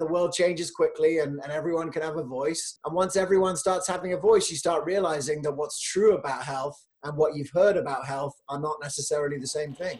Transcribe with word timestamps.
the 0.00 0.06
world 0.06 0.32
changes 0.32 0.70
quickly 0.70 1.18
and, 1.18 1.38
and 1.42 1.52
everyone 1.52 1.92
can 1.92 2.00
have 2.00 2.16
a 2.16 2.24
voice. 2.24 2.78
And 2.86 2.94
once 2.94 3.16
everyone 3.16 3.54
starts 3.54 3.86
having 3.86 4.14
a 4.14 4.16
voice, 4.16 4.50
you 4.50 4.56
start 4.56 4.86
realizing 4.86 5.42
that 5.42 5.52
what's 5.52 5.78
true 5.78 6.16
about 6.16 6.42
health 6.42 6.82
and 7.04 7.18
what 7.18 7.36
you've 7.36 7.50
heard 7.52 7.76
about 7.76 8.06
health 8.06 8.32
are 8.48 8.58
not 8.58 8.76
necessarily 8.82 9.36
the 9.36 9.46
same 9.46 9.74
thing. 9.74 9.98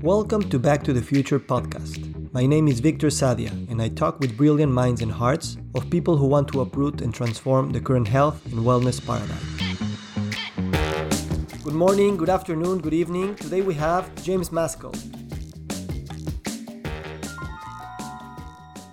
Welcome 0.00 0.48
to 0.48 0.58
Back 0.58 0.82
to 0.84 0.94
the 0.94 1.02
Future 1.02 1.38
podcast. 1.38 2.11
My 2.34 2.46
name 2.46 2.66
is 2.66 2.80
Victor 2.80 3.08
Sadia, 3.08 3.50
and 3.70 3.82
I 3.82 3.90
talk 3.90 4.18
with 4.18 4.38
brilliant 4.38 4.72
minds 4.72 5.02
and 5.02 5.12
hearts 5.12 5.58
of 5.74 5.90
people 5.90 6.16
who 6.16 6.24
want 6.24 6.48
to 6.48 6.62
uproot 6.62 7.02
and 7.02 7.12
transform 7.12 7.72
the 7.72 7.80
current 7.80 8.08
health 8.08 8.46
and 8.46 8.54
wellness 8.60 9.04
paradigm. 9.04 9.36
Good 11.62 11.74
morning, 11.74 12.16
good 12.16 12.30
afternoon, 12.30 12.78
good 12.78 12.94
evening. 12.94 13.34
Today 13.34 13.60
we 13.60 13.74
have 13.74 14.14
James 14.22 14.48
Maskell. 14.48 14.94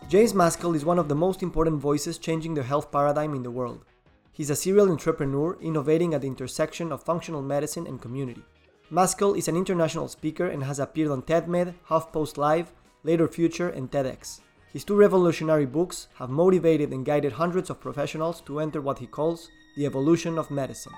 James 0.10 0.34
Maskell 0.34 0.76
is 0.76 0.84
one 0.84 1.00
of 1.00 1.08
the 1.08 1.16
most 1.16 1.42
important 1.42 1.80
voices 1.80 2.18
changing 2.18 2.56
the 2.56 2.64
health 2.64 2.92
paradigm 2.92 3.34
in 3.34 3.44
the 3.44 3.52
world. 3.52 3.86
He's 4.34 4.50
a 4.50 4.56
serial 4.56 4.92
entrepreneur 4.92 5.58
innovating 5.62 6.14
at 6.14 6.20
the 6.20 6.28
intersection 6.28 6.92
of 6.92 7.04
functional 7.04 7.42
medicine 7.42 7.88
and 7.88 8.02
community. 8.02 8.44
Maskell 8.92 9.38
is 9.38 9.48
an 9.48 9.56
international 9.56 10.10
speaker 10.10 10.48
and 10.48 10.62
has 10.64 10.80
appeared 10.80 11.12
on 11.12 11.22
TEDMED, 11.22 11.76
HuffPost 11.88 12.36
Live, 12.38 12.74
Later 13.04 13.28
Future, 13.28 13.70
and 13.70 13.90
TEDx. 13.90 14.42
His 14.74 14.84
two 14.84 14.96
revolutionary 14.96 15.66
books 15.66 16.10
have 16.16 16.30
motivated 16.30 16.92
and 16.92 17.06
guided 17.06 17.34
hundreds 17.34 17.70
of 17.70 17.80
professionals 17.80 18.42
to 18.42 18.60
enter 18.60 18.82
what 18.82 19.00
he 19.00 19.08
calls 19.08 19.50
the 19.76 19.86
evolution 19.86 20.38
of 20.38 20.52
medicine. 20.52 20.94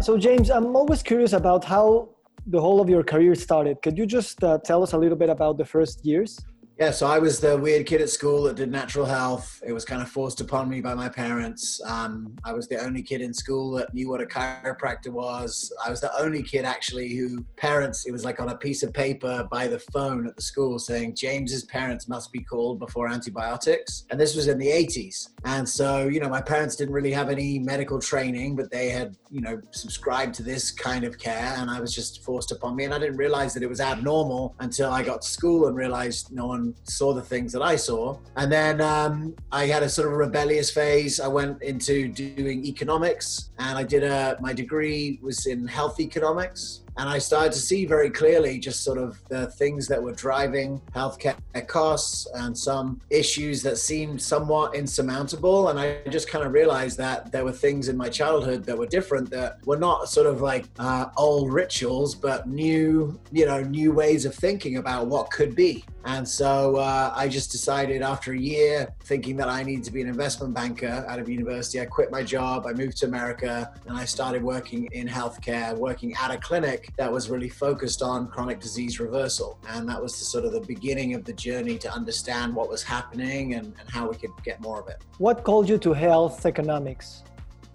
So, 0.00 0.18
James, 0.18 0.50
I'm 0.50 0.76
always 0.76 1.02
curious 1.02 1.32
about 1.32 1.64
how 1.64 2.10
the 2.46 2.60
whole 2.60 2.80
of 2.80 2.90
your 2.90 3.02
career 3.02 3.34
started. 3.34 3.80
Could 3.82 3.96
you 3.96 4.04
just 4.04 4.44
uh, 4.44 4.58
tell 4.58 4.82
us 4.82 4.92
a 4.92 4.98
little 4.98 5.16
bit 5.16 5.30
about 5.30 5.56
the 5.56 5.64
first 5.64 6.04
years? 6.04 6.38
Yeah, 6.76 6.90
so 6.90 7.06
I 7.06 7.20
was 7.20 7.38
the 7.38 7.56
weird 7.56 7.86
kid 7.86 8.00
at 8.00 8.10
school 8.10 8.42
that 8.44 8.56
did 8.56 8.68
natural 8.68 9.06
health. 9.06 9.62
It 9.64 9.72
was 9.72 9.84
kind 9.84 10.02
of 10.02 10.08
forced 10.08 10.40
upon 10.40 10.68
me 10.68 10.80
by 10.80 10.92
my 10.92 11.08
parents. 11.08 11.80
Um, 11.86 12.34
I 12.44 12.52
was 12.52 12.66
the 12.66 12.84
only 12.84 13.00
kid 13.00 13.20
in 13.20 13.32
school 13.32 13.70
that 13.72 13.94
knew 13.94 14.10
what 14.10 14.20
a 14.20 14.24
chiropractor 14.24 15.10
was. 15.10 15.72
I 15.86 15.88
was 15.88 16.00
the 16.00 16.10
only 16.20 16.42
kid 16.42 16.64
actually 16.64 17.14
who 17.14 17.44
parents, 17.56 18.06
it 18.06 18.10
was 18.10 18.24
like 18.24 18.40
on 18.40 18.48
a 18.48 18.56
piece 18.56 18.82
of 18.82 18.92
paper 18.92 19.46
by 19.52 19.68
the 19.68 19.78
phone 19.78 20.26
at 20.26 20.34
the 20.34 20.42
school 20.42 20.80
saying 20.80 21.14
James's 21.14 21.62
parents 21.62 22.08
must 22.08 22.32
be 22.32 22.40
called 22.40 22.80
before 22.80 23.06
antibiotics. 23.06 24.04
And 24.10 24.18
this 24.18 24.34
was 24.34 24.48
in 24.48 24.58
the 24.58 24.66
80s. 24.66 25.28
And 25.44 25.68
so, 25.68 26.08
you 26.08 26.18
know, 26.18 26.28
my 26.28 26.42
parents 26.42 26.74
didn't 26.74 26.94
really 26.94 27.12
have 27.12 27.30
any 27.30 27.60
medical 27.60 28.00
training, 28.00 28.56
but 28.56 28.72
they 28.72 28.90
had, 28.90 29.16
you 29.30 29.42
know, 29.42 29.60
subscribed 29.70 30.34
to 30.36 30.42
this 30.42 30.72
kind 30.72 31.04
of 31.04 31.18
care. 31.18 31.54
And 31.56 31.70
I 31.70 31.78
was 31.78 31.94
just 31.94 32.24
forced 32.24 32.50
upon 32.50 32.74
me. 32.74 32.82
And 32.82 32.92
I 32.92 32.98
didn't 32.98 33.16
realize 33.16 33.54
that 33.54 33.62
it 33.62 33.68
was 33.68 33.80
abnormal 33.80 34.56
until 34.58 34.90
I 34.90 35.04
got 35.04 35.22
to 35.22 35.28
school 35.28 35.68
and 35.68 35.76
realized 35.76 36.32
no 36.32 36.46
one 36.46 36.63
saw 36.84 37.12
the 37.12 37.22
things 37.22 37.52
that 37.52 37.62
I 37.62 37.76
saw. 37.76 38.18
And 38.36 38.50
then 38.50 38.80
um, 38.80 39.34
I 39.50 39.66
had 39.66 39.82
a 39.82 39.88
sort 39.88 40.08
of 40.08 40.14
rebellious 40.14 40.70
phase. 40.70 41.20
I 41.20 41.28
went 41.28 41.62
into 41.62 42.08
doing 42.08 42.64
economics, 42.64 43.50
and 43.58 43.76
I 43.76 43.82
did 43.82 44.04
a 44.04 44.36
my 44.40 44.52
degree 44.52 45.18
was 45.22 45.46
in 45.46 45.66
health 45.66 46.00
economics 46.00 46.84
and 46.96 47.08
I 47.08 47.18
started 47.18 47.52
to 47.52 47.58
see 47.58 47.86
very 47.86 48.08
clearly 48.08 48.58
just 48.58 48.84
sort 48.84 48.98
of 48.98 49.20
the 49.28 49.48
things 49.52 49.88
that 49.88 50.00
were 50.00 50.12
driving 50.12 50.80
healthcare 50.94 51.36
costs 51.66 52.28
and 52.34 52.56
some 52.56 53.00
issues 53.10 53.62
that 53.64 53.78
seemed 53.78 54.22
somewhat 54.22 54.74
insurmountable. 54.74 55.68
And 55.68 55.78
I 55.78 56.02
just 56.08 56.28
kind 56.28 56.44
of 56.44 56.52
realized 56.52 56.96
that 56.98 57.32
there 57.32 57.44
were 57.44 57.52
things 57.52 57.88
in 57.88 57.96
my 57.96 58.08
childhood 58.08 58.64
that 58.64 58.78
were 58.78 58.86
different 58.86 59.28
that 59.30 59.58
were 59.66 59.76
not 59.76 60.08
sort 60.08 60.26
of 60.26 60.40
like 60.40 60.66
uh, 60.78 61.06
old 61.16 61.52
rituals, 61.52 62.14
but 62.14 62.46
new, 62.46 63.18
you 63.32 63.46
know, 63.46 63.60
new 63.60 63.90
ways 63.90 64.24
of 64.24 64.34
thinking 64.34 64.76
about 64.76 65.08
what 65.08 65.30
could 65.30 65.56
be. 65.56 65.84
And 66.04 66.28
so 66.28 66.76
uh, 66.76 67.12
I 67.14 67.28
just 67.28 67.50
decided 67.50 68.02
after 68.02 68.32
a 68.32 68.38
year 68.38 68.88
thinking 69.04 69.36
that 69.36 69.48
I 69.48 69.62
needed 69.62 69.84
to 69.84 69.90
be 69.90 70.02
an 70.02 70.08
investment 70.08 70.52
banker 70.52 71.04
out 71.08 71.18
of 71.18 71.28
university, 71.28 71.80
I 71.80 71.86
quit 71.86 72.10
my 72.10 72.22
job, 72.22 72.66
I 72.66 72.72
moved 72.72 72.98
to 72.98 73.06
America, 73.06 73.72
and 73.86 73.96
I 73.96 74.04
started 74.04 74.42
working 74.42 74.86
in 74.92 75.08
healthcare, 75.08 75.76
working 75.76 76.14
at 76.14 76.30
a 76.30 76.36
clinic 76.36 76.90
that 76.98 77.10
was 77.10 77.30
really 77.30 77.48
focused 77.48 78.02
on 78.02 78.28
chronic 78.28 78.60
disease 78.60 79.00
reversal. 79.00 79.58
And 79.68 79.88
that 79.88 80.02
was 80.02 80.18
the 80.18 80.24
sort 80.24 80.44
of 80.44 80.52
the 80.52 80.60
beginning 80.60 81.14
of 81.14 81.24
the 81.24 81.32
journey 81.32 81.78
to 81.78 81.90
understand 81.90 82.54
what 82.54 82.68
was 82.68 82.82
happening 82.82 83.54
and, 83.54 83.74
and 83.78 83.90
how 83.90 84.08
we 84.08 84.16
could 84.16 84.30
get 84.44 84.60
more 84.60 84.80
of 84.80 84.88
it. 84.88 85.02
What 85.18 85.42
called 85.42 85.68
you 85.68 85.78
to 85.78 85.92
health 85.92 86.44
economics? 86.44 87.24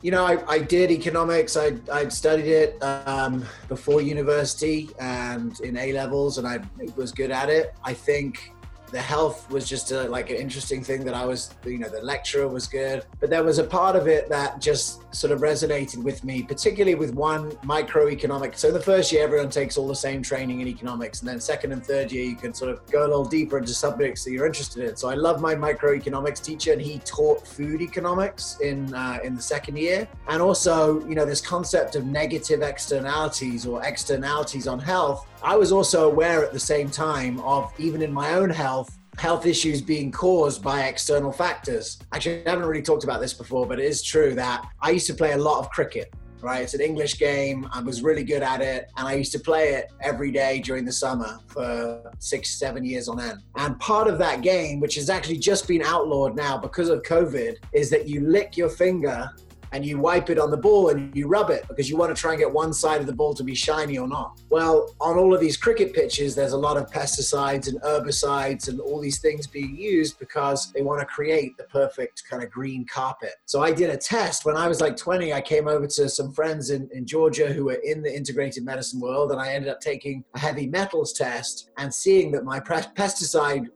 You 0.01 0.11
know, 0.11 0.25
I, 0.25 0.37
I 0.47 0.59
did 0.59 0.91
economics. 0.91 1.57
I, 1.57 1.73
I 1.91 2.07
studied 2.07 2.47
it 2.47 2.81
um, 2.81 3.43
before 3.67 4.01
university 4.01 4.89
and 4.97 5.59
in 5.59 5.75
A 5.77 5.91
levels, 5.91 6.37
and 6.37 6.47
I 6.47 6.59
was 6.95 7.11
good 7.11 7.31
at 7.31 7.49
it. 7.49 7.73
I 7.83 7.93
think 7.93 8.53
the 8.91 9.01
health 9.01 9.49
was 9.49 9.67
just 9.67 9.91
a, 9.91 10.03
like 10.03 10.29
an 10.29 10.37
interesting 10.37 10.83
thing 10.83 11.03
that 11.05 11.13
I 11.13 11.25
was, 11.25 11.53
you 11.65 11.77
know, 11.77 11.89
the 11.89 12.01
lecturer 12.01 12.47
was 12.47 12.67
good, 12.67 13.05
but 13.19 13.29
there 13.29 13.43
was 13.43 13.57
a 13.57 13.63
part 13.63 13.95
of 13.95 14.07
it 14.07 14.29
that 14.29 14.61
just 14.61 15.13
sort 15.13 15.31
of 15.31 15.41
resonated 15.41 16.03
with 16.03 16.23
me, 16.23 16.43
particularly 16.43 16.95
with 16.95 17.13
one 17.13 17.51
microeconomic. 17.63 18.57
So 18.57 18.71
the 18.71 18.79
first 18.79 19.11
year, 19.11 19.23
everyone 19.23 19.49
takes 19.49 19.77
all 19.77 19.87
the 19.87 19.95
same 19.95 20.21
training 20.21 20.61
in 20.61 20.67
economics, 20.67 21.19
and 21.21 21.29
then 21.29 21.39
second 21.39 21.71
and 21.71 21.85
third 21.85 22.11
year, 22.11 22.23
you 22.23 22.35
can 22.35 22.53
sort 22.53 22.71
of 22.71 22.85
go 22.91 23.01
a 23.01 23.07
little 23.07 23.25
deeper 23.25 23.57
into 23.57 23.73
subjects 23.73 24.23
that 24.23 24.31
you're 24.31 24.45
interested 24.45 24.87
in. 24.87 24.95
So 24.95 25.09
I 25.09 25.15
love 25.15 25.41
my 25.41 25.55
microeconomics 25.55 26.43
teacher, 26.43 26.73
and 26.73 26.81
he 26.81 26.99
taught 26.99 27.47
food 27.47 27.81
economics 27.81 28.59
in 28.61 28.93
uh, 28.93 29.19
in 29.23 29.35
the 29.35 29.41
second 29.41 29.77
year, 29.77 30.07
and 30.27 30.41
also, 30.41 31.05
you 31.07 31.15
know, 31.15 31.25
this 31.25 31.41
concept 31.41 31.95
of 31.95 32.05
negative 32.05 32.61
externalities 32.61 33.65
or 33.65 33.83
externalities 33.83 34.67
on 34.67 34.79
health 34.79 35.27
I 35.41 35.55
was 35.55 35.71
also 35.71 36.09
aware 36.09 36.43
at 36.43 36.51
the 36.51 36.59
same 36.59 36.89
time 36.89 37.39
of, 37.41 37.71
even 37.79 38.01
in 38.01 38.11
my 38.11 38.33
own 38.33 38.49
health, 38.49 38.99
health 39.17 39.45
issues 39.45 39.81
being 39.81 40.11
caused 40.11 40.61
by 40.61 40.83
external 40.83 41.31
factors. 41.31 41.97
Actually, 42.13 42.45
I 42.45 42.49
haven't 42.49 42.65
really 42.65 42.81
talked 42.81 43.05
about 43.05 43.21
this 43.21 43.33
before, 43.33 43.65
but 43.65 43.79
it 43.79 43.85
is 43.85 44.03
true 44.03 44.35
that 44.35 44.67
I 44.81 44.91
used 44.91 45.07
to 45.07 45.13
play 45.13 45.31
a 45.31 45.37
lot 45.37 45.59
of 45.59 45.69
cricket. 45.69 46.13
Right, 46.41 46.61
it's 46.61 46.73
an 46.73 46.79
English 46.79 47.19
game. 47.19 47.67
I 47.73 47.81
was 47.81 48.01
really 48.01 48.23
good 48.23 48.43
at 48.43 48.61
it, 48.61 48.89
and 48.95 49.05
I 49.05 49.13
used 49.15 49.33
to 49.33 49.39
play 49.39 49.73
it 49.73 49.91
every 49.99 50.31
day 50.31 50.61
during 50.61 50.85
the 50.85 50.91
summer 50.91 51.37
for 51.47 52.13
six, 52.19 52.57
seven 52.57 52.85
years 52.85 53.09
on 53.09 53.19
end. 53.19 53.39
And 53.57 53.77
part 53.77 54.07
of 54.07 54.17
that 54.19 54.41
game, 54.41 54.79
which 54.79 54.95
has 54.95 55.09
actually 55.09 55.39
just 55.39 55.67
been 55.67 55.81
outlawed 55.81 56.37
now 56.37 56.57
because 56.57 56.87
of 56.87 57.03
COVID, 57.03 57.57
is 57.73 57.89
that 57.89 58.07
you 58.07 58.21
lick 58.21 58.55
your 58.55 58.69
finger 58.69 59.29
and 59.71 59.85
you 59.85 59.99
wipe 59.99 60.29
it 60.29 60.39
on 60.39 60.51
the 60.51 60.57
ball 60.57 60.89
and 60.89 61.15
you 61.15 61.27
rub 61.27 61.49
it 61.49 61.67
because 61.67 61.89
you 61.89 61.97
want 61.97 62.15
to 62.15 62.19
try 62.19 62.31
and 62.31 62.39
get 62.39 62.51
one 62.51 62.73
side 62.73 63.01
of 63.01 63.07
the 63.07 63.13
ball 63.13 63.33
to 63.33 63.43
be 63.43 63.55
shiny 63.55 63.97
or 63.97 64.07
not. 64.07 64.41
Well, 64.49 64.95
on 64.99 65.17
all 65.17 65.33
of 65.33 65.39
these 65.39 65.57
cricket 65.57 65.93
pitches, 65.93 66.35
there's 66.35 66.53
a 66.53 66.57
lot 66.57 66.77
of 66.77 66.89
pesticides 66.89 67.67
and 67.67 67.79
herbicides 67.81 68.67
and 68.67 68.79
all 68.79 68.99
these 68.99 69.19
things 69.19 69.47
being 69.47 69.75
used 69.75 70.19
because 70.19 70.71
they 70.71 70.81
want 70.81 70.99
to 70.99 71.05
create 71.05 71.57
the 71.57 71.63
perfect 71.65 72.23
kind 72.29 72.43
of 72.43 72.49
green 72.49 72.85
carpet. 72.85 73.33
So 73.45 73.61
I 73.61 73.71
did 73.71 73.89
a 73.89 73.97
test 73.97 74.45
when 74.45 74.57
I 74.57 74.67
was 74.67 74.81
like 74.81 74.97
20. 74.97 75.33
I 75.33 75.41
came 75.41 75.67
over 75.67 75.87
to 75.87 76.09
some 76.09 76.31
friends 76.31 76.69
in, 76.69 76.89
in 76.93 77.05
Georgia 77.05 77.51
who 77.51 77.65
were 77.65 77.79
in 77.83 78.01
the 78.01 78.15
integrated 78.15 78.63
medicine 78.63 78.99
world, 78.99 79.31
and 79.31 79.39
I 79.39 79.53
ended 79.53 79.69
up 79.69 79.81
taking 79.81 80.23
a 80.35 80.39
heavy 80.39 80.67
metals 80.67 81.13
test 81.13 81.69
and 81.77 81.93
seeing 81.93 82.31
that 82.31 82.43
my 82.43 82.59
pesticide 82.59 83.67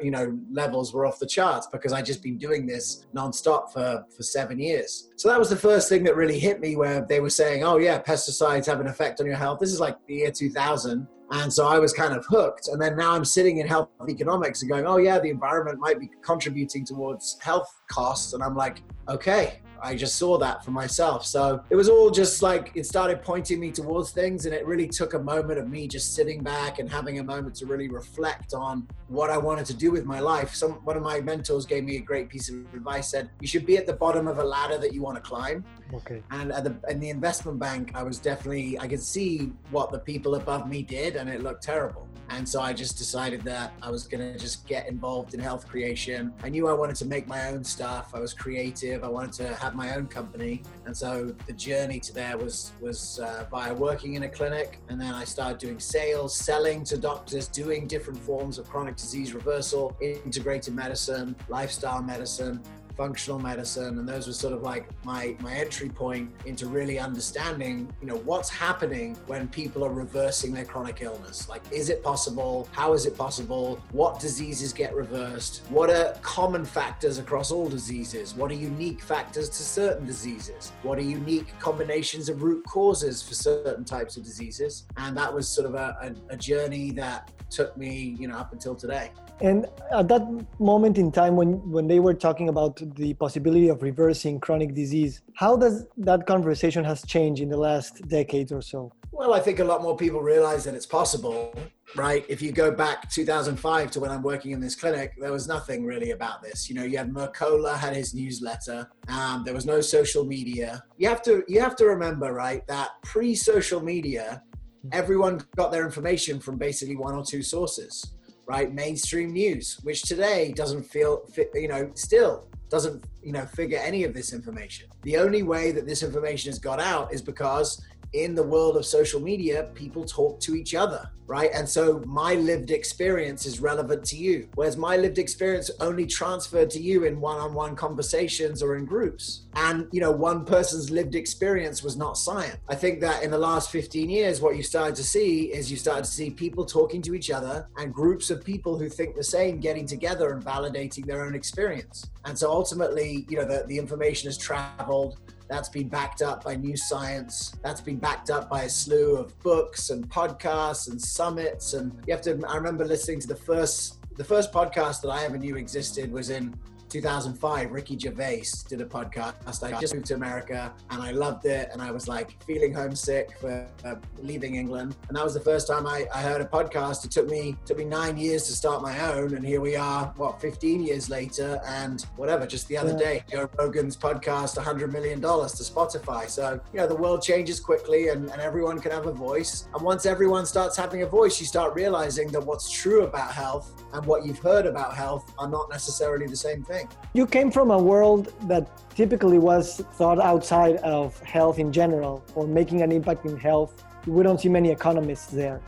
you 0.00 0.10
know 0.10 0.38
levels 0.50 0.92
were 0.92 1.06
off 1.06 1.18
the 1.18 1.26
charts 1.26 1.66
because 1.66 1.92
I'd 1.92 2.06
just 2.06 2.22
been 2.22 2.38
doing 2.38 2.66
this 2.66 3.06
nonstop 3.14 3.72
for 3.72 4.04
for 4.14 4.22
seven 4.22 4.58
years. 4.58 5.10
So 5.16 5.28
that 5.28 5.38
was 5.38 5.50
the 5.50 5.56
first 5.56 5.88
thing 5.88 6.04
that 6.04 6.16
really 6.16 6.38
hit 6.38 6.60
me, 6.60 6.76
where 6.76 7.04
they 7.08 7.20
were 7.20 7.30
saying, 7.30 7.64
"Oh 7.64 7.78
yeah, 7.78 8.00
pesticides 8.00 8.66
have 8.66 8.80
an 8.80 8.86
effect 8.86 9.20
on 9.20 9.26
your 9.26 9.36
health." 9.36 9.60
This 9.60 9.72
is 9.72 9.80
like 9.80 9.96
the 10.06 10.14
year 10.14 10.30
2000, 10.30 11.06
and 11.30 11.52
so 11.52 11.66
I 11.66 11.78
was 11.78 11.92
kind 11.92 12.14
of 12.14 12.24
hooked. 12.26 12.68
And 12.68 12.80
then 12.80 12.96
now 12.96 13.12
I'm 13.12 13.24
sitting 13.24 13.58
in 13.58 13.66
health 13.66 13.88
economics 14.08 14.62
and 14.62 14.70
going, 14.70 14.86
"Oh 14.86 14.98
yeah, 14.98 15.18
the 15.18 15.30
environment 15.30 15.78
might 15.80 15.98
be 15.98 16.10
contributing 16.22 16.84
towards 16.84 17.38
health 17.40 17.82
costs," 17.90 18.32
and 18.32 18.42
I'm 18.42 18.56
like, 18.56 18.82
"Okay, 19.08 19.60
I 19.82 19.94
just 19.94 20.16
saw 20.16 20.38
that 20.38 20.64
for 20.64 20.70
myself. 20.70 21.24
So 21.24 21.62
it 21.70 21.76
was 21.76 21.88
all 21.88 22.10
just 22.10 22.42
like 22.42 22.72
it 22.74 22.86
started 22.86 23.22
pointing 23.22 23.60
me 23.60 23.70
towards 23.70 24.10
things, 24.10 24.46
and 24.46 24.54
it 24.54 24.66
really 24.66 24.88
took 24.88 25.14
a 25.14 25.18
moment 25.18 25.58
of 25.58 25.68
me 25.68 25.88
just 25.88 26.14
sitting 26.14 26.42
back 26.42 26.78
and 26.78 26.90
having 26.90 27.18
a 27.18 27.24
moment 27.24 27.54
to 27.56 27.66
really 27.66 27.88
reflect 27.88 28.54
on 28.54 28.86
what 29.08 29.30
I 29.30 29.38
wanted 29.38 29.66
to 29.66 29.74
do 29.74 29.90
with 29.90 30.04
my 30.04 30.20
life. 30.20 30.54
Some 30.54 30.72
one 30.84 30.96
of 30.96 31.02
my 31.02 31.20
mentors 31.20 31.66
gave 31.66 31.84
me 31.84 31.96
a 31.96 32.00
great 32.00 32.28
piece 32.28 32.48
of 32.48 32.56
advice. 32.74 33.10
Said 33.10 33.30
you 33.40 33.46
should 33.46 33.66
be 33.66 33.76
at 33.76 33.86
the 33.86 33.92
bottom 33.92 34.26
of 34.28 34.38
a 34.38 34.44
ladder 34.44 34.78
that 34.78 34.92
you 34.92 35.02
want 35.02 35.16
to 35.16 35.22
climb. 35.22 35.64
Okay. 35.94 36.22
And 36.30 36.52
at 36.52 36.64
the 36.64 36.76
in 36.90 37.00
the 37.00 37.10
investment 37.10 37.58
bank, 37.58 37.92
I 37.94 38.02
was 38.02 38.18
definitely 38.18 38.78
I 38.78 38.88
could 38.88 39.02
see 39.02 39.52
what 39.70 39.92
the 39.92 39.98
people 39.98 40.34
above 40.34 40.68
me 40.68 40.82
did, 40.82 41.16
and 41.16 41.28
it 41.28 41.42
looked 41.42 41.62
terrible. 41.62 42.06
And 42.28 42.48
so 42.48 42.60
I 42.60 42.72
just 42.72 42.98
decided 42.98 43.42
that 43.42 43.72
I 43.82 43.90
was 43.90 44.06
going 44.06 44.32
to 44.32 44.38
just 44.38 44.66
get 44.66 44.88
involved 44.88 45.34
in 45.34 45.40
health 45.40 45.68
creation. 45.68 46.32
I 46.42 46.48
knew 46.48 46.68
I 46.68 46.72
wanted 46.72 46.96
to 46.96 47.04
make 47.04 47.28
my 47.28 47.48
own 47.48 47.62
stuff. 47.62 48.12
I 48.14 48.20
was 48.20 48.34
creative. 48.34 49.04
I 49.04 49.08
wanted 49.08 49.32
to 49.34 49.54
have 49.66 49.74
my 49.74 49.96
own 49.96 50.06
company, 50.06 50.62
and 50.86 50.96
so 50.96 51.34
the 51.46 51.52
journey 51.52 51.98
to 51.98 52.14
there 52.14 52.38
was 52.38 52.72
was 52.80 53.18
uh, 53.18 53.44
via 53.50 53.74
working 53.74 54.14
in 54.14 54.22
a 54.22 54.28
clinic, 54.28 54.78
and 54.88 55.00
then 55.00 55.12
I 55.12 55.24
started 55.24 55.58
doing 55.58 55.80
sales, 55.80 56.36
selling 56.36 56.84
to 56.84 56.96
doctors, 56.96 57.48
doing 57.48 57.88
different 57.88 58.20
forms 58.20 58.58
of 58.58 58.68
chronic 58.70 58.96
disease 58.96 59.34
reversal, 59.34 59.96
integrated 60.00 60.74
medicine, 60.74 61.34
lifestyle 61.48 62.00
medicine, 62.00 62.60
functional 62.96 63.38
medicine 63.38 63.98
and 63.98 64.08
those 64.08 64.26
were 64.26 64.32
sort 64.32 64.52
of 64.52 64.62
like 64.62 64.88
my 65.04 65.36
my 65.40 65.54
entry 65.54 65.88
point 65.88 66.30
into 66.46 66.66
really 66.66 66.98
understanding 66.98 67.92
you 68.00 68.06
know 68.06 68.16
what's 68.18 68.48
happening 68.48 69.16
when 69.26 69.48
people 69.48 69.84
are 69.84 69.92
reversing 69.92 70.52
their 70.52 70.64
chronic 70.64 71.02
illness. 71.02 71.48
Like 71.48 71.62
is 71.70 71.90
it 71.90 72.02
possible? 72.02 72.68
How 72.72 72.92
is 72.92 73.06
it 73.06 73.16
possible? 73.16 73.80
What 73.92 74.18
diseases 74.20 74.72
get 74.72 74.94
reversed? 74.94 75.62
What 75.68 75.90
are 75.90 76.14
common 76.22 76.64
factors 76.64 77.18
across 77.18 77.50
all 77.50 77.68
diseases? 77.68 78.34
What 78.34 78.50
are 78.50 78.54
unique 78.54 79.02
factors 79.02 79.48
to 79.50 79.62
certain 79.62 80.06
diseases? 80.06 80.72
What 80.82 80.98
are 80.98 81.02
unique 81.02 81.58
combinations 81.58 82.28
of 82.28 82.42
root 82.42 82.64
causes 82.66 83.22
for 83.22 83.34
certain 83.34 83.84
types 83.84 84.16
of 84.16 84.24
diseases? 84.24 84.86
And 84.96 85.16
that 85.16 85.32
was 85.32 85.48
sort 85.48 85.66
of 85.66 85.74
a, 85.74 85.96
a, 86.30 86.34
a 86.34 86.36
journey 86.36 86.90
that 86.92 87.30
took 87.50 87.76
me 87.76 88.16
you 88.18 88.28
know 88.28 88.36
up 88.36 88.52
until 88.52 88.74
today 88.74 89.10
and 89.40 89.66
at 89.92 90.08
that 90.08 90.26
moment 90.58 90.96
in 90.96 91.12
time 91.12 91.36
when, 91.36 91.54
when 91.70 91.86
they 91.86 92.00
were 92.00 92.14
talking 92.14 92.48
about 92.48 92.80
the 92.96 93.12
possibility 93.14 93.68
of 93.68 93.82
reversing 93.82 94.40
chronic 94.40 94.74
disease, 94.74 95.20
how 95.34 95.56
does 95.56 95.86
that 95.98 96.26
conversation 96.26 96.84
has 96.84 97.04
changed 97.04 97.42
in 97.42 97.50
the 97.50 97.56
last 97.56 98.08
decades 98.08 98.50
or 98.50 98.62
so? 98.62 98.92
Well, 99.12 99.34
I 99.34 99.40
think 99.40 99.58
a 99.58 99.64
lot 99.64 99.82
more 99.82 99.96
people 99.96 100.20
realize 100.20 100.64
that 100.64 100.74
it's 100.74 100.86
possible, 100.86 101.54
right? 101.96 102.24
If 102.28 102.40
you 102.40 102.50
go 102.50 102.70
back 102.70 103.10
2005 103.10 103.90
to 103.92 104.00
when 104.00 104.10
I'm 104.10 104.22
working 104.22 104.52
in 104.52 104.60
this 104.60 104.74
clinic, 104.74 105.12
there 105.18 105.32
was 105.32 105.46
nothing 105.46 105.84
really 105.84 106.12
about 106.12 106.42
this. 106.42 106.68
You 106.68 106.74
know, 106.74 106.84
you 106.84 106.96
had 106.96 107.12
Mercola 107.12 107.76
had 107.76 107.94
his 107.94 108.14
newsletter. 108.14 108.88
Um, 109.08 109.42
there 109.44 109.54
was 109.54 109.66
no 109.66 109.80
social 109.80 110.24
media. 110.24 110.82
You 110.96 111.08
have 111.08 111.22
to 111.22 111.44
you 111.46 111.60
have 111.60 111.76
to 111.76 111.86
remember, 111.86 112.32
right, 112.32 112.66
that 112.68 112.90
pre-social 113.02 113.82
media, 113.82 114.42
everyone 114.92 115.40
got 115.56 115.72
their 115.72 115.84
information 115.84 116.40
from 116.40 116.56
basically 116.56 116.96
one 116.96 117.14
or 117.14 117.24
two 117.24 117.42
sources 117.42 118.16
right? 118.46 118.72
Mainstream 118.72 119.32
news, 119.32 119.78
which 119.82 120.02
today 120.02 120.52
doesn't 120.52 120.84
feel, 120.84 121.28
you 121.54 121.68
know, 121.68 121.90
still 121.94 122.48
doesn't, 122.68 123.04
you 123.22 123.32
know, 123.32 123.44
figure 123.46 123.78
any 123.78 124.04
of 124.04 124.14
this 124.14 124.32
information. 124.32 124.88
The 125.02 125.18
only 125.18 125.42
way 125.42 125.72
that 125.72 125.86
this 125.86 126.02
information 126.02 126.50
has 126.50 126.58
got 126.58 126.80
out 126.80 127.12
is 127.12 127.22
because 127.22 127.84
in 128.24 128.34
the 128.34 128.42
world 128.42 128.76
of 128.76 128.86
social 128.86 129.20
media, 129.20 129.70
people 129.74 130.04
talk 130.04 130.40
to 130.40 130.54
each 130.54 130.74
other, 130.74 131.10
right? 131.26 131.50
And 131.52 131.68
so 131.68 132.02
my 132.06 132.34
lived 132.34 132.70
experience 132.70 133.44
is 133.46 133.60
relevant 133.60 134.04
to 134.06 134.16
you, 134.16 134.48
whereas 134.54 134.76
my 134.76 134.96
lived 134.96 135.18
experience 135.18 135.70
only 135.80 136.06
transferred 136.06 136.70
to 136.70 136.80
you 136.80 137.04
in 137.04 137.20
one-on-one 137.20 137.76
conversations 137.76 138.62
or 138.62 138.76
in 138.76 138.84
groups. 138.84 139.42
And 139.54 139.88
you 139.92 140.00
know, 140.00 140.10
one 140.10 140.44
person's 140.44 140.90
lived 140.90 141.14
experience 141.14 141.82
was 141.82 141.96
not 141.96 142.16
science. 142.16 142.56
I 142.68 142.74
think 142.74 143.00
that 143.00 143.22
in 143.22 143.30
the 143.30 143.38
last 143.38 143.70
15 143.70 144.08
years, 144.08 144.40
what 144.40 144.56
you 144.56 144.62
started 144.62 144.96
to 144.96 145.04
see 145.04 145.52
is 145.52 145.70
you 145.70 145.76
started 145.76 146.04
to 146.04 146.10
see 146.10 146.30
people 146.30 146.64
talking 146.64 147.02
to 147.02 147.14
each 147.14 147.30
other 147.30 147.68
and 147.76 147.92
groups 147.92 148.30
of 148.30 148.44
people 148.44 148.78
who 148.78 148.88
think 148.88 149.14
the 149.14 149.24
same 149.24 149.60
getting 149.60 149.86
together 149.86 150.32
and 150.32 150.42
validating 150.42 151.04
their 151.04 151.24
own 151.24 151.34
experience. 151.34 152.10
And 152.24 152.38
so 152.38 152.50
ultimately, 152.50 153.26
you 153.28 153.36
know, 153.36 153.44
the, 153.44 153.64
the 153.66 153.78
information 153.78 154.28
has 154.28 154.38
traveled 154.38 155.18
that's 155.48 155.68
been 155.68 155.88
backed 155.88 156.22
up 156.22 156.44
by 156.44 156.56
new 156.56 156.76
science. 156.76 157.54
That's 157.62 157.80
been 157.80 157.98
backed 157.98 158.30
up 158.30 158.48
by 158.48 158.64
a 158.64 158.68
slew 158.68 159.16
of 159.16 159.38
books 159.42 159.90
and 159.90 160.08
podcasts 160.08 160.90
and 160.90 161.00
summits. 161.00 161.74
And 161.74 161.92
you 162.06 162.12
have 162.12 162.22
to, 162.22 162.40
I 162.48 162.56
remember 162.56 162.84
listening 162.84 163.20
to 163.20 163.26
the 163.28 163.36
first, 163.36 163.98
the 164.16 164.24
first 164.24 164.52
podcast 164.52 165.02
that 165.02 165.10
I 165.10 165.24
ever 165.24 165.38
knew 165.38 165.56
existed 165.56 166.10
was 166.10 166.30
in 166.30 166.54
2005, 166.88 167.72
Ricky 167.72 167.98
Gervais 167.98 168.44
did 168.68 168.80
a 168.80 168.84
podcast. 168.84 169.62
I 169.62 169.80
just 169.80 169.94
moved 169.94 170.06
to 170.06 170.14
America 170.14 170.72
and 170.90 171.02
I 171.02 171.10
loved 171.10 171.46
it. 171.46 171.70
And 171.72 171.82
I 171.82 171.90
was 171.90 172.08
like 172.08 172.42
feeling 172.44 172.72
homesick 172.72 173.38
for 173.40 173.66
uh, 173.84 173.96
leaving 174.18 174.54
England. 174.54 174.96
And 175.08 175.16
that 175.16 175.24
was 175.24 175.34
the 175.34 175.40
first 175.40 175.66
time 175.66 175.86
I, 175.86 176.06
I, 176.14 176.22
heard 176.22 176.40
a 176.40 176.44
podcast. 176.44 177.04
It 177.04 177.10
took 177.10 177.28
me 177.28 177.56
took 177.64 177.78
me 177.78 177.84
nine 177.84 178.16
years 178.16 178.46
to 178.46 178.52
start 178.52 178.82
my 178.82 179.12
own. 179.12 179.34
And 179.34 179.44
here 179.44 179.60
we 179.60 179.76
are, 179.76 180.12
what, 180.16 180.40
15 180.40 180.82
years 180.82 181.10
later. 181.10 181.60
And 181.66 182.02
whatever, 182.16 182.46
just 182.46 182.68
the 182.68 182.78
other 182.78 182.92
yeah. 182.92 182.98
day, 182.98 183.24
Joe 183.30 183.50
Rogan's 183.58 183.96
podcast, 183.96 184.56
$100 184.62 184.92
million 184.92 185.20
to 185.20 185.26
Spotify. 185.26 186.28
So, 186.28 186.60
you 186.72 186.80
know, 186.80 186.86
the 186.86 186.96
world 186.96 187.22
changes 187.22 187.60
quickly 187.60 188.08
and, 188.08 188.30
and 188.30 188.40
everyone 188.40 188.80
can 188.80 188.92
have 188.92 189.06
a 189.06 189.12
voice. 189.12 189.68
And 189.74 189.82
once 189.82 190.06
everyone 190.06 190.46
starts 190.46 190.76
having 190.76 191.02
a 191.02 191.06
voice, 191.06 191.40
you 191.40 191.46
start 191.46 191.74
realizing 191.74 192.28
that 192.28 192.44
what's 192.44 192.70
true 192.70 193.02
about 193.02 193.32
health 193.32 193.84
and 193.92 194.04
what 194.06 194.24
you've 194.24 194.38
heard 194.38 194.66
about 194.66 194.94
health 194.94 195.32
are 195.38 195.48
not 195.48 195.68
necessarily 195.70 196.26
the 196.26 196.36
same 196.36 196.62
thing. 196.62 196.75
You 197.12 197.26
came 197.26 197.50
from 197.50 197.70
a 197.70 197.78
world 197.78 198.32
that 198.48 198.68
typically 198.94 199.38
was 199.38 199.78
thought 199.94 200.20
outside 200.20 200.76
of 200.76 201.18
health 201.20 201.58
in 201.58 201.72
general 201.72 202.24
or 202.34 202.46
making 202.46 202.82
an 202.82 202.92
impact 202.92 203.24
in 203.24 203.36
health. 203.36 203.84
We 204.06 204.22
don't 204.22 204.40
see 204.40 204.48
many 204.48 204.70
economists 204.70 205.26
there. 205.26 205.60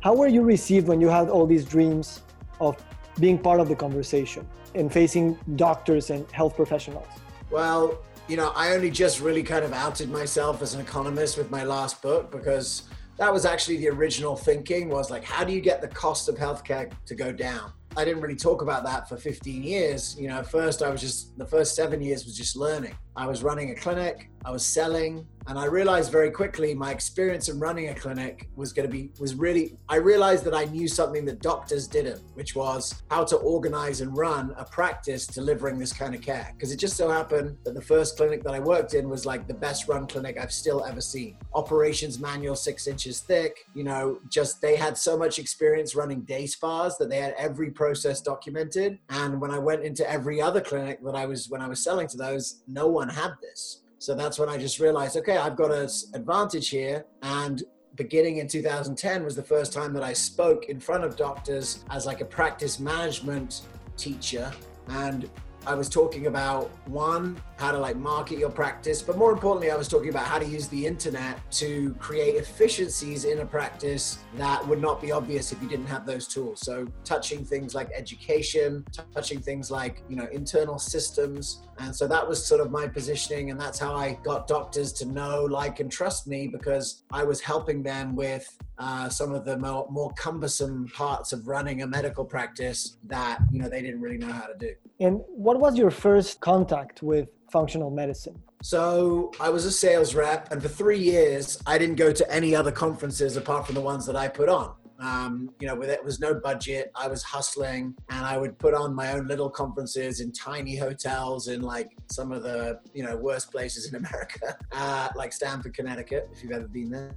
How 0.00 0.14
were 0.14 0.28
you 0.28 0.42
received 0.42 0.88
when 0.88 1.00
you 1.00 1.08
had 1.08 1.28
all 1.28 1.46
these 1.46 1.64
dreams 1.64 2.22
of 2.60 2.76
being 3.18 3.38
part 3.38 3.60
of 3.60 3.68
the 3.68 3.76
conversation 3.76 4.46
and 4.74 4.92
facing 4.92 5.38
doctors 5.56 6.10
and 6.10 6.30
health 6.30 6.56
professionals? 6.56 7.06
Well, 7.50 7.98
you 8.28 8.36
know, 8.36 8.52
I 8.54 8.74
only 8.74 8.90
just 8.90 9.20
really 9.20 9.42
kind 9.42 9.64
of 9.64 9.72
outed 9.72 10.10
myself 10.10 10.62
as 10.62 10.74
an 10.74 10.80
economist 10.80 11.36
with 11.38 11.50
my 11.50 11.64
last 11.64 12.02
book 12.02 12.30
because 12.30 12.84
that 13.18 13.32
was 13.32 13.44
actually 13.44 13.76
the 13.76 13.88
original 13.88 14.36
thinking 14.36 14.88
was 14.88 15.10
like, 15.10 15.24
how 15.24 15.44
do 15.44 15.52
you 15.52 15.60
get 15.60 15.80
the 15.80 15.88
cost 15.88 16.28
of 16.28 16.36
healthcare 16.36 16.90
to 17.06 17.14
go 17.14 17.32
down? 17.32 17.72
I 17.96 18.04
didn't 18.04 18.22
really 18.22 18.36
talk 18.36 18.62
about 18.62 18.84
that 18.84 19.08
for 19.08 19.16
15 19.16 19.62
years. 19.62 20.16
You 20.18 20.28
know, 20.28 20.42
first 20.42 20.82
I 20.82 20.90
was 20.90 21.00
just, 21.00 21.36
the 21.38 21.46
first 21.46 21.74
seven 21.74 22.02
years 22.02 22.24
was 22.24 22.36
just 22.36 22.56
learning. 22.56 22.96
I 23.16 23.26
was 23.26 23.42
running 23.42 23.70
a 23.70 23.74
clinic, 23.74 24.28
I 24.44 24.50
was 24.50 24.64
selling, 24.64 25.26
and 25.46 25.58
I 25.58 25.66
realized 25.66 26.10
very 26.10 26.30
quickly 26.30 26.74
my 26.74 26.90
experience 26.90 27.48
in 27.48 27.58
running 27.58 27.90
a 27.90 27.94
clinic 27.94 28.48
was 28.56 28.72
going 28.72 28.88
to 28.88 28.92
be, 28.92 29.10
was 29.20 29.34
really, 29.34 29.76
I 29.88 29.96
realized 29.96 30.44
that 30.44 30.54
I 30.54 30.64
knew 30.64 30.88
something 30.88 31.24
that 31.26 31.42
doctors 31.42 31.86
didn't, 31.86 32.22
which 32.32 32.56
was 32.56 33.02
how 33.10 33.24
to 33.24 33.36
organize 33.36 34.00
and 34.00 34.16
run 34.16 34.54
a 34.56 34.64
practice 34.64 35.26
delivering 35.26 35.78
this 35.78 35.92
kind 35.92 36.14
of 36.14 36.22
care. 36.22 36.50
Because 36.54 36.72
it 36.72 36.78
just 36.78 36.96
so 36.96 37.10
happened 37.10 37.58
that 37.64 37.74
the 37.74 37.82
first 37.82 38.16
clinic 38.16 38.42
that 38.44 38.54
I 38.54 38.60
worked 38.60 38.94
in 38.94 39.08
was 39.08 39.26
like 39.26 39.46
the 39.46 39.54
best 39.54 39.86
run 39.86 40.06
clinic 40.06 40.38
I've 40.40 40.52
still 40.52 40.82
ever 40.84 41.02
seen. 41.02 41.36
Operations 41.52 42.18
manual, 42.18 42.56
six 42.56 42.86
inches 42.86 43.20
thick, 43.20 43.66
you 43.74 43.84
know, 43.84 44.18
just 44.30 44.62
they 44.62 44.76
had 44.76 44.96
so 44.96 45.16
much 45.16 45.38
experience 45.38 45.94
running 45.94 46.22
day 46.22 46.46
spas 46.46 46.96
that 46.96 47.10
they 47.10 47.18
had 47.18 47.34
every 47.36 47.70
process 47.70 48.22
documented. 48.22 48.98
And 49.10 49.40
when 49.40 49.50
I 49.50 49.58
went 49.58 49.84
into 49.84 50.10
every 50.10 50.40
other 50.40 50.62
clinic 50.62 51.04
that 51.04 51.14
I 51.14 51.26
was, 51.26 51.50
when 51.50 51.60
I 51.60 51.68
was 51.68 51.84
selling 51.84 52.08
to 52.08 52.16
those, 52.16 52.62
no 52.66 52.86
one 52.86 53.03
had 53.08 53.32
this. 53.40 53.80
So 53.98 54.14
that's 54.14 54.38
when 54.38 54.48
I 54.48 54.58
just 54.58 54.80
realized, 54.80 55.16
okay, 55.16 55.36
I've 55.38 55.56
got 55.56 55.70
an 55.70 55.88
advantage 56.14 56.68
here. 56.68 57.06
And 57.22 57.62
beginning 57.94 58.38
in 58.38 58.48
2010 58.48 59.24
was 59.24 59.36
the 59.36 59.42
first 59.42 59.72
time 59.72 59.92
that 59.94 60.02
I 60.02 60.12
spoke 60.12 60.66
in 60.66 60.80
front 60.80 61.04
of 61.04 61.16
doctors 61.16 61.84
as 61.90 62.06
like 62.06 62.20
a 62.20 62.24
practice 62.24 62.78
management 62.78 63.62
teacher. 63.96 64.52
And 64.88 65.30
I 65.66 65.74
was 65.74 65.88
talking 65.88 66.26
about 66.26 66.70
one, 66.86 67.40
how 67.56 67.72
to 67.72 67.78
like 67.78 67.96
market 67.96 68.38
your 68.38 68.50
practice, 68.50 69.00
but 69.00 69.16
more 69.16 69.32
importantly, 69.32 69.70
I 69.70 69.76
was 69.76 69.88
talking 69.88 70.10
about 70.10 70.26
how 70.26 70.38
to 70.38 70.44
use 70.44 70.68
the 70.68 70.86
internet 70.86 71.38
to 71.52 71.94
create 71.98 72.34
efficiencies 72.34 73.24
in 73.24 73.38
a 73.38 73.46
practice 73.46 74.18
that 74.36 74.66
would 74.66 74.80
not 74.80 75.00
be 75.00 75.10
obvious 75.10 75.52
if 75.52 75.62
you 75.62 75.68
didn't 75.68 75.86
have 75.86 76.04
those 76.04 76.28
tools. 76.28 76.60
So 76.60 76.86
touching 77.04 77.44
things 77.44 77.74
like 77.74 77.88
education, 77.94 78.84
touching 79.14 79.40
things 79.40 79.70
like, 79.70 80.02
you 80.08 80.16
know, 80.16 80.26
internal 80.32 80.78
systems. 80.78 81.62
And 81.78 81.94
so 81.94 82.06
that 82.08 82.28
was 82.28 82.44
sort 82.44 82.60
of 82.60 82.70
my 82.70 82.86
positioning. 82.86 83.50
And 83.50 83.58
that's 83.58 83.78
how 83.78 83.94
I 83.94 84.18
got 84.22 84.46
doctors 84.46 84.92
to 84.94 85.06
know, 85.06 85.44
like, 85.44 85.80
and 85.80 85.90
trust 85.90 86.26
me 86.26 86.46
because 86.46 87.04
I 87.10 87.24
was 87.24 87.40
helping 87.40 87.82
them 87.82 88.14
with 88.14 88.58
uh, 88.78 89.08
some 89.08 89.32
of 89.32 89.44
the 89.44 89.56
more, 89.56 89.86
more 89.90 90.12
cumbersome 90.14 90.88
parts 90.88 91.32
of 91.32 91.46
running 91.46 91.82
a 91.82 91.86
medical 91.86 92.24
practice 92.24 92.96
that, 93.04 93.38
you 93.50 93.60
know, 93.60 93.68
they 93.68 93.82
didn't 93.82 94.00
really 94.00 94.18
know 94.18 94.32
how 94.32 94.46
to 94.46 94.56
do. 94.58 94.72
And 95.00 95.20
what 95.28 95.58
was 95.60 95.76
your 95.76 95.90
first 95.90 96.40
contact 96.40 97.02
with 97.02 97.28
functional 97.50 97.90
medicine? 97.90 98.40
So 98.62 99.30
I 99.40 99.50
was 99.50 99.66
a 99.66 99.70
sales 99.70 100.14
rep, 100.14 100.50
and 100.50 100.62
for 100.62 100.68
three 100.68 100.98
years, 100.98 101.60
I 101.66 101.76
didn't 101.76 101.96
go 101.96 102.12
to 102.12 102.32
any 102.32 102.56
other 102.56 102.72
conferences 102.72 103.36
apart 103.36 103.66
from 103.66 103.74
the 103.74 103.80
ones 103.80 104.06
that 104.06 104.16
I 104.16 104.28
put 104.28 104.48
on. 104.48 104.74
Um, 105.00 105.50
you 105.60 105.66
know, 105.66 105.80
there 105.80 106.02
was 106.02 106.20
no 106.20 106.34
budget. 106.34 106.90
I 106.94 107.08
was 107.08 107.22
hustling 107.22 107.94
and 108.10 108.24
I 108.24 108.36
would 108.36 108.58
put 108.58 108.74
on 108.74 108.94
my 108.94 109.12
own 109.12 109.26
little 109.26 109.50
conferences 109.50 110.20
in 110.20 110.32
tiny 110.32 110.76
hotels 110.76 111.48
in 111.48 111.62
like 111.62 111.90
some 112.10 112.32
of 112.32 112.42
the, 112.42 112.80
you 112.92 113.02
know, 113.02 113.16
worst 113.16 113.50
places 113.50 113.88
in 113.88 113.96
America, 113.96 114.56
uh, 114.72 115.08
like 115.16 115.32
Stamford, 115.32 115.74
Connecticut, 115.74 116.28
if 116.32 116.42
you've 116.42 116.52
ever 116.52 116.68
been 116.68 116.90
there. 116.90 117.14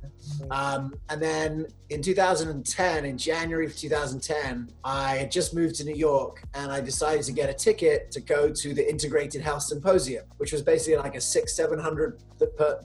Um, 0.52 0.96
and 1.10 1.22
then 1.22 1.68
in 1.90 2.02
2010, 2.02 3.06
in 3.06 3.18
January 3.18 3.66
of 3.66 3.76
2010, 3.76 4.70
I 4.84 5.18
had 5.18 5.32
just 5.32 5.54
moved 5.54 5.76
to 5.76 5.84
New 5.84 5.96
York 5.96 6.44
and 6.54 6.72
I 6.72 6.82
decided 6.82 7.24
to 7.26 7.32
get 7.32 7.50
a 7.50 7.54
ticket 7.54 8.12
to 8.12 8.20
go 8.20 8.52
to 8.52 8.74
the 8.74 8.90
Integrated 8.90 9.42
Health 9.42 9.64
Symposium, 9.64 10.26
which 10.38 10.52
was 10.52 10.62
basically 10.62 10.98
like 10.98 11.16
a 11.16 11.22
six, 11.22 11.56
700 11.56 12.20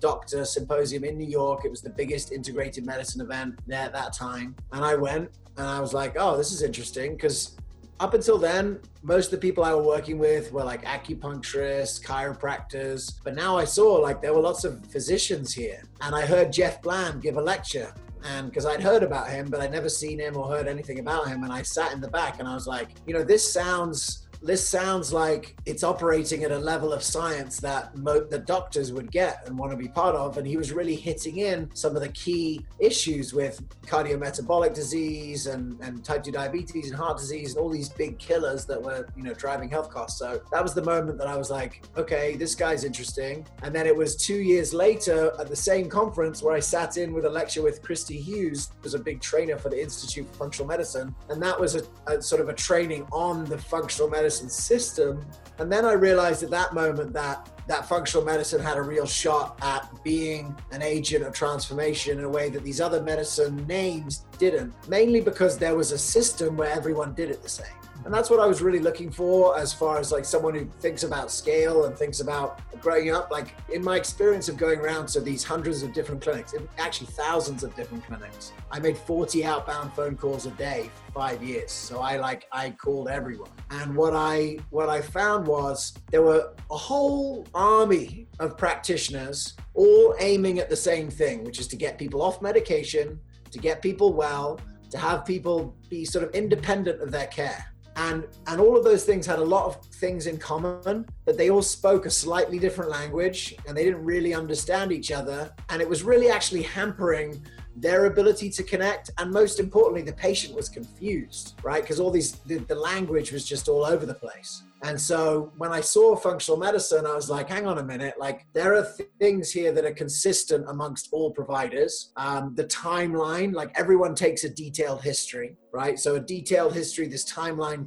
doctor 0.00 0.44
symposium 0.44 1.04
in 1.04 1.18
New 1.18 1.26
York. 1.26 1.64
It 1.64 1.70
was 1.70 1.82
the 1.82 1.90
biggest 1.90 2.32
integrated 2.32 2.86
medicine 2.86 3.20
event 3.20 3.58
there 3.66 3.80
at 3.80 3.92
that 3.92 4.12
time. 4.12 4.54
And 4.72 4.81
I 4.82 4.94
went 4.94 5.30
and 5.56 5.66
I 5.66 5.80
was 5.80 5.92
like, 5.94 6.14
oh, 6.18 6.36
this 6.36 6.52
is 6.52 6.62
interesting 6.62 7.14
because 7.16 7.56
up 8.00 8.14
until 8.14 8.38
then, 8.38 8.80
most 9.02 9.26
of 9.26 9.32
the 9.32 9.38
people 9.38 9.62
I 9.64 9.74
were 9.74 9.82
working 9.82 10.18
with 10.18 10.52
were 10.52 10.64
like 10.64 10.84
acupuncturists, 10.84 12.02
chiropractors. 12.02 13.14
But 13.22 13.34
now 13.34 13.56
I 13.56 13.64
saw 13.64 13.94
like 13.94 14.20
there 14.20 14.34
were 14.34 14.40
lots 14.40 14.64
of 14.64 14.84
physicians 14.86 15.52
here. 15.52 15.82
And 16.00 16.14
I 16.14 16.26
heard 16.26 16.52
Jeff 16.52 16.82
Bland 16.82 17.22
give 17.22 17.36
a 17.36 17.42
lecture 17.42 17.94
and 18.24 18.48
because 18.48 18.66
I'd 18.66 18.82
heard 18.82 19.02
about 19.02 19.30
him, 19.30 19.50
but 19.50 19.60
I'd 19.60 19.72
never 19.72 19.88
seen 19.88 20.18
him 20.18 20.36
or 20.36 20.48
heard 20.48 20.68
anything 20.68 20.98
about 20.98 21.28
him. 21.28 21.42
And 21.44 21.52
I 21.52 21.62
sat 21.62 21.92
in 21.92 22.00
the 22.00 22.08
back 22.08 22.38
and 22.38 22.48
I 22.48 22.54
was 22.54 22.66
like, 22.66 22.90
you 23.06 23.14
know, 23.14 23.24
this 23.24 23.52
sounds 23.52 24.21
this 24.42 24.66
sounds 24.66 25.12
like 25.12 25.54
it's 25.66 25.84
operating 25.84 26.42
at 26.42 26.50
a 26.50 26.58
level 26.58 26.92
of 26.92 27.02
science 27.02 27.60
that 27.60 27.96
mo- 27.96 28.24
the 28.24 28.38
doctors 28.38 28.92
would 28.92 29.10
get 29.10 29.46
and 29.46 29.56
want 29.56 29.70
to 29.70 29.76
be 29.76 29.88
part 29.88 30.16
of. 30.16 30.36
And 30.36 30.46
he 30.46 30.56
was 30.56 30.72
really 30.72 30.96
hitting 30.96 31.38
in 31.38 31.70
some 31.74 31.94
of 31.94 32.02
the 32.02 32.08
key 32.08 32.66
issues 32.80 33.32
with 33.32 33.62
cardiometabolic 33.82 34.74
disease 34.74 35.46
and, 35.46 35.80
and 35.80 36.04
type 36.04 36.24
2 36.24 36.32
diabetes 36.32 36.90
and 36.90 36.96
heart 36.96 37.18
disease 37.18 37.54
and 37.54 37.62
all 37.62 37.70
these 37.70 37.88
big 37.88 38.18
killers 38.18 38.64
that 38.66 38.82
were, 38.82 39.06
you 39.16 39.22
know, 39.22 39.34
driving 39.34 39.68
health 39.68 39.90
costs. 39.90 40.18
So 40.18 40.42
that 40.50 40.62
was 40.62 40.74
the 40.74 40.82
moment 40.82 41.18
that 41.18 41.28
I 41.28 41.36
was 41.36 41.50
like, 41.50 41.82
okay, 41.96 42.34
this 42.36 42.54
guy's 42.54 42.84
interesting. 42.84 43.46
And 43.62 43.72
then 43.74 43.86
it 43.86 43.96
was 43.96 44.16
two 44.16 44.42
years 44.42 44.74
later 44.74 45.32
at 45.38 45.48
the 45.48 45.56
same 45.56 45.88
conference 45.88 46.42
where 46.42 46.54
I 46.54 46.60
sat 46.60 46.96
in 46.96 47.12
with 47.12 47.26
a 47.26 47.30
lecture 47.30 47.62
with 47.62 47.82
Kristi 47.82 48.20
Hughes, 48.20 48.70
who 48.76 48.82
was 48.82 48.94
a 48.94 48.98
big 48.98 49.20
trainer 49.20 49.56
for 49.56 49.68
the 49.68 49.80
Institute 49.80 50.26
for 50.28 50.34
Functional 50.34 50.66
Medicine. 50.66 51.14
And 51.28 51.40
that 51.42 51.58
was 51.58 51.76
a, 51.76 51.82
a 52.08 52.20
sort 52.20 52.40
of 52.40 52.48
a 52.48 52.54
training 52.54 53.06
on 53.12 53.44
the 53.44 53.58
functional 53.58 54.10
medicine 54.10 54.31
medicine 54.32 54.48
system. 54.48 55.26
And 55.58 55.70
then 55.70 55.84
I 55.84 55.92
realized 55.92 56.42
at 56.42 56.50
that 56.50 56.72
moment 56.72 57.12
that 57.12 57.48
that 57.68 57.86
functional 57.86 58.24
medicine 58.24 58.60
had 58.60 58.78
a 58.78 58.82
real 58.82 59.06
shot 59.06 59.58
at 59.62 59.88
being 60.02 60.56
an 60.72 60.80
agent 60.82 61.24
of 61.24 61.34
transformation 61.34 62.18
in 62.18 62.24
a 62.24 62.28
way 62.28 62.48
that 62.48 62.64
these 62.64 62.80
other 62.80 63.02
medicine 63.02 63.66
names 63.66 64.24
didn't, 64.38 64.72
mainly 64.88 65.20
because 65.20 65.58
there 65.58 65.76
was 65.76 65.92
a 65.92 65.98
system 65.98 66.56
where 66.56 66.70
everyone 66.70 67.12
did 67.12 67.30
it 67.30 67.42
the 67.42 67.48
same 67.48 67.81
and 68.04 68.12
that's 68.12 68.30
what 68.30 68.40
I 68.40 68.46
was 68.46 68.62
really 68.62 68.80
looking 68.80 69.10
for 69.10 69.58
as 69.58 69.72
far 69.72 69.98
as 69.98 70.10
like 70.10 70.24
someone 70.24 70.54
who 70.54 70.64
thinks 70.80 71.04
about 71.04 71.30
scale 71.30 71.84
and 71.84 71.96
thinks 71.96 72.20
about 72.20 72.60
growing 72.80 73.14
up. 73.14 73.30
Like 73.30 73.54
in 73.72 73.82
my 73.82 73.96
experience 73.96 74.48
of 74.48 74.56
going 74.56 74.80
around 74.80 75.08
to 75.08 75.20
these 75.20 75.44
hundreds 75.44 75.82
of 75.82 75.92
different 75.92 76.20
clinics, 76.20 76.54
actually 76.78 77.08
thousands 77.08 77.62
of 77.62 77.74
different 77.76 78.04
clinics, 78.04 78.52
I 78.70 78.80
made 78.80 78.96
40 78.96 79.44
outbound 79.44 79.92
phone 79.94 80.16
calls 80.16 80.46
a 80.46 80.50
day 80.52 80.90
for 81.06 81.12
five 81.12 81.42
years. 81.42 81.70
So 81.70 82.00
I 82.00 82.16
like 82.16 82.46
I 82.50 82.70
called 82.70 83.08
everyone. 83.08 83.50
And 83.70 83.94
what 83.96 84.14
I 84.14 84.58
what 84.70 84.88
I 84.88 85.00
found 85.00 85.46
was 85.46 85.94
there 86.10 86.22
were 86.22 86.54
a 86.70 86.76
whole 86.76 87.46
army 87.54 88.26
of 88.40 88.58
practitioners 88.58 89.54
all 89.74 90.14
aiming 90.18 90.58
at 90.58 90.68
the 90.68 90.76
same 90.76 91.08
thing, 91.08 91.44
which 91.44 91.60
is 91.60 91.68
to 91.68 91.76
get 91.76 91.98
people 91.98 92.20
off 92.20 92.42
medication, 92.42 93.20
to 93.50 93.58
get 93.58 93.80
people 93.80 94.12
well, 94.12 94.60
to 94.90 94.98
have 94.98 95.24
people 95.24 95.74
be 95.88 96.04
sort 96.04 96.24
of 96.24 96.34
independent 96.34 97.00
of 97.00 97.10
their 97.10 97.28
care 97.28 97.71
and 97.96 98.24
and 98.46 98.60
all 98.60 98.76
of 98.76 98.84
those 98.84 99.04
things 99.04 99.26
had 99.26 99.38
a 99.38 99.44
lot 99.44 99.66
of 99.66 99.84
things 99.86 100.26
in 100.26 100.38
common 100.38 101.04
but 101.24 101.36
they 101.36 101.50
all 101.50 101.62
spoke 101.62 102.06
a 102.06 102.10
slightly 102.10 102.58
different 102.58 102.90
language 102.90 103.54
and 103.66 103.76
they 103.76 103.84
didn't 103.84 104.04
really 104.04 104.34
understand 104.34 104.92
each 104.92 105.12
other. 105.12 105.52
And 105.68 105.80
it 105.80 105.88
was 105.88 106.02
really 106.02 106.30
actually 106.30 106.62
hampering 106.62 107.44
their 107.76 108.06
ability 108.06 108.50
to 108.50 108.62
connect. 108.62 109.10
And 109.18 109.30
most 109.30 109.60
importantly 109.60 110.02
the 110.02 110.12
patient 110.12 110.54
was 110.54 110.68
confused 110.68 111.54
right? 111.62 111.82
Because 111.82 112.00
all 112.00 112.10
these 112.10 112.32
the, 112.46 112.58
the 112.58 112.74
language 112.74 113.32
was 113.32 113.44
just 113.46 113.68
all 113.68 113.84
over 113.84 114.06
the 114.06 114.14
place 114.14 114.62
and 114.82 115.00
so 115.00 115.52
when 115.56 115.72
I 115.72 115.80
saw 115.80 116.16
functional 116.16 116.58
medicine, 116.58 117.06
I 117.06 117.14
was 117.14 117.30
like, 117.30 117.48
hang 117.48 117.66
on 117.66 117.78
a 117.78 117.84
minute, 117.84 118.14
like 118.18 118.46
there 118.52 118.74
are 118.74 118.86
th- 118.96 119.08
things 119.20 119.52
here 119.52 119.70
that 119.72 119.84
are 119.84 119.94
consistent 119.94 120.64
amongst 120.68 121.08
all 121.12 121.30
providers. 121.30 122.12
Um, 122.16 122.54
the 122.56 122.64
timeline, 122.64 123.54
like 123.54 123.72
everyone 123.78 124.14
takes 124.14 124.42
a 124.44 124.48
detailed 124.48 125.02
history, 125.02 125.56
right? 125.72 125.98
So 125.98 126.16
a 126.16 126.20
detailed 126.20 126.74
history, 126.74 127.06
this 127.06 127.30
timeline 127.30 127.86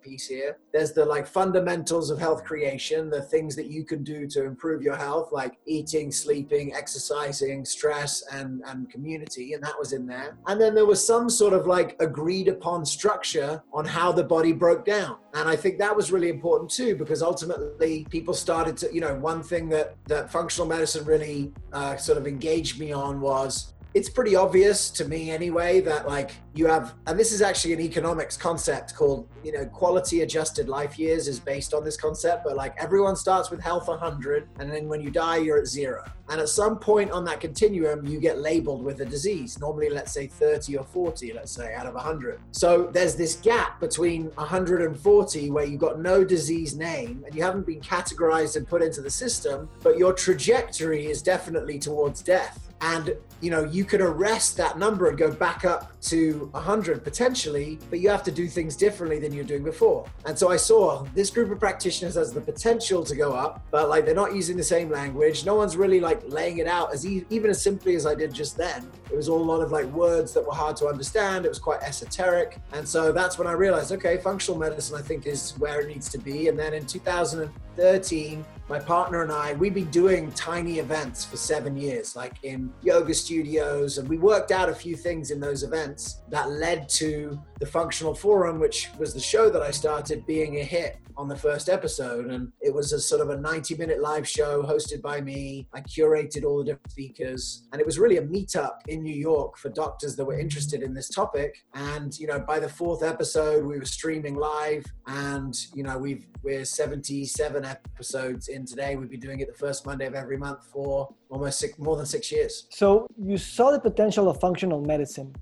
piece 0.00 0.26
here. 0.26 0.58
There's 0.72 0.92
the 0.92 1.04
like 1.04 1.26
fundamentals 1.26 2.10
of 2.10 2.18
health 2.18 2.44
creation, 2.44 3.10
the 3.10 3.22
things 3.22 3.56
that 3.56 3.66
you 3.66 3.84
can 3.84 4.02
do 4.02 4.26
to 4.28 4.44
improve 4.44 4.82
your 4.82 4.96
health, 4.96 5.30
like 5.32 5.58
eating, 5.66 6.10
sleeping, 6.10 6.74
exercising, 6.74 7.64
stress, 7.64 8.24
and, 8.32 8.62
and 8.66 8.88
community. 8.88 9.52
And 9.54 9.62
that 9.62 9.78
was 9.78 9.92
in 9.92 10.06
there. 10.06 10.38
And 10.46 10.60
then 10.60 10.74
there 10.74 10.86
was 10.86 11.04
some 11.04 11.28
sort 11.28 11.52
of 11.52 11.66
like 11.66 11.96
agreed 12.00 12.48
upon 12.48 12.84
structure 12.84 13.62
on 13.72 13.84
how 13.84 14.12
the 14.12 14.24
body 14.24 14.52
broke 14.52 14.84
down. 14.84 15.16
And 15.32 15.48
I 15.48 15.54
think 15.54 15.78
that 15.78 15.94
was 15.94 16.10
really 16.10 16.28
important 16.28 16.70
too, 16.70 16.96
because 16.96 17.22
ultimately 17.22 18.06
people 18.10 18.34
started 18.34 18.76
to, 18.78 18.92
you 18.92 19.00
know, 19.00 19.14
one 19.14 19.42
thing 19.42 19.68
that, 19.68 19.94
that 20.06 20.30
functional 20.30 20.66
medicine 20.66 21.04
really 21.04 21.52
uh, 21.72 21.96
sort 21.96 22.18
of 22.18 22.26
engaged 22.26 22.80
me 22.80 22.92
on 22.92 23.20
was 23.20 23.74
it's 23.92 24.08
pretty 24.08 24.36
obvious 24.36 24.88
to 24.88 25.04
me 25.04 25.30
anyway 25.30 25.80
that 25.80 26.06
like 26.06 26.32
you 26.54 26.66
have 26.66 26.94
and 27.06 27.18
this 27.18 27.32
is 27.32 27.42
actually 27.42 27.72
an 27.72 27.80
economics 27.80 28.36
concept 28.36 28.94
called 28.94 29.28
you 29.42 29.50
know 29.52 29.64
quality 29.66 30.20
adjusted 30.20 30.68
life 30.68 30.98
years 30.98 31.26
is 31.26 31.40
based 31.40 31.74
on 31.74 31.84
this 31.84 31.96
concept 31.96 32.44
but 32.44 32.56
like 32.56 32.74
everyone 32.78 33.16
starts 33.16 33.50
with 33.50 33.60
health 33.60 33.88
100 33.88 34.48
and 34.60 34.70
then 34.70 34.88
when 34.88 35.00
you 35.00 35.10
die 35.10 35.36
you're 35.36 35.58
at 35.58 35.66
zero. 35.66 36.04
And 36.28 36.40
at 36.40 36.48
some 36.48 36.78
point 36.78 37.10
on 37.10 37.24
that 37.24 37.40
continuum 37.40 38.06
you 38.06 38.20
get 38.20 38.38
labeled 38.38 38.84
with 38.84 39.00
a 39.00 39.04
disease 39.04 39.58
normally 39.58 39.90
let's 39.90 40.12
say 40.12 40.28
30 40.28 40.76
or 40.76 40.84
40 40.84 41.32
let's 41.32 41.50
say 41.50 41.74
out 41.74 41.86
of 41.86 41.94
100 41.94 42.40
so 42.52 42.88
there's 42.92 43.16
this 43.16 43.34
gap 43.36 43.80
between 43.80 44.26
140 44.36 45.50
where 45.50 45.64
you've 45.64 45.80
got 45.80 45.98
no 45.98 46.24
disease 46.24 46.76
name 46.76 47.24
and 47.26 47.34
you 47.34 47.42
haven't 47.42 47.66
been 47.66 47.80
categorized 47.80 48.56
and 48.56 48.68
put 48.68 48.82
into 48.82 49.00
the 49.00 49.10
system 49.10 49.68
but 49.82 49.98
your 49.98 50.12
trajectory 50.12 51.06
is 51.06 51.20
definitely 51.20 51.78
towards 51.78 52.22
death 52.22 52.69
and 52.80 53.14
you 53.40 53.50
know 53.50 53.64
you 53.64 53.84
could 53.84 54.00
arrest 54.00 54.56
that 54.56 54.78
number 54.78 55.08
and 55.08 55.18
go 55.18 55.30
back 55.30 55.64
up 55.64 55.98
to 56.00 56.48
100 56.52 57.02
potentially 57.04 57.78
but 57.88 58.00
you 58.00 58.08
have 58.08 58.22
to 58.22 58.30
do 58.30 58.46
things 58.48 58.76
differently 58.76 59.18
than 59.18 59.32
you're 59.32 59.44
doing 59.44 59.64
before. 59.64 60.06
And 60.26 60.38
so 60.38 60.50
i 60.50 60.56
saw 60.56 61.04
this 61.14 61.30
group 61.30 61.50
of 61.50 61.58
practitioners 61.58 62.14
has 62.14 62.32
the 62.32 62.40
potential 62.40 63.02
to 63.04 63.16
go 63.16 63.32
up 63.32 63.62
but 63.70 63.88
like 63.88 64.04
they're 64.04 64.14
not 64.14 64.34
using 64.34 64.56
the 64.56 64.64
same 64.64 64.90
language. 64.90 65.44
No 65.44 65.54
one's 65.54 65.76
really 65.76 66.00
like 66.00 66.22
laying 66.28 66.58
it 66.58 66.66
out 66.66 66.92
as 66.92 67.06
e- 67.06 67.24
even 67.30 67.50
as 67.50 67.62
simply 67.62 67.94
as 67.94 68.06
i 68.06 68.14
did 68.14 68.32
just 68.32 68.56
then 68.56 68.90
it 69.10 69.16
was 69.16 69.28
all 69.28 69.40
a 69.40 69.50
lot 69.52 69.60
of 69.60 69.72
like 69.72 69.86
words 69.86 70.32
that 70.34 70.46
were 70.46 70.54
hard 70.54 70.76
to 70.76 70.86
understand. 70.86 71.44
It 71.44 71.48
was 71.48 71.58
quite 71.58 71.82
esoteric. 71.82 72.58
And 72.72 72.88
so 72.88 73.12
that's 73.12 73.38
when 73.38 73.46
i 73.46 73.52
realized 73.52 73.92
okay 73.92 74.18
functional 74.18 74.58
medicine 74.58 74.96
i 74.96 75.02
think 75.02 75.26
is 75.26 75.52
where 75.58 75.80
it 75.80 75.88
needs 75.88 76.08
to 76.10 76.18
be. 76.18 76.48
And 76.48 76.58
then 76.58 76.74
in 76.74 76.86
2013 76.86 78.44
my 78.70 78.78
partner 78.78 79.22
and 79.22 79.32
I, 79.32 79.54
we've 79.54 79.74
been 79.74 79.90
doing 79.90 80.30
tiny 80.30 80.78
events 80.78 81.24
for 81.24 81.36
seven 81.36 81.76
years, 81.76 82.14
like 82.14 82.36
in 82.44 82.72
yoga 82.82 83.12
studios. 83.12 83.98
And 83.98 84.08
we 84.08 84.16
worked 84.16 84.52
out 84.52 84.68
a 84.68 84.74
few 84.74 84.94
things 84.94 85.32
in 85.32 85.40
those 85.40 85.64
events 85.64 86.22
that 86.28 86.50
led 86.52 86.88
to 86.90 87.42
the 87.60 87.66
Functional 87.66 88.14
Forum, 88.14 88.58
which 88.58 88.88
was 88.98 89.12
the 89.12 89.20
show 89.20 89.50
that 89.50 89.60
I 89.60 89.70
started, 89.70 90.24
being 90.26 90.58
a 90.58 90.64
hit 90.64 90.96
on 91.16 91.28
the 91.28 91.36
first 91.36 91.68
episode. 91.68 92.26
And 92.26 92.50
it 92.62 92.72
was 92.72 92.94
a 92.94 92.98
sort 92.98 93.20
of 93.20 93.28
a 93.28 93.36
90 93.36 93.76
minute 93.76 94.00
live 94.00 94.26
show 94.26 94.62
hosted 94.62 95.02
by 95.02 95.20
me. 95.20 95.68
I 95.74 95.82
curated 95.82 96.44
all 96.44 96.58
the 96.58 96.64
different 96.64 96.90
speakers. 96.90 97.68
And 97.72 97.80
it 97.80 97.86
was 97.86 97.98
really 97.98 98.16
a 98.16 98.22
meetup 98.22 98.78
in 98.88 99.02
New 99.02 99.14
York 99.14 99.58
for 99.58 99.68
doctors 99.68 100.16
that 100.16 100.24
were 100.24 100.38
interested 100.38 100.82
in 100.82 100.94
this 100.94 101.10
topic. 101.10 101.62
And, 101.74 102.18
you 102.18 102.26
know, 102.26 102.40
by 102.40 102.58
the 102.58 102.68
fourth 102.68 103.02
episode, 103.02 103.66
we 103.66 103.78
were 103.78 103.84
streaming 103.84 104.36
live. 104.36 104.86
And, 105.06 105.54
you 105.74 105.82
know, 105.82 105.98
we've, 105.98 106.26
we're 106.42 106.64
77 106.64 107.62
episodes 107.62 108.48
in 108.48 108.64
today. 108.64 108.96
We've 108.96 109.10
been 109.10 109.20
doing 109.20 109.40
it 109.40 109.48
the 109.48 109.58
first 109.58 109.84
Monday 109.84 110.06
of 110.06 110.14
every 110.14 110.38
month 110.38 110.64
for 110.72 111.14
almost 111.28 111.58
six, 111.58 111.78
more 111.78 111.96
than 111.96 112.06
six 112.06 112.32
years. 112.32 112.66
So 112.70 113.06
you 113.22 113.36
saw 113.36 113.70
the 113.70 113.80
potential 113.80 114.30
of 114.30 114.40
functional 114.40 114.80
medicine 114.80 115.34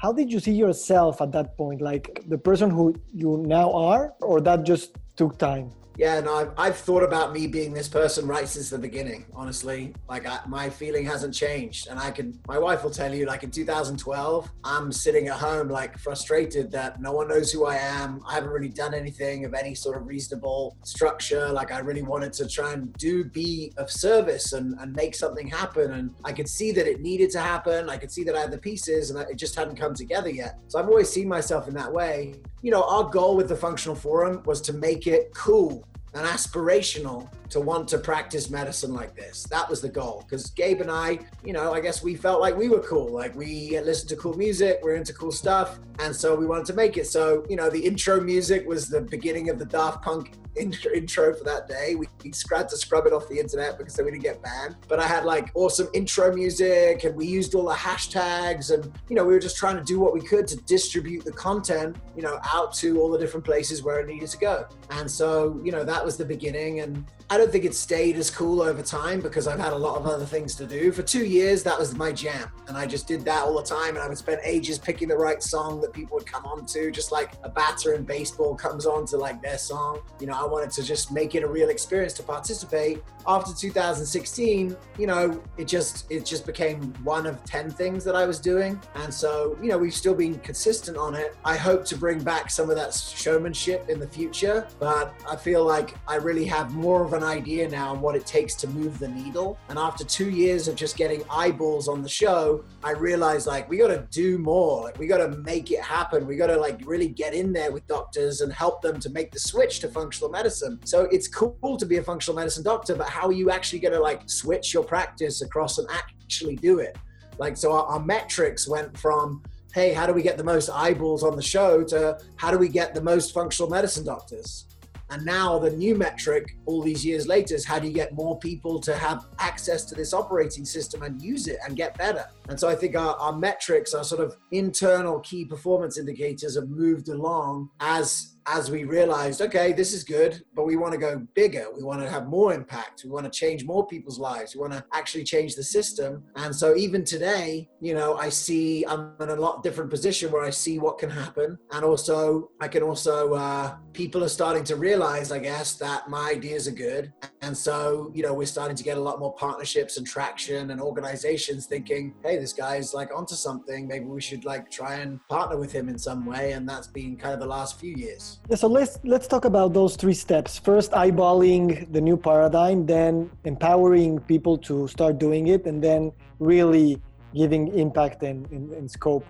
how 0.00 0.12
did 0.12 0.32
you 0.32 0.40
see 0.40 0.52
yourself 0.52 1.20
at 1.20 1.30
that 1.32 1.56
point? 1.58 1.82
Like 1.82 2.24
the 2.26 2.38
person 2.38 2.70
who 2.70 2.94
you 3.12 3.44
now 3.46 3.70
are 3.72 4.14
or 4.22 4.40
that 4.40 4.64
just 4.64 4.96
took 5.16 5.38
time 5.38 5.70
yeah, 6.00 6.18
no, 6.20 6.34
I've, 6.34 6.52
I've 6.56 6.76
thought 6.78 7.02
about 7.02 7.34
me 7.34 7.46
being 7.46 7.74
this 7.74 7.86
person 7.86 8.26
right 8.26 8.48
since 8.48 8.70
the 8.70 8.78
beginning. 8.78 9.26
Honestly, 9.34 9.92
like 10.08 10.26
I, 10.26 10.38
my 10.48 10.70
feeling 10.70 11.04
hasn't 11.04 11.34
changed, 11.34 11.88
and 11.88 11.98
I 11.98 12.10
can. 12.10 12.40
My 12.48 12.58
wife 12.58 12.82
will 12.82 12.90
tell 12.90 13.14
you, 13.14 13.26
like 13.26 13.42
in 13.42 13.50
2012, 13.50 14.50
I'm 14.64 14.92
sitting 14.92 15.28
at 15.28 15.34
home 15.34 15.68
like 15.68 15.98
frustrated 15.98 16.70
that 16.70 17.02
no 17.02 17.12
one 17.12 17.28
knows 17.28 17.52
who 17.52 17.66
I 17.66 17.76
am. 17.76 18.22
I 18.26 18.32
haven't 18.32 18.48
really 18.48 18.70
done 18.70 18.94
anything 18.94 19.44
of 19.44 19.52
any 19.52 19.74
sort 19.74 19.98
of 19.98 20.06
reasonable 20.06 20.74
structure. 20.84 21.50
Like 21.50 21.70
I 21.70 21.80
really 21.80 22.00
wanted 22.00 22.32
to 22.34 22.48
try 22.48 22.72
and 22.72 22.90
do 22.94 23.22
be 23.22 23.74
of 23.76 23.90
service 23.90 24.54
and, 24.54 24.80
and 24.80 24.94
make 24.94 25.14
something 25.14 25.48
happen, 25.48 25.92
and 25.92 26.14
I 26.24 26.32
could 26.32 26.48
see 26.48 26.72
that 26.72 26.86
it 26.86 27.02
needed 27.02 27.28
to 27.32 27.40
happen. 27.40 27.90
I 27.90 27.98
could 27.98 28.10
see 28.10 28.24
that 28.24 28.34
I 28.34 28.40
had 28.40 28.52
the 28.52 28.58
pieces, 28.58 29.10
and 29.10 29.20
it 29.28 29.36
just 29.36 29.54
hadn't 29.54 29.76
come 29.76 29.92
together 29.92 30.30
yet. 30.30 30.60
So 30.68 30.78
I've 30.78 30.88
always 30.88 31.10
seen 31.10 31.28
myself 31.28 31.68
in 31.68 31.74
that 31.74 31.92
way. 31.92 32.36
You 32.62 32.70
know, 32.70 32.84
our 32.84 33.04
goal 33.04 33.36
with 33.36 33.48
the 33.50 33.56
functional 33.56 33.96
forum 33.96 34.42
was 34.46 34.62
to 34.62 34.72
make 34.72 35.06
it 35.06 35.34
cool 35.34 35.86
and 36.14 36.26
aspirational 36.26 37.30
to 37.50 37.60
want 37.60 37.88
to 37.88 37.98
practice 37.98 38.48
medicine 38.48 38.92
like 38.94 39.14
this. 39.14 39.44
That 39.50 39.68
was 39.68 39.80
the 39.80 39.88
goal. 39.88 40.24
Because 40.24 40.50
Gabe 40.50 40.80
and 40.80 40.90
I, 40.90 41.18
you 41.44 41.52
know, 41.52 41.72
I 41.72 41.80
guess 41.80 42.02
we 42.02 42.14
felt 42.14 42.40
like 42.40 42.56
we 42.56 42.68
were 42.68 42.80
cool. 42.80 43.12
Like 43.12 43.34
we 43.34 43.78
listened 43.80 44.08
to 44.10 44.16
cool 44.16 44.36
music, 44.36 44.78
we're 44.82 44.94
into 44.94 45.12
cool 45.12 45.32
stuff. 45.32 45.80
And 45.98 46.14
so 46.14 46.34
we 46.34 46.46
wanted 46.46 46.66
to 46.66 46.74
make 46.74 46.96
it. 46.96 47.06
So, 47.06 47.44
you 47.48 47.56
know, 47.56 47.68
the 47.68 47.84
intro 47.84 48.20
music 48.20 48.66
was 48.66 48.88
the 48.88 49.02
beginning 49.02 49.50
of 49.50 49.58
the 49.58 49.66
Daft 49.66 50.02
Punk 50.02 50.32
intro, 50.56 51.34
for 51.34 51.44
that 51.44 51.68
day. 51.68 51.94
We, 51.94 52.08
we 52.24 52.32
had 52.50 52.68
to 52.68 52.76
scrub 52.76 53.06
it 53.06 53.12
off 53.12 53.28
the 53.28 53.38
internet 53.38 53.78
because 53.78 53.94
then 53.94 54.04
we 54.04 54.12
didn't 54.12 54.24
get 54.24 54.42
banned. 54.42 54.76
But 54.88 54.98
I 54.98 55.06
had 55.06 55.24
like 55.24 55.50
awesome 55.54 55.88
intro 55.92 56.34
music 56.34 57.04
and 57.04 57.14
we 57.14 57.26
used 57.26 57.54
all 57.54 57.68
the 57.68 57.74
hashtags 57.74 58.72
and, 58.72 58.92
you 59.08 59.16
know, 59.16 59.24
we 59.24 59.32
were 59.32 59.40
just 59.40 59.56
trying 59.56 59.76
to 59.76 59.84
do 59.84 60.00
what 60.00 60.12
we 60.12 60.20
could 60.20 60.46
to 60.48 60.56
distribute 60.56 61.24
the 61.24 61.32
content, 61.32 61.96
you 62.16 62.22
know, 62.22 62.40
out 62.52 62.74
to 62.74 63.00
all 63.00 63.10
the 63.10 63.18
different 63.18 63.44
places 63.44 63.82
where 63.82 64.00
it 64.00 64.06
needed 64.06 64.28
to 64.28 64.38
go. 64.38 64.66
And 64.90 65.10
so, 65.10 65.60
you 65.62 65.72
know, 65.72 65.84
that 65.84 65.99
was 66.04 66.16
the 66.16 66.24
beginning. 66.24 66.80
And 66.80 67.04
I 67.28 67.36
don't 67.36 67.50
think 67.50 67.64
it 67.64 67.74
stayed 67.74 68.16
as 68.16 68.30
cool 68.30 68.62
over 68.62 68.82
time 68.82 69.20
because 69.20 69.46
I've 69.46 69.58
had 69.58 69.72
a 69.72 69.78
lot 69.78 69.96
of 69.96 70.06
other 70.06 70.24
things 70.24 70.54
to 70.56 70.66
do. 70.66 70.92
For 70.92 71.02
two 71.02 71.24
years, 71.24 71.62
that 71.64 71.78
was 71.78 71.94
my 71.94 72.12
jam. 72.12 72.50
And 72.68 72.76
I 72.76 72.86
just 72.86 73.06
did 73.06 73.24
that 73.24 73.44
all 73.44 73.56
the 73.56 73.66
time. 73.66 73.90
And 73.90 73.98
I 73.98 74.08
would 74.08 74.18
spend 74.18 74.40
ages 74.44 74.78
picking 74.78 75.08
the 75.08 75.16
right 75.16 75.42
song 75.42 75.80
that 75.80 75.92
people 75.92 76.16
would 76.16 76.26
come 76.26 76.44
on 76.44 76.66
to, 76.66 76.90
just 76.90 77.12
like 77.12 77.32
a 77.44 77.48
batter 77.48 77.94
in 77.94 78.04
baseball 78.04 78.54
comes 78.54 78.86
on 78.86 79.06
to 79.06 79.16
like 79.16 79.42
their 79.42 79.58
song. 79.58 80.00
You 80.20 80.26
know, 80.26 80.34
I 80.34 80.44
wanted 80.46 80.70
to 80.72 80.82
just 80.82 81.12
make 81.12 81.34
it 81.34 81.42
a 81.42 81.48
real 81.48 81.68
experience 81.70 82.14
to 82.14 82.22
participate. 82.22 83.02
After 83.26 83.54
2016, 83.54 84.76
you 84.98 85.06
know, 85.06 85.42
it 85.56 85.68
just 85.68 86.10
it 86.10 86.24
just 86.24 86.46
became 86.46 86.92
one 87.04 87.26
of 87.26 87.44
10 87.44 87.70
things 87.70 88.04
that 88.04 88.16
I 88.16 88.26
was 88.26 88.38
doing. 88.38 88.80
And 88.96 89.12
so, 89.12 89.58
you 89.62 89.68
know, 89.68 89.78
we've 89.78 89.94
still 89.94 90.14
been 90.14 90.38
consistent 90.40 90.96
on 90.96 91.14
it. 91.14 91.36
I 91.44 91.56
hope 91.56 91.84
to 91.86 91.96
bring 91.96 92.22
back 92.22 92.50
some 92.50 92.70
of 92.70 92.76
that 92.76 92.94
showmanship 92.94 93.88
in 93.88 94.00
the 94.00 94.08
future, 94.08 94.66
but 94.78 95.14
I 95.28 95.36
feel 95.36 95.64
like 95.64 95.89
I 96.06 96.16
really 96.16 96.44
have 96.46 96.74
more 96.74 97.04
of 97.04 97.12
an 97.12 97.22
idea 97.22 97.68
now 97.68 97.90
on 97.90 98.00
what 98.00 98.16
it 98.16 98.26
takes 98.26 98.54
to 98.56 98.68
move 98.68 98.98
the 98.98 99.08
needle. 99.08 99.58
And 99.68 99.78
after 99.78 100.04
two 100.04 100.30
years 100.30 100.68
of 100.68 100.74
just 100.74 100.96
getting 100.96 101.22
eyeballs 101.30 101.88
on 101.88 102.02
the 102.02 102.08
show, 102.08 102.64
I 102.82 102.92
realized 102.92 103.46
like 103.46 103.68
we 103.68 103.78
got 103.78 103.88
to 103.88 104.06
do 104.10 104.38
more. 104.38 104.82
Like 104.84 104.98
we 104.98 105.06
got 105.06 105.18
to 105.18 105.28
make 105.28 105.70
it 105.70 105.80
happen. 105.80 106.26
We 106.26 106.36
got 106.36 106.48
to 106.48 106.56
like 106.56 106.80
really 106.84 107.08
get 107.08 107.34
in 107.34 107.52
there 107.52 107.72
with 107.72 107.86
doctors 107.86 108.40
and 108.40 108.52
help 108.52 108.82
them 108.82 109.00
to 109.00 109.10
make 109.10 109.30
the 109.32 109.40
switch 109.40 109.80
to 109.80 109.88
functional 109.88 110.30
medicine. 110.30 110.80
So 110.84 111.08
it's 111.12 111.28
cool 111.28 111.76
to 111.76 111.86
be 111.86 111.96
a 111.98 112.02
functional 112.02 112.36
medicine 112.36 112.64
doctor, 112.64 112.94
but 112.94 113.08
how 113.08 113.26
are 113.26 113.32
you 113.32 113.50
actually 113.50 113.80
going 113.80 113.94
to 113.94 114.00
like 114.00 114.28
switch 114.28 114.74
your 114.74 114.84
practice 114.84 115.42
across 115.42 115.78
and 115.78 115.88
actually 115.90 116.56
do 116.56 116.78
it? 116.78 116.96
Like 117.38 117.56
so, 117.56 117.72
our, 117.72 117.84
our 117.86 118.00
metrics 118.00 118.68
went 118.68 118.96
from 118.96 119.42
hey, 119.72 119.92
how 119.92 120.06
do 120.06 120.12
we 120.12 120.22
get 120.22 120.36
the 120.36 120.44
most 120.44 120.68
eyeballs 120.68 121.22
on 121.22 121.36
the 121.36 121.42
show 121.42 121.84
to 121.84 122.18
how 122.36 122.50
do 122.50 122.58
we 122.58 122.68
get 122.68 122.94
the 122.94 123.00
most 123.00 123.32
functional 123.32 123.70
medicine 123.70 124.04
doctors? 124.04 124.66
And 125.10 125.24
now 125.24 125.58
the 125.58 125.70
new 125.70 125.96
metric, 125.96 126.56
all 126.66 126.82
these 126.82 127.04
years 127.04 127.26
later, 127.26 127.56
is 127.56 127.64
how 127.64 127.80
do 127.80 127.88
you 127.88 127.92
get 127.92 128.14
more 128.14 128.38
people 128.38 128.80
to 128.80 128.94
have 128.96 129.26
access 129.40 129.84
to 129.86 129.94
this 129.96 130.14
operating 130.14 130.64
system 130.64 131.02
and 131.02 131.20
use 131.20 131.48
it 131.48 131.58
and 131.66 131.76
get 131.76 131.98
better? 131.98 132.26
And 132.50 132.58
so 132.58 132.68
I 132.68 132.74
think 132.74 132.96
our, 132.96 133.14
our 133.14 133.32
metrics, 133.32 133.94
our 133.94 134.02
sort 134.02 134.20
of 134.20 134.36
internal 134.50 135.20
key 135.20 135.44
performance 135.44 135.98
indicators 135.98 136.56
have 136.56 136.68
moved 136.68 137.08
along 137.08 137.70
as 137.78 138.34
as 138.46 138.70
we 138.70 138.84
realized, 138.84 139.40
okay, 139.40 139.72
this 139.72 139.92
is 139.92 140.02
good, 140.02 140.42
but 140.54 140.64
we 140.64 140.74
want 140.76 140.92
to 140.92 140.98
go 140.98 141.24
bigger. 141.34 141.66
We 141.76 141.84
want 141.84 142.02
to 142.02 142.10
have 142.10 142.26
more 142.26 142.52
impact. 142.52 143.02
We 143.04 143.10
want 143.10 143.30
to 143.30 143.30
change 143.30 143.64
more 143.64 143.86
people's 143.86 144.18
lives. 144.18 144.54
We 144.54 144.60
want 144.60 144.72
to 144.72 144.84
actually 144.92 145.24
change 145.24 145.54
the 145.54 145.62
system. 145.62 146.24
And 146.34 146.54
so 146.54 146.74
even 146.74 147.04
today, 147.04 147.68
you 147.80 147.94
know, 147.94 148.16
I 148.16 148.28
see 148.28 148.84
I'm 148.86 149.12
in 149.20 149.28
a 149.28 149.36
lot 149.36 149.62
different 149.62 149.90
position 149.90 150.32
where 150.32 150.42
I 150.42 150.50
see 150.50 150.78
what 150.78 150.98
can 150.98 151.10
happen. 151.10 151.58
And 151.70 151.84
also, 151.84 152.50
I 152.60 152.66
can 152.66 152.82
also, 152.82 153.34
uh, 153.34 153.76
people 153.92 154.24
are 154.24 154.28
starting 154.28 154.64
to 154.64 154.76
realize, 154.76 155.30
I 155.30 155.38
guess, 155.38 155.74
that 155.74 156.08
my 156.08 156.30
ideas 156.30 156.66
are 156.66 156.72
good. 156.72 157.12
And 157.42 157.56
so, 157.56 158.10
you 158.14 158.22
know, 158.22 158.34
we're 158.34 158.46
starting 158.46 158.76
to 158.76 158.84
get 158.84 158.98
a 158.98 159.00
lot 159.00 159.20
more 159.20 159.34
partnerships 159.34 159.96
and 159.96 160.06
traction 160.06 160.70
and 160.70 160.80
organizations 160.80 161.66
thinking, 161.66 162.14
hey, 162.24 162.36
this 162.40 162.52
guy's 162.54 162.94
like 162.94 163.14
onto 163.14 163.34
something. 163.34 163.86
Maybe 163.86 164.06
we 164.06 164.20
should 164.20 164.44
like 164.44 164.70
try 164.70 164.94
and 164.96 165.20
partner 165.28 165.56
with 165.58 165.72
him 165.72 165.88
in 165.88 165.98
some 165.98 166.24
way. 166.24 166.52
And 166.52 166.68
that's 166.68 166.86
been 166.86 167.16
kind 167.16 167.34
of 167.34 167.40
the 167.40 167.46
last 167.46 167.78
few 167.78 167.94
years. 167.94 168.40
Yeah, 168.48 168.56
so 168.56 168.66
let's 168.66 168.98
let's 169.04 169.26
talk 169.26 169.44
about 169.44 169.74
those 169.74 169.96
three 169.96 170.14
steps. 170.14 170.58
First, 170.58 170.92
eyeballing 170.92 171.92
the 171.92 172.00
new 172.00 172.16
paradigm, 172.16 172.86
then 172.86 173.30
empowering 173.44 174.20
people 174.20 174.56
to 174.68 174.88
start 174.88 175.18
doing 175.18 175.48
it, 175.48 175.66
and 175.66 175.82
then 175.82 176.12
really 176.38 177.00
giving 177.34 177.68
impact 177.68 178.22
and, 178.22 178.50
and, 178.50 178.72
and 178.72 178.90
scope. 178.90 179.26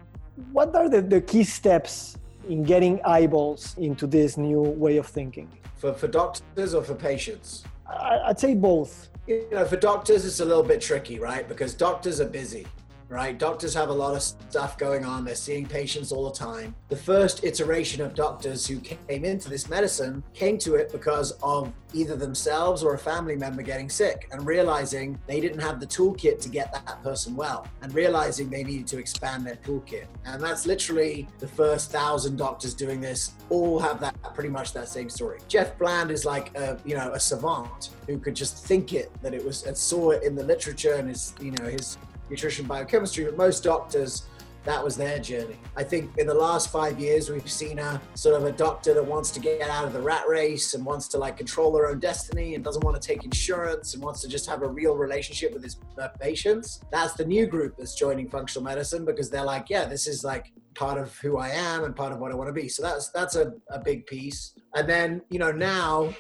What 0.52 0.74
are 0.74 0.88
the, 0.88 1.02
the 1.02 1.20
key 1.20 1.44
steps 1.44 2.16
in 2.48 2.62
getting 2.62 3.02
eyeballs 3.04 3.76
into 3.76 4.06
this 4.06 4.38
new 4.38 4.62
way 4.62 4.96
of 4.96 5.06
thinking? 5.06 5.48
For 5.76 5.92
for 5.92 6.08
doctors 6.08 6.74
or 6.74 6.82
for 6.82 6.94
patients? 6.94 7.64
I, 7.86 8.20
I'd 8.28 8.38
say 8.38 8.54
both. 8.54 9.08
You 9.26 9.46
know, 9.52 9.64
for 9.64 9.76
doctors, 9.76 10.24
it's 10.24 10.40
a 10.40 10.44
little 10.44 10.62
bit 10.62 10.80
tricky, 10.80 11.18
right? 11.18 11.46
Because 11.46 11.74
doctors 11.74 12.20
are 12.20 12.30
busy 12.42 12.66
right? 13.10 13.36
Doctors 13.36 13.74
have 13.74 13.88
a 13.88 13.92
lot 13.92 14.14
of 14.14 14.22
stuff 14.22 14.78
going 14.78 15.04
on. 15.04 15.24
They're 15.24 15.34
seeing 15.34 15.66
patients 15.66 16.12
all 16.12 16.30
the 16.30 16.38
time. 16.38 16.74
The 16.88 16.96
first 16.96 17.44
iteration 17.44 18.00
of 18.00 18.14
doctors 18.14 18.66
who 18.66 18.78
came 18.78 19.24
into 19.24 19.50
this 19.50 19.68
medicine 19.68 20.22
came 20.32 20.56
to 20.58 20.76
it 20.76 20.92
because 20.92 21.32
of 21.42 21.72
either 21.92 22.14
themselves 22.14 22.84
or 22.84 22.94
a 22.94 22.98
family 22.98 23.34
member 23.34 23.62
getting 23.62 23.90
sick 23.90 24.28
and 24.30 24.46
realizing 24.46 25.18
they 25.26 25.40
didn't 25.40 25.58
have 25.58 25.80
the 25.80 25.86
toolkit 25.86 26.40
to 26.40 26.48
get 26.48 26.72
that 26.72 27.02
person 27.02 27.34
well 27.34 27.66
and 27.82 27.92
realizing 27.92 28.48
they 28.48 28.62
needed 28.62 28.86
to 28.86 28.98
expand 28.98 29.44
their 29.44 29.56
toolkit. 29.56 30.06
And 30.24 30.40
that's 30.40 30.64
literally 30.64 31.26
the 31.40 31.48
first 31.48 31.90
thousand 31.90 32.36
doctors 32.36 32.74
doing 32.74 33.00
this 33.00 33.32
all 33.48 33.80
have 33.80 33.98
that 34.00 34.14
pretty 34.34 34.50
much 34.50 34.72
that 34.74 34.88
same 34.88 35.10
story. 35.10 35.40
Jeff 35.48 35.76
Bland 35.78 36.12
is 36.12 36.24
like 36.24 36.56
a, 36.56 36.78
you 36.84 36.94
know, 36.94 37.12
a 37.12 37.18
savant 37.18 37.90
who 38.06 38.18
could 38.18 38.36
just 38.36 38.64
think 38.64 38.92
it 38.92 39.10
that 39.20 39.34
it 39.34 39.44
was 39.44 39.64
and 39.64 39.76
saw 39.76 40.10
it 40.10 40.22
in 40.22 40.36
the 40.36 40.44
literature 40.44 40.94
and 40.94 41.08
his, 41.08 41.34
you 41.40 41.50
know, 41.52 41.64
his 41.64 41.98
nutrition 42.30 42.66
biochemistry, 42.66 43.24
but 43.24 43.36
most 43.36 43.62
doctors, 43.62 44.24
that 44.64 44.84
was 44.84 44.94
their 44.96 45.18
journey. 45.18 45.56
I 45.74 45.82
think 45.82 46.16
in 46.18 46.26
the 46.26 46.34
last 46.34 46.70
five 46.70 47.00
years, 47.00 47.30
we've 47.30 47.50
seen 47.50 47.78
a 47.78 48.00
sort 48.14 48.36
of 48.36 48.44
a 48.44 48.52
doctor 48.52 48.92
that 48.92 49.04
wants 49.04 49.30
to 49.30 49.40
get 49.40 49.62
out 49.62 49.86
of 49.86 49.92
the 49.92 50.00
rat 50.00 50.28
race 50.28 50.74
and 50.74 50.84
wants 50.84 51.08
to 51.08 51.18
like 51.18 51.38
control 51.38 51.72
their 51.72 51.88
own 51.88 51.98
destiny 51.98 52.54
and 52.54 52.62
doesn't 52.62 52.84
want 52.84 53.00
to 53.00 53.06
take 53.06 53.24
insurance 53.24 53.94
and 53.94 54.02
wants 54.02 54.20
to 54.20 54.28
just 54.28 54.46
have 54.46 54.62
a 54.62 54.68
real 54.68 54.94
relationship 54.94 55.54
with 55.54 55.62
his 55.62 55.78
uh, 55.98 56.08
patients. 56.20 56.80
That's 56.92 57.14
the 57.14 57.24
new 57.24 57.46
group 57.46 57.76
that's 57.78 57.94
joining 57.94 58.28
functional 58.28 58.62
medicine 58.62 59.06
because 59.06 59.30
they're 59.30 59.44
like, 59.44 59.70
yeah, 59.70 59.86
this 59.86 60.06
is 60.06 60.24
like 60.24 60.52
part 60.74 60.98
of 60.98 61.16
who 61.18 61.38
I 61.38 61.48
am 61.48 61.84
and 61.84 61.96
part 61.96 62.12
of 62.12 62.18
what 62.18 62.30
I 62.30 62.34
want 62.34 62.48
to 62.48 62.52
be. 62.52 62.68
So 62.68 62.82
that's 62.82 63.08
that's 63.10 63.36
a, 63.36 63.54
a 63.70 63.78
big 63.78 64.06
piece. 64.06 64.52
And 64.74 64.86
then, 64.86 65.22
you 65.30 65.38
know, 65.38 65.52
now 65.52 66.14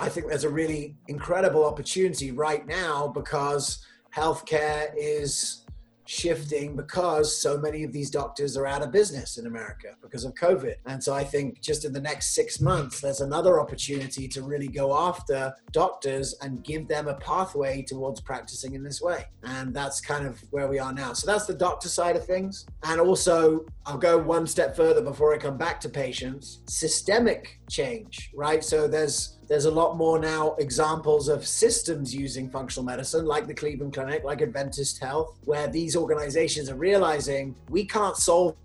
I 0.00 0.08
think 0.08 0.28
there's 0.28 0.44
a 0.44 0.50
really 0.50 0.96
incredible 1.08 1.64
opportunity 1.64 2.32
right 2.32 2.66
now 2.66 3.08
because 3.08 3.84
healthcare 4.16 4.92
is 4.96 5.66
shifting 6.06 6.76
because 6.76 7.40
so 7.40 7.58
many 7.58 7.84
of 7.84 7.92
these 7.92 8.10
doctors 8.10 8.56
are 8.56 8.66
out 8.66 8.82
of 8.82 8.92
business 8.92 9.38
in 9.38 9.46
America 9.46 9.88
because 10.00 10.24
of 10.24 10.34
COVID. 10.34 10.74
And 10.86 11.02
so 11.02 11.12
I 11.12 11.24
think 11.24 11.60
just 11.60 11.84
in 11.84 11.92
the 11.92 12.00
next 12.00 12.34
six 12.34 12.60
months, 12.60 13.00
there's 13.00 13.20
another 13.20 13.60
opportunity 13.60 14.28
to 14.28 14.42
really 14.42 14.68
go 14.68 14.96
after 14.96 15.52
doctors 15.72 16.34
and 16.42 16.62
give 16.64 16.88
them 16.88 17.08
a 17.08 17.14
pathway 17.14 17.82
towards 17.82 18.20
practicing 18.20 18.74
in 18.74 18.82
this 18.82 19.02
way. 19.02 19.24
And 19.42 19.74
that's 19.74 20.00
kind 20.00 20.26
of 20.26 20.40
where 20.50 20.68
we 20.68 20.78
are 20.78 20.92
now. 20.92 21.12
So 21.12 21.26
that's 21.26 21.46
the 21.46 21.54
doctor 21.54 21.88
side 21.88 22.16
of 22.16 22.24
things. 22.24 22.66
And 22.84 23.00
also, 23.00 23.66
I'll 23.84 23.98
go 23.98 24.18
one 24.18 24.46
step 24.46 24.76
further 24.76 25.02
before 25.02 25.34
I 25.34 25.38
come 25.38 25.56
back 25.56 25.80
to 25.80 25.88
patients 25.88 26.60
systemic 26.66 27.60
change, 27.68 28.30
right? 28.34 28.62
So 28.62 28.88
there's 28.88 29.38
there's 29.48 29.66
a 29.66 29.70
lot 29.70 29.96
more 29.96 30.18
now 30.18 30.54
examples 30.58 31.28
of 31.28 31.46
systems 31.46 32.14
using 32.14 32.50
functional 32.50 32.84
medicine, 32.84 33.26
like 33.26 33.46
the 33.46 33.54
Cleveland 33.54 33.92
Clinic, 33.94 34.24
like 34.24 34.42
Adventist 34.42 35.00
Health, 35.00 35.36
where 35.44 35.68
these 35.68 35.96
organizations 35.96 36.68
are 36.68 36.76
realizing 36.76 37.54
we 37.68 37.84
can't 37.84 38.16
solve 38.16 38.56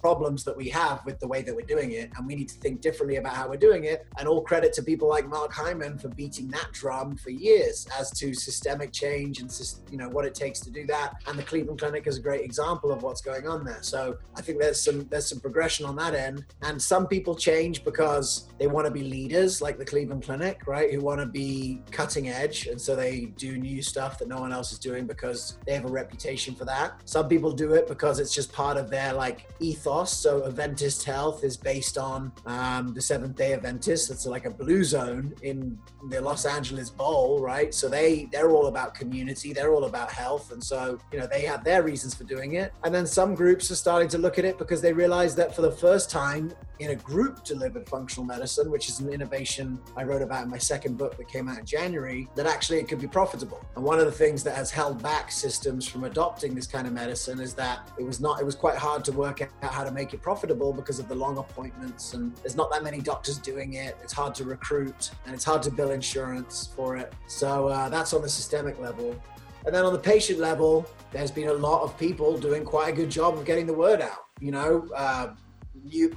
problems 0.00 0.44
that 0.44 0.56
we 0.56 0.68
have 0.68 1.04
with 1.04 1.18
the 1.20 1.28
way 1.28 1.42
that 1.42 1.54
we're 1.54 1.66
doing 1.66 1.92
it 1.92 2.10
and 2.16 2.26
we 2.26 2.34
need 2.34 2.48
to 2.48 2.54
think 2.56 2.80
differently 2.80 3.16
about 3.16 3.34
how 3.34 3.48
we're 3.48 3.56
doing 3.56 3.84
it. 3.84 4.06
And 4.18 4.26
all 4.26 4.42
credit 4.42 4.72
to 4.74 4.82
people 4.82 5.08
like 5.08 5.28
mark 5.28 5.52
hyman 5.52 5.98
for 5.98 6.08
beating 6.08 6.48
that 6.48 6.68
drum 6.72 7.16
for 7.16 7.30
years 7.30 7.86
as 7.98 8.10
to 8.12 8.34
systemic 8.34 8.92
change 8.92 9.40
and 9.40 9.50
you 9.90 9.98
know 9.98 10.08
what 10.08 10.24
it 10.24 10.34
takes 10.34 10.60
to 10.60 10.70
do 10.70 10.86
that. 10.86 11.14
And 11.26 11.38
the 11.38 11.42
cleveland 11.42 11.80
clinic 11.80 12.06
is 12.06 12.18
a 12.18 12.20
great 12.20 12.42
example 12.42 12.90
of 12.92 13.02
what's 13.02 13.20
going 13.20 13.46
on 13.46 13.64
there. 13.64 13.82
So 13.82 14.16
i 14.36 14.40
think 14.42 14.58
there's 14.58 14.80
some 14.80 15.06
there's 15.08 15.26
some 15.26 15.40
progression 15.40 15.86
on 15.86 15.96
that 15.96 16.14
end. 16.14 16.44
And 16.62 16.80
some 16.80 17.06
people 17.06 17.34
change 17.34 17.84
because 17.84 18.48
they 18.58 18.66
want 18.66 18.86
to 18.86 18.90
be 18.90 19.02
leaders 19.02 19.60
like 19.60 19.78
the 19.78 19.84
cleveland 19.84 20.22
clinic 20.22 20.66
right 20.66 20.92
who 20.92 21.00
want 21.00 21.20
to 21.20 21.26
be 21.26 21.82
cutting 21.90 22.28
edge. 22.28 22.66
And 22.66 22.80
so 22.80 22.96
they 22.96 23.26
do 23.36 23.58
new 23.58 23.82
stuff 23.82 24.18
that 24.18 24.28
no 24.28 24.40
one 24.40 24.52
else 24.52 24.72
is 24.72 24.78
doing 24.78 25.06
because 25.06 25.58
they 25.66 25.74
have 25.74 25.84
a 25.84 25.92
reputation 25.92 26.54
for 26.54 26.64
that. 26.64 27.00
Some 27.04 27.28
people 27.28 27.52
do 27.52 27.74
it 27.74 27.86
because 27.86 28.18
it's 28.18 28.34
just 28.34 28.52
part 28.52 28.76
of 28.76 28.88
their 28.88 29.12
like 29.12 29.46
ethos 29.60 29.89
ethos. 29.90 30.12
So 30.12 30.46
Adventist 30.46 31.04
Health 31.04 31.44
is 31.44 31.56
based 31.56 31.98
on 31.98 32.32
um, 32.46 32.94
the 32.94 33.00
Seventh 33.00 33.36
Day 33.36 33.52
Adventist. 33.52 34.10
It's 34.10 34.26
like 34.26 34.44
a 34.44 34.50
blue 34.50 34.84
zone 34.84 35.34
in 35.42 35.78
the 36.08 36.20
Los 36.20 36.46
Angeles 36.46 36.90
Bowl, 36.90 37.40
right? 37.40 37.74
So 37.74 37.88
they 37.88 38.28
they're 38.32 38.50
all 38.50 38.66
about 38.66 38.94
community. 38.94 39.52
They're 39.52 39.72
all 39.72 39.84
about 39.84 40.10
health, 40.10 40.52
and 40.52 40.62
so 40.62 40.98
you 41.12 41.18
know 41.18 41.26
they 41.26 41.42
have 41.42 41.64
their 41.64 41.82
reasons 41.82 42.14
for 42.14 42.24
doing 42.24 42.54
it. 42.54 42.72
And 42.84 42.94
then 42.94 43.06
some 43.06 43.34
groups 43.34 43.70
are 43.70 43.76
starting 43.76 44.08
to 44.10 44.18
look 44.18 44.38
at 44.38 44.44
it 44.44 44.58
because 44.58 44.80
they 44.80 44.92
realize 44.92 45.34
that 45.36 45.54
for 45.54 45.62
the 45.62 45.72
first 45.72 46.10
time 46.10 46.52
in 46.80 46.90
a 46.90 46.94
group 46.94 47.44
delivered 47.44 47.86
functional 47.86 48.24
medicine, 48.24 48.70
which 48.70 48.88
is 48.88 49.00
an 49.00 49.12
innovation 49.12 49.78
I 49.96 50.04
wrote 50.04 50.22
about 50.22 50.44
in 50.44 50.50
my 50.50 50.58
second 50.58 50.96
book 50.96 51.16
that 51.18 51.28
came 51.28 51.46
out 51.46 51.58
in 51.58 51.66
January, 51.66 52.26
that 52.36 52.46
actually 52.46 52.78
it 52.78 52.88
could 52.88 53.00
be 53.00 53.06
profitable. 53.06 53.62
And 53.76 53.84
one 53.84 53.98
of 54.00 54.06
the 54.06 54.12
things 54.12 54.42
that 54.44 54.56
has 54.56 54.70
held 54.70 55.02
back 55.02 55.30
systems 55.30 55.86
from 55.86 56.04
adopting 56.04 56.54
this 56.54 56.66
kind 56.66 56.86
of 56.86 56.94
medicine 56.94 57.38
is 57.38 57.52
that 57.54 57.90
it 57.98 58.04
was 58.04 58.18
not, 58.18 58.40
it 58.40 58.44
was 58.44 58.54
quite 58.54 58.76
hard 58.76 59.04
to 59.04 59.12
work 59.12 59.42
out 59.42 59.72
how 59.80 59.84
to 59.84 59.90
make 59.90 60.12
it 60.12 60.20
profitable 60.20 60.74
because 60.74 60.98
of 60.98 61.08
the 61.08 61.14
long 61.14 61.38
appointments 61.38 62.12
and 62.12 62.36
there's 62.36 62.54
not 62.54 62.70
that 62.70 62.84
many 62.84 63.00
doctors 63.00 63.38
doing 63.38 63.74
it. 63.74 63.96
It's 64.02 64.12
hard 64.12 64.34
to 64.34 64.44
recruit 64.44 65.10
and 65.24 65.34
it's 65.34 65.44
hard 65.44 65.62
to 65.62 65.70
bill 65.70 65.90
insurance 65.90 66.68
for 66.76 66.98
it. 66.98 67.14
So 67.28 67.68
uh, 67.68 67.88
that's 67.88 68.12
on 68.12 68.20
the 68.20 68.28
systemic 68.28 68.78
level. 68.78 69.18
And 69.64 69.74
then 69.74 69.86
on 69.86 69.94
the 69.94 69.98
patient 69.98 70.38
level, 70.38 70.86
there's 71.12 71.30
been 71.30 71.48
a 71.48 71.54
lot 71.54 71.82
of 71.82 71.98
people 71.98 72.38
doing 72.38 72.62
quite 72.62 72.92
a 72.92 72.92
good 72.92 73.10
job 73.10 73.38
of 73.38 73.46
getting 73.46 73.66
the 73.66 73.72
word 73.72 74.02
out. 74.02 74.26
You 74.38 74.50
know, 74.50 74.86
uh, 74.94 75.28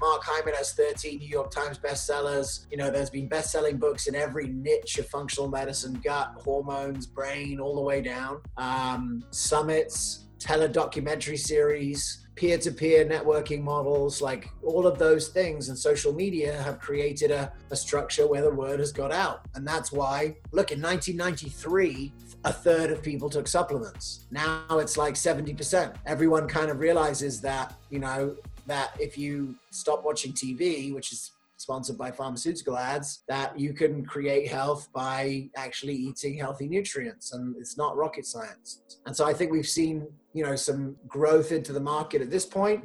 Mark 0.01 0.23
Hyman 0.25 0.53
has 0.55 0.73
13 0.73 1.19
New 1.19 1.27
York 1.27 1.49
Times 1.51 1.79
bestsellers. 1.79 2.65
You 2.69 2.77
know, 2.77 2.91
there's 2.91 3.09
been 3.09 3.29
best-selling 3.29 3.77
books 3.77 4.07
in 4.07 4.15
every 4.15 4.47
niche 4.47 4.97
of 4.97 5.07
functional 5.07 5.49
medicine, 5.49 6.01
gut, 6.03 6.33
hormones, 6.37 7.05
brain, 7.05 7.61
all 7.61 7.75
the 7.75 7.81
way 7.81 8.01
down. 8.01 8.41
Um, 8.57 9.23
summits, 9.31 10.25
teledocumentary 10.39 11.39
series, 11.39 12.22
peer-to-peer 12.35 13.05
networking 13.05 13.61
models, 13.61 14.21
like 14.21 14.49
all 14.63 14.87
of 14.87 14.97
those 14.97 15.27
things 15.27 15.69
and 15.69 15.77
social 15.77 16.13
media 16.13 16.61
have 16.61 16.79
created 16.79 17.31
a, 17.31 17.51
a 17.71 17.75
structure 17.75 18.27
where 18.27 18.41
the 18.41 18.49
word 18.49 18.79
has 18.79 18.91
got 18.91 19.11
out. 19.11 19.41
And 19.55 19.67
that's 19.67 19.91
why, 19.91 20.35
look, 20.51 20.71
in 20.71 20.81
1993, 20.81 22.11
a 22.45 22.51
third 22.51 22.91
of 22.91 23.01
people 23.01 23.29
took 23.29 23.47
supplements. 23.47 24.25
Now 24.31 24.65
it's 24.71 24.97
like 24.97 25.13
70%. 25.13 25.95
Everyone 26.05 26.47
kind 26.47 26.69
of 26.69 26.79
realizes 26.79 27.39
that, 27.41 27.75
you 27.89 27.99
know, 27.99 28.35
that 28.65 28.91
if 28.99 29.17
you 29.17 29.55
stop 29.71 30.03
watching 30.03 30.33
TV, 30.33 30.93
which 30.93 31.11
is 31.13 31.31
sponsored 31.57 31.97
by 31.97 32.11
pharmaceutical 32.11 32.77
ads, 32.77 33.23
that 33.27 33.57
you 33.57 33.73
can 33.73 34.05
create 34.05 34.47
health 34.49 34.89
by 34.93 35.49
actually 35.55 35.93
eating 35.93 36.37
healthy 36.37 36.67
nutrients. 36.67 37.33
And 37.33 37.55
it's 37.57 37.77
not 37.77 37.95
rocket 37.95 38.25
science. 38.25 38.81
And 39.05 39.15
so 39.15 39.25
I 39.25 39.33
think 39.33 39.51
we've 39.51 39.67
seen, 39.67 40.07
you 40.33 40.43
know, 40.43 40.55
some 40.55 40.95
growth 41.07 41.51
into 41.51 41.73
the 41.73 41.79
market 41.79 42.21
at 42.21 42.29
this 42.29 42.45
point. 42.45 42.83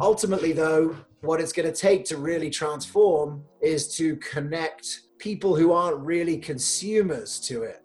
Ultimately, 0.00 0.52
though, 0.52 0.96
what 1.20 1.40
it's 1.40 1.52
going 1.52 1.70
to 1.70 1.74
take 1.74 2.04
to 2.06 2.16
really 2.16 2.50
transform 2.50 3.44
is 3.60 3.96
to 3.96 4.16
connect 4.16 5.00
people 5.18 5.56
who 5.56 5.72
aren't 5.72 5.98
really 5.98 6.36
consumers 6.36 7.40
to 7.40 7.62
it 7.62 7.84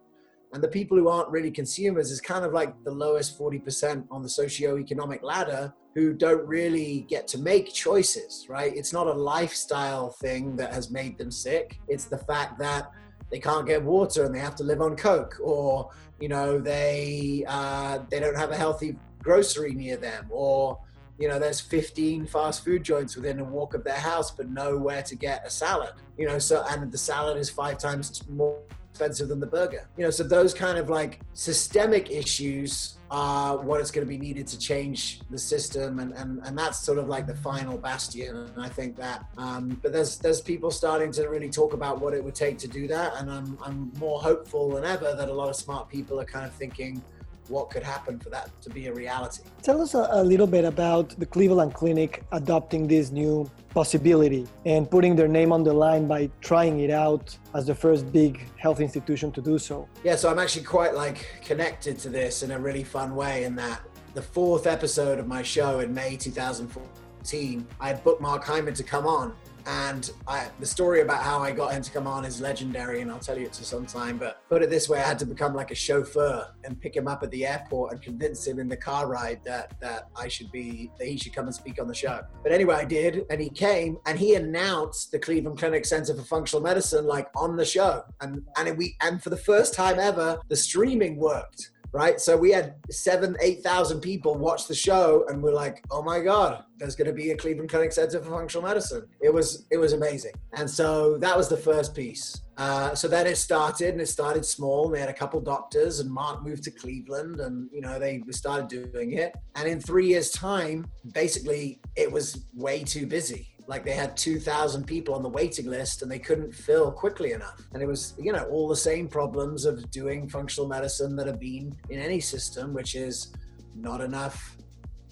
and 0.54 0.63
the 0.63 0.67
people 0.67 0.98
who 0.98 1.08
aren't 1.08 1.30
really 1.30 1.52
consumers 1.52 2.10
is 2.10 2.19
kind 2.19 2.43
of 2.43 2.54
like 2.54 2.74
the 2.84 2.91
lowest 2.91 3.38
40% 3.38 4.06
on 4.10 4.24
the 4.24 4.30
socio-economic 4.30 5.22
ladder 5.22 5.74
who 5.93 6.13
don't 6.13 6.45
really 6.48 7.06
get 7.08 7.28
to 7.28 7.38
make 7.38 7.72
choices, 7.72 8.48
right? 8.50 8.76
It's 8.76 8.93
not 8.93 9.08
a 9.08 9.13
lifestyle 9.13 10.10
thing 10.10 10.56
that 10.56 10.74
has 10.74 10.89
made 10.89 11.17
them 11.17 11.30
sick. 11.30 11.80
It's 11.88 12.06
the 12.06 12.17
fact 12.17 12.58
that 12.60 12.89
they 13.30 13.39
can't 13.39 13.65
get 13.65 13.84
water 13.84 14.26
and 14.26 14.34
they 14.34 14.39
have 14.39 14.56
to 14.56 14.63
live 14.63 14.82
on 14.82 14.96
coke 14.96 15.38
or 15.42 15.89
you 16.20 16.28
know 16.28 16.60
they 16.60 17.44
uh, 17.48 18.00
they 18.10 18.20
don't 18.20 18.38
have 18.38 18.52
a 18.52 18.56
healthy 18.56 18.96
grocery 19.22 19.74
near 19.74 19.98
them 19.98 20.26
or 20.30 20.80
you 21.18 21.28
know 21.28 21.38
there's 21.38 21.60
15 21.60 22.26
fast 22.26 22.63
food 22.63 22.84
joints 22.84 23.15
within 23.15 23.39
a 23.39 23.44
walk 23.44 23.74
of 23.74 23.84
their 23.84 24.00
house 24.00 24.32
but 24.32 24.50
nowhere 24.50 25.04
to 25.04 25.15
get 25.15 25.46
a 25.46 25.50
salad 25.50 25.94
you 26.18 26.26
know 26.26 26.39
so 26.39 26.63
and 26.70 26.92
the 26.92 26.98
salad 26.98 27.38
is 27.38 27.50
five 27.50 27.78
times 27.78 28.24
more 28.30 28.58
expensive 28.91 29.30
than 29.30 29.39
the 29.39 29.47
burger. 29.47 29.88
You 29.97 30.06
know, 30.06 30.10
so 30.10 30.23
those 30.23 30.54
kind 30.54 30.78
of 30.78 30.89
like 30.89 31.19
systemic 31.34 32.12
issues 32.12 32.97
are 33.12 33.58
what 33.58 33.82
is 33.82 33.89
going 33.91 34.06
to 34.06 34.10
be 34.10 34.17
needed 34.17 34.45
to 34.47 34.60
change 34.60 35.21
the 35.30 35.38
system, 35.38 35.99
and 35.99 36.13
and, 36.13 36.41
and 36.45 36.58
that's 36.58 36.80
sort 36.80 36.97
of 36.97 37.08
like 37.08 37.25
the 37.25 37.36
final 37.36 37.78
bastion. 37.78 38.36
And 38.36 38.63
I 38.63 38.69
think 38.69 38.95
that, 38.97 39.25
um, 39.38 39.80
but 39.82 39.91
there's 39.91 40.17
there's 40.17 40.41
people 40.41 40.71
starting 40.71 41.12
to 41.13 41.28
really 41.28 41.49
talk 41.49 41.73
about 41.73 42.02
what 42.02 42.13
it 42.13 42.23
would 42.23 42.36
take 42.36 42.58
to 42.60 42.67
do 42.67 42.88
that, 42.88 43.13
and 43.17 43.32
I'm 43.32 43.58
I'm 43.63 43.91
more 43.99 44.21
hopeful 44.21 44.69
than 44.71 44.86
ever 44.86 45.15
that 45.15 45.30
a 45.30 45.34
lot 45.34 45.49
of 45.49 45.56
smart 45.56 45.89
people 45.89 46.19
are 46.19 46.25
kind 46.25 46.45
of 46.45 46.54
thinking 46.54 47.02
what 47.49 47.69
could 47.69 47.83
happen 47.83 48.19
for 48.19 48.29
that 48.29 48.49
to 48.62 48.69
be 48.69 48.88
a 48.88 48.93
reality. 48.93 49.43
Tell 49.62 49.81
us 49.81 49.93
a, 49.93 50.23
little 50.23 50.47
bit 50.47 50.65
about 50.65 51.17
the 51.19 51.25
Cleveland 51.25 51.73
Clinic 51.73 52.23
adopting 52.31 52.88
this 52.88 53.12
new 53.12 53.49
possibility 53.69 54.47
and 54.65 54.89
putting 54.89 55.15
their 55.15 55.27
name 55.27 55.51
on 55.51 55.63
the 55.63 55.73
line 55.73 56.07
by 56.07 56.29
trying 56.41 56.79
it 56.81 56.91
out 56.91 57.35
as 57.53 57.65
the 57.65 57.75
first 57.75 58.12
big 58.12 58.47
health 58.57 58.79
institution 58.79 59.31
to 59.31 59.41
do 59.41 59.57
so. 59.57 59.88
Yeah, 60.03 60.15
so 60.15 60.29
I'm 60.29 60.39
actually 60.39 60.65
quite 60.65 60.93
like 60.93 61.27
connected 61.43 61.97
to 61.99 62.09
this 62.09 62.43
in 62.43 62.51
a 62.51 62.59
really 62.59 62.83
fun 62.83 63.15
way 63.15 63.43
in 63.43 63.55
that 63.55 63.81
the 64.13 64.21
fourth 64.21 64.67
episode 64.67 65.19
of 65.19 65.27
my 65.27 65.41
show 65.43 65.79
in 65.79 65.93
May 65.93 66.17
2014, 66.17 67.67
I 67.79 67.88
had 67.88 68.03
booked 68.03 68.21
Mark 68.21 68.43
Hyman 68.43 68.73
to 68.73 68.83
come 68.83 69.05
on 69.05 69.35
and 69.65 70.12
I, 70.28 70.48
the 70.60 70.65
story 70.65 71.02
about 71.02 71.24
how 71.24 71.39
I 71.39 71.52
got 71.52 71.74
him 71.74 71.82
to 71.82 71.91
come 71.91 72.08
on 72.08 72.26
is 72.26 72.41
legendary, 72.41 73.02
and 73.02 73.12
I'll 73.12 73.19
tell 73.19 73.38
you 73.38 73.45
it 73.45 73.54
to 73.54 73.63
some 73.63 73.86
time. 73.86 74.17
But 74.17 74.41
put 74.50 74.62
it 74.62 74.69
this 74.69 74.89
way, 74.89 75.00
I 75.00 75.04
had 75.04 75.19
to 75.19 75.26
become 75.26 75.54
like 75.54 75.72
a 75.72 75.76
chauffeur 75.76 76.48
and 76.63 76.80
pick 76.80 76.95
him 76.95 77.08
up 77.08 77.24
at 77.24 77.32
the 77.32 77.45
airport 77.45 77.93
and 77.93 78.02
convince 78.02 78.45
him 78.45 78.60
in 78.60 78.67
the 78.67 78.78
car 78.78 79.08
ride 79.08 79.41
that 79.45 79.80
that 79.82 80.10
I 80.15 80.28
should 80.28 80.52
be 80.52 80.91
that 80.98 81.08
he 81.08 81.17
should 81.17 81.34
come 81.34 81.45
and 81.45 81.56
speak 81.56 81.82
on 81.82 81.88
the 81.88 81.93
show. 81.93 82.22
But 82.43 82.52
anyway, 82.52 82.76
I 82.76 82.86
did, 82.86 83.26
and 83.30 83.41
he 83.41 83.50
came 83.50 83.98
and 84.06 84.17
he 84.17 84.36
announced 84.36 85.12
the 85.12 85.19
Cleveland 85.19 85.58
Clinic 85.58 85.86
Center 85.86 86.13
for 86.13 86.24
Functional 86.24 86.62
Medicine 86.62 87.06
like 87.06 87.30
on 87.36 87.56
the 87.56 87.65
show, 87.65 88.04
and 88.22 88.43
and 88.58 88.78
we 88.78 88.95
and 89.02 89.22
for 89.22 89.30
the 89.30 89.38
first 89.38 89.74
time 89.74 90.00
ever, 90.00 90.39
the 90.48 90.56
streaming 90.56 91.17
worked 91.17 91.72
right? 91.91 92.19
So 92.19 92.38
we 92.38 92.52
had 92.52 92.75
seven, 92.89 93.36
8,000 93.41 94.02
people 94.02 94.36
watch 94.36 94.67
the 94.67 94.75
show 94.75 95.25
and 95.28 95.41
we're 95.41 95.54
like, 95.54 95.84
oh 95.91 96.02
my 96.02 96.19
God, 96.19 96.63
there's 96.78 96.95
going 96.95 97.08
to 97.08 97.13
be 97.13 97.32
a 97.32 97.38
Cleveland 97.38 97.69
Clinic 97.69 97.91
Center 97.91 98.21
for 98.21 98.30
Functional 98.30 98.67
Medicine. 98.67 99.06
It 99.21 99.34
was, 99.34 99.65
it 99.71 99.78
was 99.78 99.93
amazing. 99.93 100.34
And 100.54 100.69
so 100.69 101.17
that 101.17 101.36
was 101.36 101.49
the 101.49 101.58
first 101.58 101.95
piece. 101.95 102.41
Uh, 102.58 102.93
so 102.93 103.08
then 103.08 103.25
it 103.25 103.38
started 103.38 103.89
and 103.89 104.02
it 104.02 104.08
started 104.08 104.45
small. 104.45 104.89
They 104.89 104.99
had 104.99 105.10
a 105.10 105.13
couple 105.13 105.39
doctors 105.39 105.99
and 105.99 106.12
Mark 106.12 106.43
moved 106.43 106.63
to 106.63 106.71
Cleveland 106.71 107.39
and, 107.39 107.69
you 107.71 107.82
know, 107.82 107.99
they 107.99 108.21
started 108.32 108.67
doing 108.67 109.13
it. 109.13 109.34
And 109.56 109.67
in 109.67 109.80
three 109.80 110.08
years 110.08 110.30
time, 110.32 110.86
basically 111.13 111.80
it 111.95 112.12
was 112.12 112.45
way 112.54 112.84
too 112.84 113.08
busy 113.08 113.49
like 113.69 113.86
they 113.86 113.93
had 113.93 114.17
2,000 114.17 114.84
people 114.86 115.13
on 115.13 115.21
the 115.21 115.29
waiting 115.29 115.67
list 115.67 116.01
and 116.01 116.12
they 116.12 116.17
couldn't 116.17 116.51
fill 116.51 116.91
quickly 116.91 117.34
enough. 117.34 117.62
And 117.71 117.84
it 117.84 117.86
was, 117.86 118.15
you 118.19 118.34
know, 118.34 118.43
all 118.45 118.67
the 118.67 118.75
same 118.75 119.08
problems 119.08 119.63
of 119.63 119.91
doing 119.91 120.27
functional 120.27 120.67
medicine 120.67 121.15
that 121.17 121.27
have 121.27 121.39
been 121.39 121.77
in 121.91 121.99
any 121.99 122.19
system, 122.19 122.73
which 122.73 122.95
is 122.95 123.32
not 123.75 124.01
enough 124.01 124.58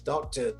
doctors. 0.02 0.54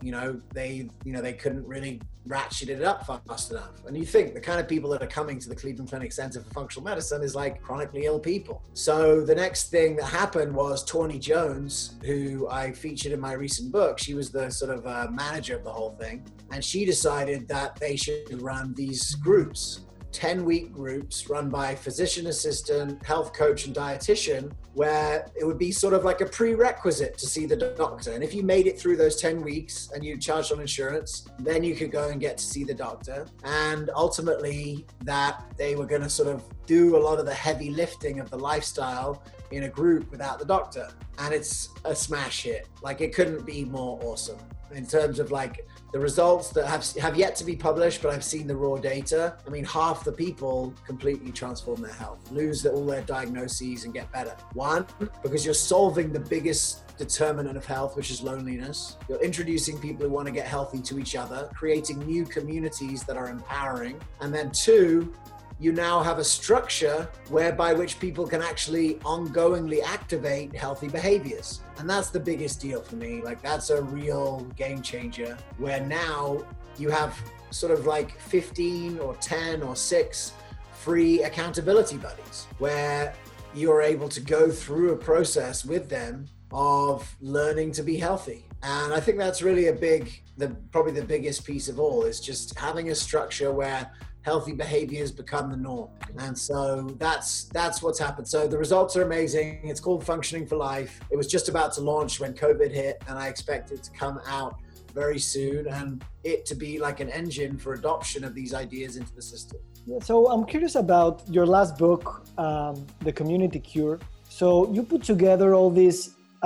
You 0.00 0.12
know, 0.12 0.40
they, 0.54 0.88
you 1.04 1.12
know, 1.12 1.20
they 1.20 1.34
couldn't 1.34 1.66
really 1.66 2.00
ratchet 2.26 2.68
it 2.68 2.82
up 2.82 3.06
fast 3.06 3.50
enough. 3.50 3.84
And 3.86 3.96
you 3.96 4.04
think 4.04 4.34
the 4.34 4.40
kind 4.40 4.60
of 4.60 4.68
people 4.68 4.90
that 4.90 5.02
are 5.02 5.08
coming 5.08 5.38
to 5.38 5.48
the 5.48 5.54
Cleveland 5.54 5.90
Clinic 5.90 6.12
Center 6.12 6.40
for 6.40 6.50
Functional 6.50 6.84
Medicine 6.84 7.22
is 7.22 7.34
like 7.34 7.62
chronically 7.62 8.04
ill 8.04 8.18
people. 8.18 8.62
So 8.74 9.22
the 9.22 9.34
next 9.34 9.70
thing 9.70 9.96
that 9.96 10.06
happened 10.06 10.54
was 10.54 10.84
Tawny 10.84 11.18
Jones, 11.18 11.96
who 12.04 12.48
I 12.48 12.72
featured 12.72 13.12
in 13.12 13.20
my 13.20 13.32
recent 13.32 13.72
book, 13.72 13.98
she 13.98 14.14
was 14.14 14.30
the 14.30 14.50
sort 14.50 14.70
of 14.70 14.86
uh, 14.86 15.08
manager 15.10 15.56
of 15.56 15.64
the 15.64 15.72
whole 15.72 15.96
thing. 16.00 16.26
And 16.52 16.64
she 16.64 16.84
decided 16.84 17.48
that 17.48 17.76
they 17.76 17.96
should 17.96 18.40
run 18.42 18.74
these 18.74 19.14
groups 19.16 19.80
10 20.16 20.46
week 20.46 20.72
groups 20.72 21.28
run 21.28 21.50
by 21.50 21.74
physician 21.74 22.28
assistant, 22.28 23.04
health 23.04 23.34
coach, 23.34 23.66
and 23.66 23.76
dietitian, 23.76 24.50
where 24.76 25.26
it 25.34 25.42
would 25.42 25.56
be 25.56 25.72
sort 25.72 25.94
of 25.94 26.04
like 26.04 26.20
a 26.20 26.26
prerequisite 26.26 27.16
to 27.16 27.26
see 27.26 27.46
the 27.46 27.56
doctor. 27.56 28.12
And 28.12 28.22
if 28.22 28.34
you 28.34 28.42
made 28.42 28.66
it 28.66 28.78
through 28.78 28.98
those 28.98 29.16
10 29.16 29.40
weeks 29.40 29.90
and 29.94 30.04
you 30.04 30.18
charged 30.18 30.52
on 30.52 30.60
insurance, 30.60 31.26
then 31.38 31.64
you 31.64 31.74
could 31.74 31.90
go 31.90 32.10
and 32.10 32.20
get 32.20 32.36
to 32.36 32.44
see 32.44 32.62
the 32.62 32.74
doctor. 32.74 33.26
And 33.44 33.88
ultimately, 33.96 34.84
that 35.04 35.42
they 35.56 35.76
were 35.76 35.86
going 35.86 36.02
to 36.02 36.10
sort 36.10 36.28
of 36.28 36.44
do 36.66 36.94
a 36.94 37.00
lot 37.00 37.18
of 37.18 37.24
the 37.24 37.32
heavy 37.32 37.70
lifting 37.70 38.20
of 38.20 38.28
the 38.28 38.38
lifestyle 38.38 39.22
in 39.50 39.62
a 39.62 39.68
group 39.68 40.10
without 40.10 40.38
the 40.38 40.44
doctor. 40.44 40.90
And 41.20 41.32
it's 41.32 41.70
a 41.86 41.96
smash 41.96 42.42
hit. 42.42 42.68
Like, 42.82 43.00
it 43.00 43.14
couldn't 43.14 43.46
be 43.46 43.64
more 43.64 43.98
awesome 44.02 44.38
in 44.72 44.86
terms 44.86 45.18
of 45.18 45.30
like 45.30 45.66
the 45.96 46.02
results 46.02 46.50
that 46.50 46.66
have 46.66 46.84
have 46.96 47.16
yet 47.16 47.34
to 47.34 47.42
be 47.42 47.56
published, 47.56 48.02
but 48.02 48.12
I've 48.12 48.22
seen 48.22 48.46
the 48.46 48.54
raw 48.54 48.76
data. 48.76 49.34
I 49.46 49.48
mean, 49.48 49.64
half 49.64 50.04
the 50.04 50.12
people 50.12 50.74
completely 50.86 51.32
transform 51.32 51.80
their 51.80 51.94
health, 51.94 52.18
lose 52.30 52.66
all 52.66 52.84
their 52.84 53.00
diagnoses, 53.00 53.86
and 53.86 53.94
get 53.94 54.12
better. 54.12 54.36
One, 54.52 54.84
because 55.22 55.42
you're 55.42 55.54
solving 55.54 56.12
the 56.12 56.20
biggest 56.20 56.82
determinant 56.98 57.56
of 57.56 57.64
health, 57.64 57.96
which 57.96 58.10
is 58.10 58.20
loneliness. 58.20 58.98
You're 59.08 59.22
introducing 59.22 59.78
people 59.78 60.04
who 60.06 60.12
want 60.12 60.26
to 60.26 60.32
get 60.32 60.46
healthy 60.46 60.82
to 60.82 60.98
each 60.98 61.16
other, 61.16 61.48
creating 61.54 62.00
new 62.00 62.26
communities 62.26 63.04
that 63.04 63.16
are 63.16 63.30
empowering. 63.30 63.98
And 64.20 64.34
then 64.34 64.50
two, 64.50 65.14
you 65.58 65.72
now 65.72 66.02
have 66.02 66.18
a 66.18 66.24
structure 66.24 67.08
whereby 67.30 67.72
which 67.72 67.98
people 67.98 68.26
can 68.26 68.42
actually 68.42 68.94
ongoingly 68.96 69.82
activate 69.82 70.54
healthy 70.54 70.88
behaviors. 70.88 71.60
And 71.78 71.88
that's 71.88 72.10
the 72.10 72.20
biggest 72.20 72.60
deal 72.60 72.82
for 72.82 72.96
me. 72.96 73.22
Like 73.22 73.40
that's 73.40 73.70
a 73.70 73.82
real 73.82 74.40
game 74.56 74.82
changer 74.82 75.36
where 75.56 75.80
now 75.80 76.44
you 76.76 76.90
have 76.90 77.18
sort 77.50 77.72
of 77.72 77.86
like 77.86 78.18
15 78.20 78.98
or 78.98 79.14
10 79.14 79.62
or 79.62 79.76
6 79.76 80.32
free 80.74 81.22
accountability 81.22 81.96
buddies 81.96 82.46
where 82.58 83.14
you're 83.54 83.80
able 83.80 84.08
to 84.10 84.20
go 84.20 84.50
through 84.50 84.92
a 84.92 84.96
process 84.96 85.64
with 85.64 85.88
them 85.88 86.26
of 86.52 87.16
learning 87.20 87.72
to 87.72 87.82
be 87.82 87.96
healthy. 87.96 88.46
And 88.62 88.92
I 88.92 89.00
think 89.00 89.16
that's 89.16 89.42
really 89.42 89.68
a 89.68 89.72
big 89.72 90.22
the 90.36 90.50
probably 90.70 90.92
the 90.92 91.04
biggest 91.04 91.44
piece 91.44 91.68
of 91.68 91.80
all 91.80 92.04
is 92.04 92.20
just 92.20 92.58
having 92.58 92.90
a 92.90 92.94
structure 92.94 93.52
where 93.52 93.90
healthy 94.26 94.52
behaviors 94.52 95.12
become 95.12 95.48
the 95.48 95.56
norm. 95.56 95.88
And 96.18 96.36
so 96.36 96.60
that's 96.98 97.44
that's 97.58 97.78
what's 97.82 98.00
happened. 98.06 98.26
So 98.34 98.48
the 98.48 98.58
results 98.58 98.92
are 98.96 99.04
amazing. 99.10 99.60
It's 99.72 99.82
called 99.86 100.02
functioning 100.12 100.44
for 100.50 100.56
life. 100.56 100.92
It 101.12 101.16
was 101.16 101.28
just 101.36 101.48
about 101.48 101.70
to 101.76 101.80
launch 101.92 102.12
when 102.22 102.32
covid 102.44 102.70
hit 102.80 102.94
and 103.06 103.14
i 103.24 103.26
expect 103.34 103.66
it 103.74 103.80
to 103.86 103.90
come 104.02 104.18
out 104.38 104.54
very 105.02 105.20
soon 105.34 105.60
and 105.78 105.88
it 106.30 106.38
to 106.50 106.54
be 106.64 106.70
like 106.86 106.98
an 107.04 107.10
engine 107.20 107.52
for 107.62 107.70
adoption 107.80 108.20
of 108.28 108.32
these 108.38 108.52
ideas 108.64 108.92
into 109.00 109.12
the 109.18 109.24
system. 109.32 109.58
Yeah, 109.90 110.00
so 110.08 110.14
i'm 110.32 110.44
curious 110.54 110.74
about 110.86 111.14
your 111.36 111.46
last 111.56 111.72
book 111.84 112.04
um, 112.46 112.74
the 113.08 113.14
community 113.20 113.60
cure. 113.72 113.96
So 114.40 114.46
you 114.74 114.82
put 114.94 115.02
together 115.14 115.48
all 115.56 115.70
these 115.82 116.00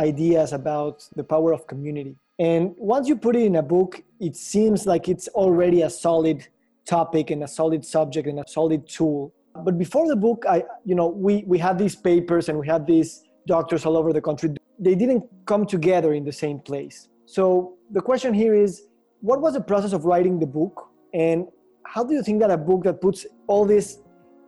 ideas 0.09 0.49
about 0.61 0.97
the 1.19 1.25
power 1.35 1.51
of 1.57 1.61
community. 1.73 2.15
And 2.49 2.63
once 2.95 3.05
you 3.11 3.17
put 3.27 3.35
it 3.41 3.45
in 3.51 3.57
a 3.65 3.67
book 3.77 3.93
it 4.29 4.35
seems 4.53 4.79
like 4.93 5.05
it's 5.13 5.29
already 5.43 5.81
a 5.89 5.91
solid 6.07 6.39
topic 6.87 7.31
and 7.31 7.43
a 7.45 7.49
solid 7.49 7.85
subject 7.85 8.27
and 8.29 8.41
a 8.41 8.45
solid 8.47 8.89
tool. 8.89 9.33
But 9.65 9.79
before 9.79 10.09
the 10.09 10.17
book, 10.17 10.45
I, 10.49 10.65
you 10.85 10.95
know, 10.95 11.09
we, 11.09 11.45
we 11.47 11.59
had 11.59 11.79
these 11.79 11.97
papers 11.97 12.49
and 12.49 12.59
we 12.59 12.67
had 12.67 12.87
these 12.87 13.25
doctors 13.47 13.85
all 13.85 13.97
over 13.97 14.13
the 14.13 14.21
country. 14.21 14.55
They 14.79 14.95
didn't 14.95 15.25
come 15.47 15.67
together 15.67 16.15
in 16.15 16.25
the 16.25 16.33
same 16.33 16.61
place. 16.61 17.09
So 17.27 17.75
the 17.91 18.01
question 18.01 18.33
here 18.33 18.55
is, 18.55 18.87
what 19.21 19.41
was 19.41 19.55
the 19.55 19.61
process 19.61 19.93
of 19.93 20.05
writing 20.05 20.39
the 20.39 20.47
book? 20.47 20.89
And 21.13 21.47
how 21.85 22.05
do 22.05 22.15
you 22.15 22.23
think 22.23 22.41
that 22.41 22.51
a 22.51 22.57
book 22.57 22.85
that 22.85 23.01
puts 23.01 23.27
all 23.47 23.65
this 23.65 23.99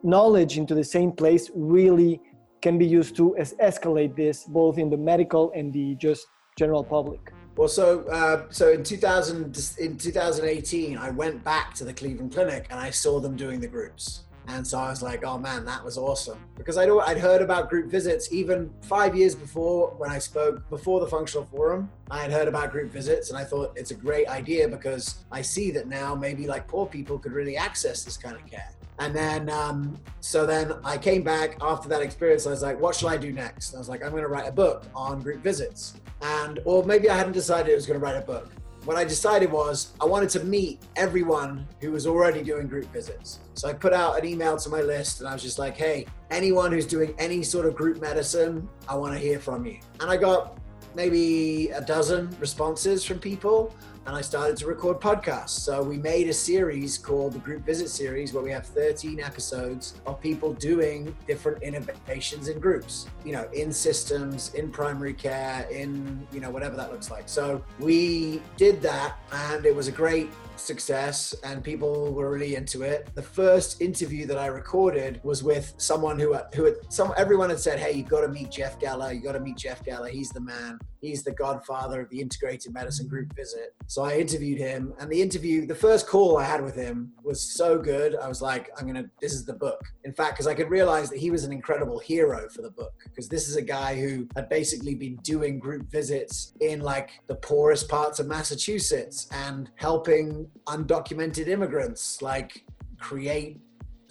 knowledge 0.03 0.57
into 0.59 0.75
the 0.75 0.85
same 0.85 1.13
place 1.13 1.51
really 1.55 2.21
can 2.61 2.79
be 2.79 2.87
used 2.87 3.17
to 3.17 3.37
escalate 3.61 4.17
this 4.17 4.45
both 4.45 4.79
in 4.79 4.89
the 4.89 4.97
medical 4.97 5.53
and 5.55 5.73
the 5.73 5.97
just 5.97 6.27
general 6.57 6.85
public? 6.85 7.33
Well, 7.57 7.69
so 7.69 8.05
uh, 8.09 8.45
so 8.51 8.71
in 8.73 8.83
2000 8.83 9.77
in 9.79 9.99
2018, 9.99 10.97
I 10.97 11.11
went 11.11 11.45
back 11.45 11.75
to 11.75 11.85
the 11.85 11.93
Cleveland 11.93 12.33
Clinic 12.33 12.67
and 12.71 12.81
I 12.81 12.91
saw 12.91 13.21
them 13.21 13.37
doing 13.37 13.61
the 13.61 13.69
groups, 13.69 14.23
and 14.49 14.67
so 14.67 14.79
I 14.79 14.89
was 14.89 15.03
like, 15.03 15.23
oh 15.25 15.37
man, 15.37 15.65
that 15.67 15.85
was 15.85 15.99
awesome 15.99 16.39
because 16.57 16.79
I'd 16.79 16.89
I'd 16.89 17.19
heard 17.19 17.43
about 17.43 17.69
group 17.69 17.91
visits 17.91 18.33
even 18.33 18.71
five 18.81 19.15
years 19.15 19.35
before 19.35 19.95
when 19.99 20.11
I 20.11 20.19
spoke 20.19 20.69
before 20.71 21.01
the 21.01 21.07
Functional 21.07 21.45
Forum. 21.45 21.91
I 22.11 22.23
had 22.23 22.33
heard 22.33 22.49
about 22.49 22.73
group 22.73 22.91
visits 22.91 23.29
and 23.29 23.39
I 23.39 23.45
thought 23.45 23.73
it's 23.77 23.91
a 23.91 23.97
great 23.97 24.29
idea 24.29 24.67
because 24.67 25.17
I 25.31 25.43
see 25.43 25.71
that 25.73 25.89
now 25.89 26.15
maybe 26.15 26.47
like 26.47 26.67
poor 26.67 26.87
people 26.87 27.19
could 27.19 27.33
really 27.33 27.57
access 27.57 28.03
this 28.03 28.17
kind 28.17 28.35
of 28.37 28.47
care. 28.47 28.71
And 29.03 29.17
then, 29.17 29.51
um, 29.51 29.99
so 30.21 30.47
then 30.47 30.75
I 30.85 30.97
came 30.97 31.25
back 31.25 31.57
after 31.61 31.89
that 31.89 32.03
experience. 32.03 32.47
I 32.47 32.51
was 32.51 32.63
like, 32.63 32.81
what 32.81 32.95
shall 32.95 33.09
I 33.09 33.17
do 33.17 33.33
next? 33.33 33.75
I 33.75 33.79
was 33.79 33.89
like, 33.89 34.01
I'm 34.05 34.13
going 34.13 34.23
to 34.23 34.29
write 34.29 34.47
a 34.47 34.53
book 34.53 34.85
on 34.95 35.21
group 35.21 35.43
visits. 35.43 35.95
And, 36.21 36.61
or 36.65 36.85
maybe 36.85 37.11
I 37.11 37.17
hadn't 37.17 37.33
decided 37.33 37.73
I 37.73 37.75
was 37.75 37.85
going 37.85 37.99
to 37.99 38.05
write 38.05 38.15
a 38.15 38.25
book. 38.25 38.49
What 38.85 38.97
I 38.97 39.03
decided 39.03 39.51
was 39.51 39.93
I 40.01 40.05
wanted 40.05 40.29
to 40.31 40.45
meet 40.45 40.85
everyone 40.95 41.67
who 41.81 41.91
was 41.91 42.07
already 42.07 42.45
doing 42.45 42.69
group 42.69 42.93
visits. 42.93 43.41
So 43.55 43.69
I 43.69 43.73
put 43.73 43.93
out 43.93 44.17
an 44.21 44.25
email 44.25 44.57
to 44.57 44.69
my 44.69 44.83
list 44.83 45.19
and 45.19 45.29
I 45.29 45.33
was 45.33 45.43
just 45.43 45.59
like, 45.59 45.77
hey, 45.77 46.07
anyone 46.31 46.71
who's 46.71 46.87
doing 46.87 47.13
any 47.19 47.43
sort 47.43 47.67
of 47.67 47.75
group 47.75 48.01
medicine, 48.01 48.69
I 48.89 48.95
want 48.95 49.15
to 49.15 49.19
hear 49.19 49.41
from 49.41 49.67
you. 49.67 49.79
And 49.99 50.13
I 50.13 50.17
got 50.17 50.59
maybe 50.95 51.71
a 51.71 51.81
dozen 51.81 52.37
responses 52.39 53.03
from 53.03 53.19
people 53.19 53.75
and 54.07 54.17
I 54.17 54.21
started 54.21 54.57
to 54.59 54.67
record 54.67 55.01
podcasts. 55.01 55.51
So 55.51 55.83
we 55.83 55.97
made 55.97 56.29
a 56.29 56.33
series 56.33 56.99
called 56.99 57.35
the 57.35 57.39
Group 57.39 57.65
Visit 57.65 57.89
Series 57.89 58.33
where 58.33 58.43
we 58.43 58.51
have 58.51 58.67
13 58.67 59.21
episodes 59.21 59.95
of 60.07 60.21
people 60.21 60.55
doing 60.55 61.15
different 61.27 61.63
innovations 61.63 62.49
in 62.49 62.59
groups, 62.59 63.07
you 63.25 63.33
know, 63.33 63.49
in 63.53 63.73
systems, 63.73 64.55
in 64.55 64.71
primary 64.71 65.15
care, 65.15 65.69
in, 65.71 66.27
you 66.33 66.41
know, 66.41 66.51
whatever 66.51 66.77
that 66.77 66.91
looks 66.91 67.11
like. 67.11 67.29
So 67.29 67.63
we 67.79 68.43
did 68.57 68.83
that 68.83 69.19
and 69.33 69.65
it 69.65 69.75
was 69.75 69.89
a 69.89 69.93
great 69.93 70.31
success 70.63 71.35
and 71.45 71.63
people 71.63 72.13
were 72.13 72.31
really 72.31 72.55
into 72.55 72.83
it. 72.83 73.11
The 73.15 73.23
first 73.23 73.81
interview 73.81 74.27
that 74.27 74.39
I 74.39 74.47
recorded 74.47 75.21
was 75.23 75.43
with 75.43 75.75
someone 75.77 76.19
who 76.19 76.35
who 76.55 76.65
had, 76.65 76.75
some 76.89 77.13
everyone 77.17 77.51
had 77.51 77.61
said, 77.61 77.79
"Hey, 77.79 77.93
you've 77.93 78.09
got 78.09 78.23
to 78.23 78.29
meet 78.29 78.51
Jeff 78.51 78.79
Geller. 78.79 79.15
You 79.15 79.21
got 79.21 79.33
to 79.33 79.41
meet 79.41 79.57
Jeff 79.57 79.85
Geller. 79.85 80.09
He's 80.09 80.31
the 80.31 80.41
man. 80.41 80.79
He's 81.01 81.25
the 81.25 81.33
godfather 81.33 82.01
of 82.01 82.11
the 82.11 82.21
integrated 82.21 82.73
medicine 82.73 83.09
group 83.09 83.35
visit." 83.35 83.75
So 83.87 84.03
I 84.03 84.17
interviewed 84.17 84.59
him, 84.59 84.95
and 84.99 85.11
the 85.11 85.21
interview, 85.21 85.67
the 85.67 85.75
first 85.75 86.07
call 86.07 86.39
I 86.39 86.45
had 86.45 86.63
with 86.63 86.75
him 86.75 87.13
was 87.23 87.41
so 87.41 87.79
good. 87.79 88.17
I 88.17 88.29
was 88.29 88.41
like, 88.41 88.71
"I'm 88.79 88.87
gonna. 88.87 89.11
This 89.21 89.33
is 89.33 89.45
the 89.45 89.55
book." 89.55 89.81
In 90.05 90.13
fact, 90.13 90.35
because 90.35 90.47
I 90.47 90.55
could 90.55 90.71
realize 90.71 91.11
that 91.11 91.19
he 91.19 91.31
was 91.31 91.45
an 91.45 91.53
incredible 91.53 91.99
hero 91.99 92.49
for 92.49 92.63
the 92.63 92.71
book, 92.71 92.95
because 93.05 93.29
this 93.29 93.49
is 93.49 93.57
a 93.57 93.63
guy 93.63 93.95
who 94.01 94.27
had 94.37 94.49
basically 94.49 94.95
been 94.95 95.17
doing 95.23 95.59
group 95.59 95.91
visits 95.91 96.55
in 96.61 96.81
like 96.81 97.11
the 97.27 97.35
poorest 97.37 97.89
parts 97.89 98.19
of 98.19 98.27
Massachusetts 98.27 99.29
and 99.33 99.71
helping 99.77 100.49
undocumented 100.67 101.49
immigrants 101.49 102.23
like 102.23 102.65
create 102.99 103.61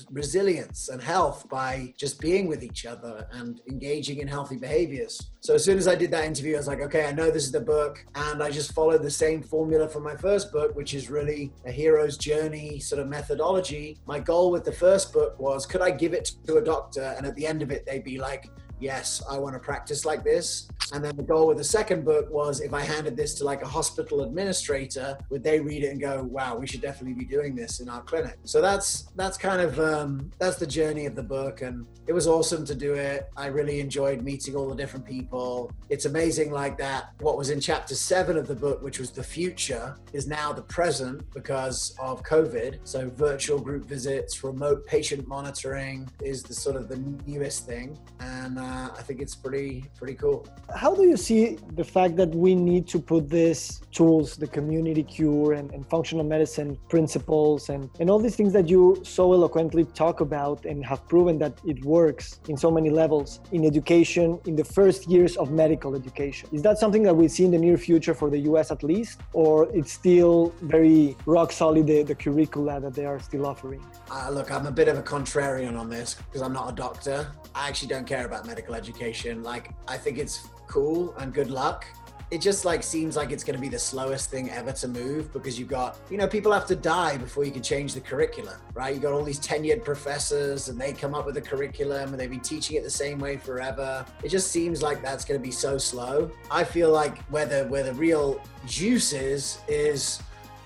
resilience 0.09 0.89
and 0.89 1.01
health 1.01 1.47
by 1.49 1.93
just 1.97 2.19
being 2.19 2.47
with 2.47 2.63
each 2.63 2.85
other 2.85 3.27
and 3.33 3.61
engaging 3.69 4.19
in 4.19 4.27
healthy 4.27 4.57
behaviors. 4.57 5.31
So 5.41 5.55
as 5.55 5.63
soon 5.63 5.77
as 5.77 5.87
I 5.87 5.95
did 5.95 6.11
that 6.11 6.25
interview, 6.25 6.55
I 6.55 6.57
was 6.57 6.67
like, 6.67 6.81
okay, 6.81 7.05
I 7.05 7.11
know 7.11 7.31
this 7.31 7.43
is 7.43 7.51
the 7.51 7.61
book. 7.61 8.03
And 8.15 8.41
I 8.41 8.49
just 8.49 8.73
followed 8.73 9.03
the 9.03 9.11
same 9.11 9.41
formula 9.41 9.87
from 9.87 10.03
my 10.03 10.15
first 10.15 10.51
book, 10.51 10.75
which 10.75 10.93
is 10.93 11.09
really 11.09 11.51
a 11.65 11.71
hero's 11.71 12.17
journey 12.17 12.79
sort 12.79 13.01
of 13.01 13.07
methodology. 13.07 13.99
My 14.05 14.19
goal 14.19 14.51
with 14.51 14.63
the 14.63 14.71
first 14.71 15.13
book 15.13 15.39
was 15.39 15.65
could 15.65 15.81
I 15.81 15.91
give 15.91 16.13
it 16.13 16.31
to 16.47 16.57
a 16.57 16.61
doctor 16.63 17.13
and 17.17 17.25
at 17.25 17.35
the 17.35 17.45
end 17.45 17.61
of 17.61 17.71
it, 17.71 17.85
they'd 17.85 18.03
be 18.03 18.17
like, 18.17 18.49
yes, 18.81 19.21
I 19.29 19.37
want 19.37 19.53
to 19.53 19.59
practice 19.59 20.05
like 20.05 20.23
this. 20.23 20.67
And 20.93 21.03
then 21.05 21.15
the 21.15 21.23
goal 21.23 21.47
with 21.47 21.57
the 21.57 21.63
second 21.63 22.03
book 22.03 22.29
was 22.29 22.59
if 22.59 22.73
I 22.73 22.81
handed 22.81 23.15
this 23.15 23.35
to 23.35 23.45
like 23.45 23.61
a 23.61 23.67
hospital 23.67 24.23
administrator, 24.23 25.17
would 25.29 25.43
they 25.43 25.59
read 25.59 25.83
it 25.83 25.91
and 25.91 26.01
go, 26.01 26.23
"Wow, 26.23 26.57
we 26.57 26.67
should 26.67 26.81
definitely 26.81 27.13
be 27.13 27.25
doing 27.25 27.55
this 27.55 27.79
in 27.79 27.87
our 27.87 28.01
clinic." 28.01 28.37
So 28.43 28.61
that's 28.61 29.03
that's 29.15 29.37
kind 29.37 29.61
of 29.61 29.79
um, 29.79 30.31
that's 30.37 30.57
the 30.57 30.67
journey 30.67 31.05
of 31.05 31.15
the 31.15 31.23
book, 31.23 31.61
and 31.61 31.85
it 32.07 32.13
was 32.13 32.27
awesome 32.27 32.65
to 32.65 32.75
do 32.75 32.93
it. 32.93 33.29
I 33.37 33.47
really 33.47 33.79
enjoyed 33.79 34.21
meeting 34.21 34.55
all 34.55 34.67
the 34.67 34.75
different 34.75 35.05
people. 35.05 35.71
It's 35.89 36.05
amazing, 36.05 36.51
like 36.51 36.77
that. 36.79 37.13
What 37.19 37.37
was 37.37 37.51
in 37.51 37.61
chapter 37.61 37.95
seven 37.95 38.35
of 38.37 38.47
the 38.47 38.55
book, 38.55 38.81
which 38.81 38.99
was 38.99 39.11
the 39.11 39.23
future, 39.23 39.95
is 40.11 40.27
now 40.27 40.51
the 40.51 40.63
present 40.63 41.23
because 41.33 41.95
of 41.99 42.21
COVID. 42.23 42.79
So 42.83 43.09
virtual 43.09 43.59
group 43.59 43.85
visits, 43.85 44.43
remote 44.43 44.85
patient 44.85 45.27
monitoring 45.27 46.09
is 46.21 46.43
the 46.43 46.53
sort 46.53 46.75
of 46.75 46.89
the 46.89 46.97
newest 47.25 47.65
thing, 47.65 47.97
and 48.19 48.59
uh, 48.59 48.70
I 48.71 49.01
think 49.01 49.21
it's 49.21 49.35
pretty 49.35 49.85
pretty 49.97 50.15
cool 50.15 50.47
how 50.75 50.95
do 50.95 51.03
you 51.03 51.17
see 51.17 51.57
the 51.75 51.83
fact 51.83 52.15
that 52.15 52.33
we 52.33 52.55
need 52.55 52.87
to 52.87 52.99
put 52.99 53.29
these 53.29 53.81
tools, 53.91 54.37
the 54.37 54.47
community 54.47 55.03
cure 55.03 55.53
and, 55.53 55.71
and, 55.73 55.85
functional 55.91 56.23
medicine 56.23 56.77
principles 56.87 57.69
and, 57.69 57.89
and 57.99 58.09
all 58.09 58.19
these 58.19 58.35
things 58.35 58.53
that 58.53 58.69
you 58.69 59.01
so 59.03 59.33
eloquently 59.33 59.83
talk 59.83 60.21
about 60.21 60.65
and 60.65 60.85
have 60.85 61.05
proven 61.09 61.37
that 61.37 61.59
it 61.65 61.83
works 61.83 62.39
in 62.47 62.55
so 62.55 62.71
many 62.71 62.89
levels 62.89 63.41
in 63.51 63.65
education 63.65 64.39
in 64.45 64.55
the 64.55 64.63
first 64.63 65.09
years 65.09 65.35
of 65.35 65.51
medical 65.51 65.95
education? 65.95 66.47
Is 66.53 66.61
that 66.61 66.77
something 66.77 67.03
that 67.03 67.15
we 67.15 67.27
see 67.27 67.43
in 67.43 67.51
the 67.51 67.57
near 67.57 67.77
future 67.77 68.13
for 68.13 68.29
the 68.29 68.39
US 68.51 68.71
at 68.71 68.83
least? 68.83 69.19
Or 69.33 69.69
it's 69.75 69.91
still 69.91 70.53
very 70.61 71.17
rock 71.25 71.51
solid, 71.51 71.87
the, 71.87 72.03
the 72.03 72.15
curricula 72.15 72.79
that 72.79 72.93
they 72.93 73.05
are 73.05 73.19
still 73.19 73.45
offering? 73.45 73.83
Uh, 74.09 74.29
look, 74.31 74.51
I'm 74.51 74.65
a 74.67 74.71
bit 74.71 74.87
of 74.87 74.97
a 74.97 75.03
contrarian 75.03 75.77
on 75.77 75.89
this 75.89 76.15
because 76.15 76.41
I'm 76.41 76.53
not 76.53 76.71
a 76.71 76.75
doctor. 76.75 77.27
I 77.53 77.67
actually 77.67 77.89
don't 77.89 78.07
care 78.07 78.25
about 78.25 78.45
medical 78.45 78.60
education. 78.69 79.43
Like, 79.43 79.71
I 79.87 79.97
think 79.97 80.17
it's 80.17 80.47
cool 80.67 81.13
and 81.17 81.33
good 81.33 81.49
luck. 81.49 81.85
It 82.29 82.39
just 82.39 82.63
like 82.63 82.81
seems 82.81 83.17
like 83.17 83.31
it's 83.31 83.43
going 83.43 83.57
to 83.57 83.61
be 83.61 83.67
the 83.67 83.79
slowest 83.79 84.29
thing 84.29 84.49
ever 84.49 84.71
to 84.71 84.87
move 84.87 85.33
because 85.33 85.59
you've 85.59 85.67
got 85.67 85.99
you 86.09 86.15
know 86.15 86.27
people 86.27 86.53
have 86.53 86.65
to 86.67 86.77
die 86.77 87.17
before 87.17 87.43
you 87.43 87.51
can 87.51 87.61
change 87.61 87.93
the 87.93 87.99
curriculum 87.99 88.55
right? 88.73 88.93
You've 88.93 89.03
got 89.03 89.11
all 89.11 89.23
these 89.23 89.39
tenured 89.39 89.83
professors 89.83 90.69
and 90.69 90.79
they 90.79 90.93
come 90.93 91.13
up 91.13 91.25
with 91.25 91.35
a 91.37 91.41
curriculum 91.41 92.11
and 92.11 92.19
they've 92.19 92.29
been 92.29 92.39
teaching 92.39 92.77
it 92.77 92.83
the 92.83 92.89
same 92.89 93.19
way 93.19 93.35
forever. 93.35 94.05
It 94.23 94.29
just 94.29 94.49
seems 94.49 94.81
like 94.81 95.01
that's 95.01 95.25
going 95.25 95.39
to 95.39 95.43
be 95.43 95.51
so 95.51 95.77
slow. 95.77 96.31
I 96.49 96.63
feel 96.63 96.89
like 96.89 97.21
where 97.25 97.45
the 97.45 97.65
where 97.65 97.83
the 97.83 97.93
real 97.93 98.41
juice 98.65 99.11
is 99.11 99.59
is 99.67 100.21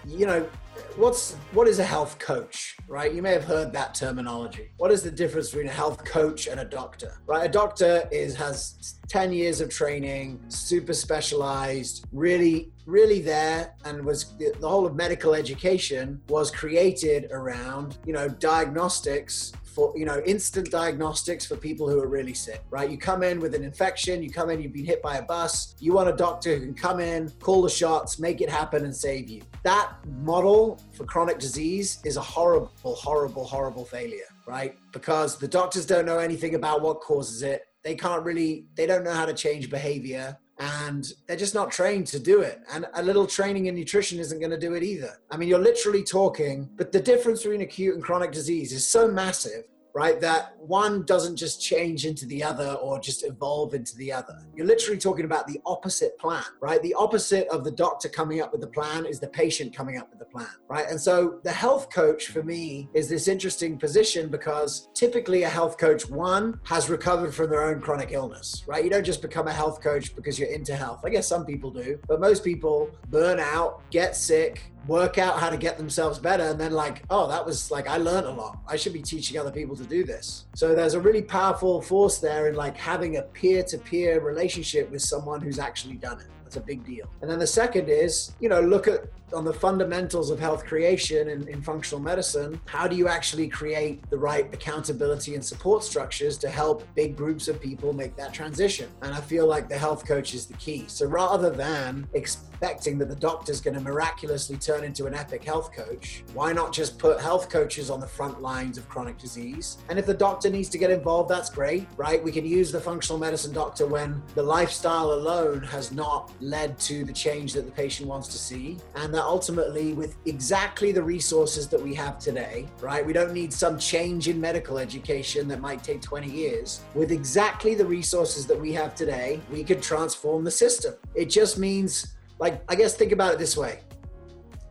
you 0.05 0.27
know 0.27 0.47
what's 0.95 1.33
what 1.51 1.67
is 1.67 1.79
a 1.79 1.83
health 1.83 2.19
coach 2.19 2.77
right? 2.87 3.13
You 3.13 3.21
may 3.21 3.31
have 3.31 3.43
heard 3.43 3.73
that 3.73 3.93
terminology. 3.95 4.69
What 4.77 4.91
is 4.91 5.03
the 5.03 5.11
difference 5.11 5.49
between 5.49 5.67
a 5.67 5.71
health 5.71 6.03
coach 6.05 6.47
and 6.47 6.59
a 6.59 6.65
doctor 6.65 7.19
right? 7.27 7.45
A 7.45 7.51
doctor 7.51 8.07
is 8.11 8.35
has 8.35 8.95
10 9.07 9.33
years 9.33 9.61
of 9.61 9.69
training 9.69 10.39
super 10.49 10.93
specialized 10.93 12.05
really 12.11 12.71
really 12.85 13.21
there 13.21 13.73
and 13.85 14.03
was 14.03 14.35
the 14.37 14.67
whole 14.67 14.85
of 14.85 14.95
medical 14.95 15.33
education 15.33 16.21
was 16.29 16.51
created 16.51 17.27
around 17.31 17.97
you 18.05 18.13
know 18.13 18.27
diagnostics 18.27 19.51
for 19.75 19.93
you 19.95 20.05
know 20.05 20.21
instant 20.25 20.71
diagnostics 20.71 21.45
for 21.45 21.57
people 21.57 21.89
who 21.89 21.99
are 21.99 22.07
really 22.07 22.33
sick 22.33 22.63
right? 22.69 22.89
You 22.89 22.97
come 22.97 23.23
in 23.23 23.39
with 23.39 23.53
an 23.53 23.63
infection 23.63 24.23
you 24.23 24.31
come 24.31 24.49
in 24.49 24.61
you've 24.61 24.73
been 24.73 24.85
hit 24.85 25.01
by 25.01 25.17
a 25.17 25.21
bus 25.21 25.75
you 25.79 25.93
want 25.93 26.07
a 26.07 26.13
doctor 26.13 26.55
who 26.55 26.61
can 26.61 26.73
come 26.73 26.99
in 26.99 27.29
call 27.41 27.61
the 27.61 27.69
shots 27.69 28.17
make 28.17 28.39
it 28.41 28.49
happen 28.49 28.85
and 28.85 28.95
save 28.95 29.29
you. 29.29 29.41
That 29.63 29.91
model 30.21 30.81
for 30.93 31.03
chronic 31.03 31.39
disease 31.39 31.99
is 32.05 32.15
a 32.15 32.21
horrible 32.21 32.71
horrible 32.83 33.43
horrible 33.43 33.85
failure 33.85 34.29
right? 34.47 34.77
Because 34.91 35.39
the 35.39 35.47
doctors 35.47 35.87
don't 35.87 36.05
know 36.05 36.19
anything 36.19 36.53
about 36.53 36.83
what 36.83 37.01
causes 37.01 37.41
it 37.41 37.67
they 37.85 37.95
can't 37.95 38.23
really 38.23 38.65
they 38.75 38.85
don't 38.85 39.05
know 39.05 39.13
how 39.13 39.25
to 39.25 39.33
change 39.33 39.69
behavior 39.69 40.37
and 40.59 41.13
they're 41.27 41.37
just 41.37 41.53
not 41.53 41.69
trained 41.69 42.07
to 42.07 42.19
do 42.19 42.39
it. 42.41 42.61
And 42.73 42.85
a 42.93 43.03
little 43.03 43.27
training 43.27 43.65
in 43.65 43.75
nutrition 43.75 44.19
isn't 44.19 44.39
going 44.39 44.51
to 44.51 44.59
do 44.59 44.73
it 44.73 44.83
either. 44.83 45.17
I 45.29 45.35
mean, 45.35 45.49
you're 45.49 45.59
literally 45.59 46.01
talking, 46.01 46.69
but 46.77 46.93
the 46.93 46.99
difference 46.99 47.43
between 47.43 47.61
acute 47.61 47.93
and 47.93 48.01
chronic 48.01 48.31
disease 48.31 48.71
is 48.71 48.87
so 48.87 49.09
massive 49.09 49.65
right? 49.95 50.19
That 50.19 50.55
one 50.59 51.03
doesn't 51.03 51.37
just 51.37 51.61
change 51.61 52.05
into 52.05 52.25
the 52.25 52.43
other 52.43 52.73
or 52.73 52.99
just 52.99 53.23
evolve 53.23 53.73
into 53.73 53.95
the 53.95 54.11
other. 54.11 54.37
You're 54.53 54.65
literally 54.67 54.99
talking 54.99 55.23
about 55.23 55.47
the 55.47 55.61
opposite 55.65 56.19
plan, 56.19 56.43
right? 56.59 56.81
The 56.83 56.93
opposite 56.95 57.47
of 57.47 57.63
the 57.63 57.71
doctor 57.71 58.09
coming 58.09 58.41
up 58.41 58.51
with 58.51 58.59
the 58.59 58.67
plan 58.67 59.05
is 59.05 59.21
the 59.21 59.29
patient 59.29 59.73
coming 59.73 59.97
up 59.97 60.09
with 60.09 60.19
the 60.19 60.25
plan, 60.25 60.49
right? 60.67 60.85
And 60.89 60.99
so 60.99 61.39
the 61.43 61.51
health 61.51 61.89
coach 61.89 62.27
for 62.27 62.43
me 62.43 62.89
is 62.93 63.07
this 63.07 63.29
interesting 63.29 63.77
position 63.77 64.27
because 64.27 64.89
typically 64.93 65.43
a 65.43 65.49
health 65.49 65.77
coach, 65.77 66.09
one, 66.09 66.59
has 66.63 66.89
recovered 66.89 67.33
from 67.33 67.49
their 67.49 67.63
own 67.63 67.79
chronic 67.79 68.11
illness, 68.11 68.65
right? 68.67 68.83
You 68.83 68.89
don't 68.89 69.05
just 69.05 69.21
become 69.21 69.47
a 69.47 69.53
health 69.53 69.81
coach 69.81 70.13
because 70.13 70.37
you're 70.37 70.51
into 70.51 70.75
health. 70.75 70.99
I 71.05 71.09
guess 71.09 71.25
some 71.25 71.45
people 71.45 71.71
do, 71.71 71.97
but 72.05 72.19
most 72.19 72.43
people 72.43 72.89
burn 73.09 73.39
out, 73.39 73.89
get 73.91 74.17
sick, 74.17 74.73
work 74.87 75.17
out 75.17 75.39
how 75.39 75.49
to 75.49 75.57
get 75.57 75.77
themselves 75.77 76.19
better. 76.19 76.43
And 76.43 76.59
then 76.59 76.71
like 76.71 77.03
oh 77.09 77.27
that 77.27 77.45
was 77.45 77.71
like 77.71 77.87
i 77.87 77.97
learned 77.97 78.27
a 78.27 78.31
lot. 78.31 78.59
I 78.67 78.75
should 78.75 78.93
be 78.93 79.01
teaching 79.01 79.39
other 79.39 79.51
people 79.51 79.75
to 79.75 79.83
do 79.83 80.03
this. 80.03 80.45
So 80.55 80.75
there's 80.75 80.93
a 80.93 80.99
really 80.99 81.21
powerful 81.21 81.81
force 81.81 82.19
there 82.19 82.47
in 82.47 82.55
like 82.55 82.77
having 82.77 83.17
a 83.17 83.21
peer-to-peer 83.21 84.21
relationship 84.21 84.91
with 84.91 85.01
someone 85.01 85.41
who's 85.41 85.59
actually 85.59 85.95
done 85.95 86.19
it 86.19 86.27
that's 86.45 86.55
a 86.55 86.61
big 86.61 86.85
deal 86.85 87.09
and 87.21 87.29
then 87.29 87.39
the 87.39 87.47
second 87.47 87.89
is 87.89 88.33
you 88.39 88.47
know 88.47 88.61
look 88.61 88.87
at 88.87 89.01
on 89.33 89.43
the 89.43 89.53
fundamentals 89.53 90.29
of 90.29 90.39
health 90.39 90.65
creation 90.65 91.29
in, 91.29 91.47
in 91.47 91.61
functional 91.61 92.01
medicine, 92.01 92.59
how 92.65 92.87
do 92.87 92.95
you 92.95 93.07
actually 93.07 93.47
create 93.47 94.07
the 94.09 94.17
right 94.17 94.51
accountability 94.53 95.35
and 95.35 95.43
support 95.43 95.83
structures 95.83 96.37
to 96.37 96.49
help 96.49 96.83
big 96.95 97.15
groups 97.17 97.47
of 97.47 97.59
people 97.59 97.91
make 97.91 98.15
that 98.15 98.33
transition? 98.33 98.89
And 99.01 99.13
I 99.13 99.21
feel 99.21 99.47
like 99.47 99.67
the 99.67 99.77
health 99.77 100.05
coach 100.05 100.33
is 100.33 100.45
the 100.45 100.53
key. 100.55 100.85
So 100.87 101.05
rather 101.05 101.49
than 101.49 102.07
expecting 102.13 102.97
that 102.99 103.09
the 103.09 103.15
doctor's 103.15 103.59
going 103.59 103.73
to 103.73 103.81
miraculously 103.81 104.57
turn 104.57 104.83
into 104.83 105.05
an 105.05 105.13
epic 105.13 105.43
health 105.43 105.73
coach, 105.73 106.23
why 106.33 106.53
not 106.53 106.71
just 106.71 106.97
put 106.97 107.19
health 107.19 107.49
coaches 107.49 107.89
on 107.89 107.99
the 107.99 108.07
front 108.07 108.41
lines 108.41 108.77
of 108.77 108.87
chronic 108.87 109.17
disease? 109.17 109.77
And 109.89 109.97
if 109.97 110.05
the 110.05 110.13
doctor 110.13 110.49
needs 110.49 110.69
to 110.69 110.77
get 110.77 110.91
involved, 110.91 111.29
that's 111.29 111.49
great, 111.49 111.87
right? 111.97 112.23
We 112.23 112.31
can 112.31 112.45
use 112.45 112.71
the 112.71 112.79
functional 112.79 113.19
medicine 113.19 113.53
doctor 113.53 113.85
when 113.85 114.21
the 114.35 114.43
lifestyle 114.43 115.11
alone 115.13 115.63
has 115.63 115.91
not 115.91 116.31
led 116.39 116.77
to 116.79 117.03
the 117.03 117.13
change 117.13 117.53
that 117.53 117.65
the 117.65 117.71
patient 117.71 118.07
wants 118.07 118.27
to 118.29 118.37
see. 118.37 118.77
And 118.95 119.13
that 119.13 119.23
ultimately, 119.23 119.93
with 119.93 120.15
exactly 120.25 120.91
the 120.91 121.03
resources 121.03 121.67
that 121.69 121.81
we 121.81 121.93
have 121.95 122.19
today, 122.19 122.67
right? 122.81 123.05
We 123.05 123.13
don't 123.13 123.33
need 123.33 123.53
some 123.53 123.77
change 123.77 124.27
in 124.27 124.39
medical 124.39 124.77
education 124.77 125.47
that 125.47 125.61
might 125.61 125.83
take 125.83 126.01
20 126.01 126.29
years. 126.29 126.81
With 126.93 127.11
exactly 127.11 127.75
the 127.75 127.85
resources 127.85 128.45
that 128.47 128.59
we 128.59 128.73
have 128.73 128.95
today, 128.95 129.41
we 129.51 129.63
could 129.63 129.81
transform 129.81 130.43
the 130.43 130.51
system. 130.51 130.95
It 131.13 131.29
just 131.29 131.57
means, 131.57 132.15
like, 132.39 132.63
I 132.69 132.75
guess 132.75 132.95
think 132.95 133.11
about 133.11 133.33
it 133.33 133.39
this 133.39 133.55
way 133.57 133.79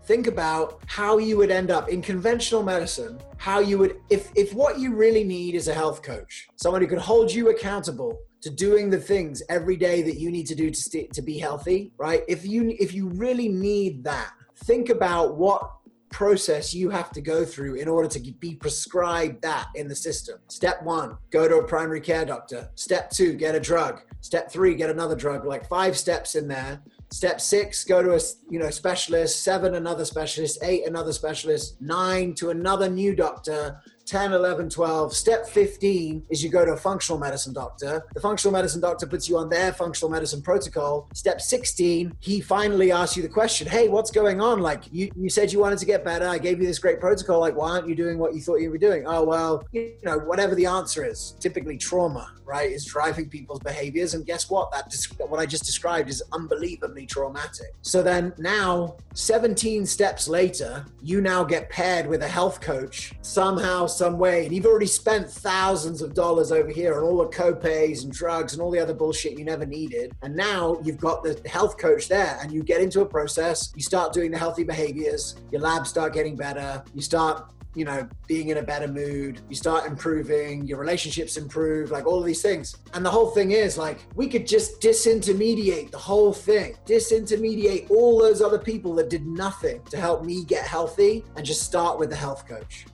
think 0.06 0.26
about 0.26 0.80
how 0.86 1.18
you 1.18 1.36
would 1.36 1.50
end 1.50 1.70
up 1.70 1.88
in 1.88 2.02
conventional 2.02 2.62
medicine 2.62 3.18
how 3.36 3.58
you 3.58 3.78
would 3.78 3.96
if 4.10 4.30
if 4.34 4.52
what 4.54 4.78
you 4.78 4.94
really 4.94 5.24
need 5.24 5.54
is 5.54 5.68
a 5.68 5.74
health 5.74 6.02
coach 6.02 6.48
someone 6.56 6.82
who 6.82 6.88
could 6.88 6.98
hold 6.98 7.32
you 7.32 7.50
accountable 7.50 8.18
to 8.40 8.50
doing 8.50 8.90
the 8.90 8.98
things 8.98 9.42
every 9.48 9.76
day 9.76 10.02
that 10.02 10.18
you 10.20 10.30
need 10.30 10.46
to 10.46 10.54
do 10.54 10.70
to 10.70 10.78
stay, 10.78 11.06
to 11.06 11.22
be 11.22 11.38
healthy 11.38 11.92
right 11.96 12.22
if 12.28 12.46
you 12.46 12.76
if 12.78 12.92
you 12.92 13.08
really 13.08 13.48
need 13.48 14.04
that 14.04 14.32
think 14.56 14.90
about 14.90 15.36
what 15.36 15.70
process 16.14 16.72
you 16.72 16.90
have 16.90 17.10
to 17.10 17.20
go 17.20 17.44
through 17.44 17.74
in 17.74 17.88
order 17.88 18.08
to 18.08 18.20
be 18.20 18.54
prescribed 18.54 19.42
that 19.42 19.66
in 19.74 19.88
the 19.88 19.96
system. 19.96 20.38
Step 20.46 20.80
one, 20.84 21.18
go 21.32 21.48
to 21.48 21.56
a 21.56 21.64
primary 21.64 22.00
care 22.00 22.24
doctor. 22.24 22.70
Step 22.76 23.10
two, 23.10 23.32
get 23.32 23.56
a 23.56 23.60
drug. 23.60 24.00
Step 24.20 24.48
three, 24.48 24.76
get 24.76 24.88
another 24.88 25.16
drug. 25.16 25.44
Like 25.44 25.68
five 25.68 25.98
steps 25.98 26.36
in 26.36 26.46
there. 26.46 26.80
Step 27.14 27.40
six, 27.40 27.84
go 27.84 28.02
to 28.02 28.16
a 28.16 28.20
you 28.50 28.58
know 28.58 28.70
specialist. 28.70 29.44
Seven, 29.44 29.76
another 29.76 30.04
specialist. 30.04 30.58
Eight, 30.64 30.84
another 30.84 31.12
specialist. 31.12 31.80
Nine, 31.80 32.34
to 32.34 32.50
another 32.50 32.90
new 32.90 33.14
doctor. 33.14 33.80
10, 34.06 34.32
11, 34.32 34.68
12. 34.68 35.14
Step 35.14 35.46
15 35.46 36.26
is 36.28 36.42
you 36.44 36.50
go 36.50 36.64
to 36.64 36.72
a 36.72 36.76
functional 36.76 37.18
medicine 37.18 37.54
doctor. 37.54 38.04
The 38.14 38.20
functional 38.20 38.52
medicine 38.52 38.80
doctor 38.80 39.06
puts 39.06 39.28
you 39.28 39.38
on 39.38 39.48
their 39.48 39.72
functional 39.72 40.10
medicine 40.10 40.42
protocol. 40.42 41.08
Step 41.14 41.40
16, 41.40 42.14
he 42.20 42.40
finally 42.40 42.92
asks 42.92 43.16
you 43.16 43.22
the 43.22 43.28
question, 43.28 43.66
Hey, 43.66 43.88
what's 43.88 44.10
going 44.10 44.40
on? 44.40 44.60
Like, 44.60 44.84
you, 44.92 45.10
you 45.16 45.30
said 45.30 45.52
you 45.52 45.58
wanted 45.58 45.78
to 45.78 45.86
get 45.86 46.04
better. 46.04 46.28
I 46.28 46.38
gave 46.38 46.60
you 46.60 46.66
this 46.66 46.78
great 46.78 47.00
protocol. 47.00 47.40
Like, 47.40 47.56
why 47.56 47.70
aren't 47.70 47.88
you 47.88 47.94
doing 47.94 48.18
what 48.18 48.34
you 48.34 48.40
thought 48.40 48.56
you 48.56 48.70
were 48.70 48.78
doing? 48.78 49.04
Oh, 49.06 49.24
well, 49.24 49.64
you 49.72 49.94
know, 50.02 50.18
whatever 50.18 50.54
the 50.54 50.66
answer 50.66 51.04
is, 51.04 51.34
typically 51.40 51.78
trauma, 51.78 52.32
right, 52.44 52.70
is 52.70 52.84
driving 52.84 53.28
people's 53.28 53.60
behaviors. 53.60 54.14
And 54.14 54.26
guess 54.26 54.50
what? 54.50 54.70
That 54.72 54.94
what 55.28 55.40
I 55.40 55.46
just 55.46 55.64
described 55.64 56.10
is 56.10 56.22
unbelievably 56.32 57.06
traumatic. 57.06 57.74
So 57.82 58.02
then 58.02 58.34
now, 58.38 58.96
17 59.14 59.86
steps 59.86 60.28
later, 60.28 60.84
you 61.02 61.20
now 61.20 61.44
get 61.44 61.70
paired 61.70 62.06
with 62.06 62.22
a 62.22 62.28
health 62.28 62.60
coach 62.60 63.14
somehow 63.22 63.86
some 63.94 64.18
way, 64.18 64.44
and 64.44 64.54
you've 64.54 64.66
already 64.66 64.86
spent 64.86 65.30
thousands 65.30 66.02
of 66.02 66.14
dollars 66.14 66.52
over 66.52 66.70
here 66.70 66.96
on 66.96 67.02
all 67.02 67.18
the 67.18 67.26
copays 67.26 68.04
and 68.04 68.12
drugs 68.12 68.52
and 68.52 68.62
all 68.62 68.70
the 68.70 68.78
other 68.78 68.94
bullshit 68.94 69.38
you 69.38 69.44
never 69.44 69.66
needed. 69.66 70.12
And 70.22 70.34
now 70.34 70.78
you've 70.82 70.98
got 70.98 71.22
the 71.22 71.40
health 71.48 71.78
coach 71.78 72.08
there, 72.08 72.38
and 72.40 72.52
you 72.52 72.62
get 72.62 72.80
into 72.80 73.00
a 73.00 73.06
process, 73.06 73.72
you 73.74 73.82
start 73.82 74.12
doing 74.12 74.30
the 74.30 74.38
healthy 74.38 74.64
behaviors, 74.64 75.36
your 75.50 75.60
labs 75.60 75.88
start 75.90 76.12
getting 76.12 76.36
better, 76.36 76.82
you 76.94 77.02
start 77.02 77.50
you 77.74 77.84
know, 77.84 78.08
being 78.28 78.48
in 78.48 78.58
a 78.58 78.62
better 78.62 78.86
mood, 78.86 79.40
you 79.48 79.56
start 79.56 79.86
improving, 79.86 80.66
your 80.66 80.78
relationships 80.78 81.36
improve, 81.36 81.90
like 81.90 82.06
all 82.06 82.20
of 82.20 82.24
these 82.24 82.42
things. 82.42 82.76
And 82.94 83.04
the 83.04 83.10
whole 83.10 83.30
thing 83.30 83.50
is 83.50 83.76
like, 83.76 84.06
we 84.14 84.28
could 84.28 84.46
just 84.46 84.80
disintermediate 84.80 85.90
the 85.90 85.98
whole 85.98 86.32
thing, 86.32 86.76
disintermediate 86.86 87.90
all 87.90 88.18
those 88.18 88.40
other 88.40 88.58
people 88.58 88.94
that 88.94 89.10
did 89.10 89.26
nothing 89.26 89.82
to 89.90 89.96
help 89.96 90.24
me 90.24 90.44
get 90.44 90.64
healthy 90.66 91.24
and 91.36 91.44
just 91.44 91.62
start 91.62 91.98
with 91.98 92.10
the 92.10 92.16
health 92.16 92.46
coach 92.46 92.86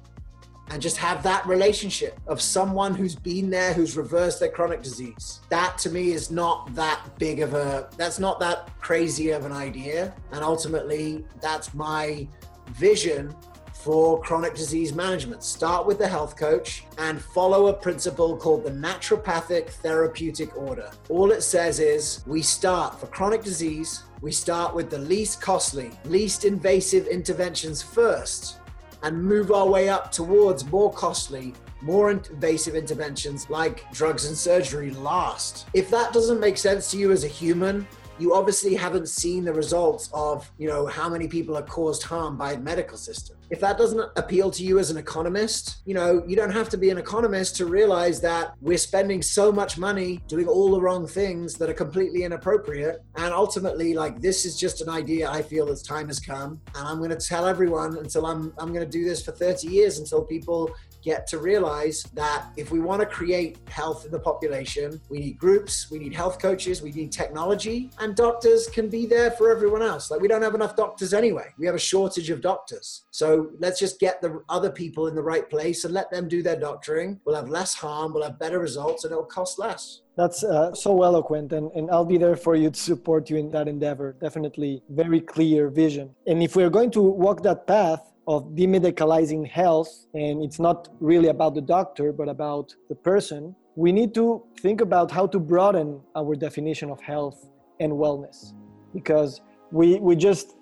and 0.70 0.80
just 0.80 0.96
have 0.96 1.22
that 1.24 1.44
relationship 1.46 2.18
of 2.26 2.40
someone 2.40 2.94
who's 2.94 3.16
been 3.16 3.50
there, 3.50 3.72
who's 3.72 3.96
reversed 3.96 4.40
their 4.40 4.50
chronic 4.50 4.82
disease. 4.82 5.40
That 5.48 5.76
to 5.78 5.90
me 5.90 6.12
is 6.12 6.30
not 6.30 6.74
that 6.74 7.00
big 7.18 7.40
of 7.40 7.54
a, 7.54 7.88
that's 7.96 8.18
not 8.18 8.38
that 8.40 8.70
crazy 8.80 9.30
of 9.30 9.44
an 9.44 9.52
idea. 9.52 10.14
And 10.32 10.44
ultimately, 10.44 11.24
that's 11.42 11.74
my 11.74 12.28
vision 12.68 13.34
for 13.72 14.20
chronic 14.20 14.54
disease 14.54 14.94
management. 14.94 15.42
Start 15.42 15.86
with 15.86 15.98
the 15.98 16.06
health 16.06 16.36
coach 16.36 16.84
and 16.98 17.20
follow 17.20 17.68
a 17.68 17.72
principle 17.72 18.36
called 18.36 18.62
the 18.62 18.70
naturopathic 18.70 19.70
therapeutic 19.70 20.54
order. 20.56 20.90
All 21.08 21.32
it 21.32 21.42
says 21.42 21.80
is 21.80 22.22
we 22.26 22.42
start 22.42 23.00
for 23.00 23.06
chronic 23.06 23.42
disease, 23.42 24.02
we 24.20 24.32
start 24.32 24.74
with 24.74 24.90
the 24.90 24.98
least 24.98 25.40
costly, 25.40 25.90
least 26.04 26.44
invasive 26.44 27.06
interventions 27.06 27.82
first 27.82 28.59
and 29.02 29.22
move 29.22 29.50
our 29.50 29.68
way 29.68 29.88
up 29.88 30.12
towards 30.12 30.64
more 30.70 30.92
costly, 30.92 31.54
more 31.80 32.10
invasive 32.10 32.74
interventions 32.74 33.48
like 33.48 33.90
drugs 33.92 34.26
and 34.26 34.36
surgery 34.36 34.90
last. 34.90 35.66
If 35.74 35.90
that 35.90 36.12
doesn't 36.12 36.40
make 36.40 36.58
sense 36.58 36.90
to 36.90 36.98
you 36.98 37.12
as 37.12 37.24
a 37.24 37.28
human, 37.28 37.86
you 38.20 38.34
obviously 38.34 38.74
haven't 38.74 39.08
seen 39.08 39.44
the 39.44 39.52
results 39.52 40.10
of, 40.12 40.50
you 40.58 40.68
know, 40.68 40.86
how 40.86 41.08
many 41.08 41.26
people 41.26 41.56
are 41.56 41.62
caused 41.62 42.02
harm 42.02 42.36
by 42.36 42.56
medical 42.56 42.96
system. 42.96 43.36
If 43.50 43.58
that 43.60 43.78
doesn't 43.78 44.10
appeal 44.16 44.50
to 44.52 44.62
you 44.62 44.78
as 44.78 44.90
an 44.90 44.96
economist, 44.96 45.82
you 45.84 45.94
know, 45.94 46.22
you 46.26 46.36
don't 46.36 46.52
have 46.52 46.68
to 46.68 46.76
be 46.76 46.90
an 46.90 46.98
economist 46.98 47.56
to 47.56 47.66
realize 47.66 48.20
that 48.20 48.54
we're 48.60 48.78
spending 48.78 49.22
so 49.22 49.50
much 49.50 49.76
money 49.76 50.22
doing 50.28 50.46
all 50.46 50.70
the 50.70 50.80
wrong 50.80 51.06
things 51.06 51.54
that 51.54 51.68
are 51.68 51.74
completely 51.74 52.22
inappropriate. 52.22 53.02
And 53.16 53.34
ultimately, 53.34 53.94
like 53.94 54.20
this 54.20 54.44
is 54.44 54.56
just 54.56 54.82
an 54.82 54.88
idea 54.88 55.28
I 55.28 55.42
feel 55.42 55.68
as 55.68 55.82
time 55.82 56.06
has 56.06 56.20
come. 56.20 56.60
And 56.76 56.86
I'm 56.86 56.98
going 56.98 57.10
to 57.10 57.16
tell 57.16 57.46
everyone 57.46 57.98
until 57.98 58.26
I'm 58.26 58.52
I'm 58.58 58.72
going 58.72 58.84
to 58.84 58.90
do 58.90 59.04
this 59.04 59.24
for 59.24 59.32
30 59.32 59.66
years 59.66 59.98
until 59.98 60.22
people 60.22 60.70
get 61.02 61.26
to 61.28 61.38
realize 61.38 62.02
that 62.14 62.46
if 62.56 62.70
we 62.70 62.80
want 62.80 63.00
to 63.00 63.06
create 63.06 63.58
health 63.68 64.04
in 64.04 64.10
the 64.10 64.18
population, 64.18 65.00
we 65.08 65.18
need 65.18 65.38
groups, 65.38 65.90
we 65.90 65.98
need 65.98 66.14
health 66.14 66.38
coaches, 66.38 66.82
we 66.82 66.92
need 66.92 67.12
technology, 67.12 67.90
and 67.98 68.14
doctors 68.16 68.68
can 68.68 68.88
be 68.88 69.06
there 69.06 69.30
for 69.32 69.50
everyone 69.50 69.82
else. 69.82 70.10
Like 70.10 70.20
we 70.20 70.28
don't 70.28 70.42
have 70.42 70.54
enough 70.54 70.76
doctors 70.76 71.14
anyway. 71.14 71.48
We 71.58 71.66
have 71.66 71.74
a 71.74 71.78
shortage 71.78 72.30
of 72.30 72.40
doctors. 72.40 73.04
So 73.10 73.50
let's 73.58 73.78
just 73.78 73.98
get 74.00 74.20
the 74.20 74.42
other 74.48 74.70
people 74.70 75.06
in 75.08 75.14
the 75.14 75.22
right 75.22 75.48
place 75.48 75.84
and 75.84 75.94
let 75.94 76.10
them 76.10 76.28
do 76.28 76.42
their 76.42 76.58
doctoring. 76.58 77.20
We'll 77.24 77.36
have 77.36 77.48
less 77.48 77.74
harm, 77.74 78.12
we'll 78.12 78.24
have 78.24 78.38
better 78.38 78.58
results, 78.58 79.04
and 79.04 79.12
it'll 79.12 79.24
cost 79.24 79.58
less. 79.58 80.02
That's 80.16 80.44
uh, 80.44 80.74
so 80.74 81.02
eloquent, 81.02 81.52
and, 81.52 81.70
and 81.72 81.90
I'll 81.90 82.04
be 82.04 82.18
there 82.18 82.36
for 82.36 82.54
you 82.54 82.70
to 82.70 82.78
support 82.78 83.30
you 83.30 83.36
in 83.36 83.50
that 83.52 83.68
endeavor. 83.68 84.16
Definitely 84.20 84.82
very 84.90 85.20
clear 85.20 85.68
vision. 85.68 86.14
And 86.26 86.42
if 86.42 86.56
we're 86.56 86.68
going 86.68 86.90
to 86.90 87.00
walk 87.00 87.42
that 87.44 87.66
path, 87.66 88.09
of 88.26 88.50
demedicalizing 88.54 89.46
health, 89.46 90.06
and 90.14 90.42
it's 90.42 90.58
not 90.58 90.88
really 91.00 91.28
about 91.28 91.54
the 91.54 91.60
doctor, 91.60 92.12
but 92.12 92.28
about 92.28 92.74
the 92.88 92.94
person, 92.94 93.54
we 93.76 93.92
need 93.92 94.14
to 94.14 94.42
think 94.60 94.80
about 94.80 95.10
how 95.10 95.26
to 95.26 95.38
broaden 95.38 96.00
our 96.14 96.34
definition 96.34 96.90
of 96.90 97.00
health 97.00 97.46
and 97.80 97.92
wellness. 97.92 98.52
Because 98.92 99.40
we, 99.70 99.98
we 100.00 100.16
just 100.16 100.56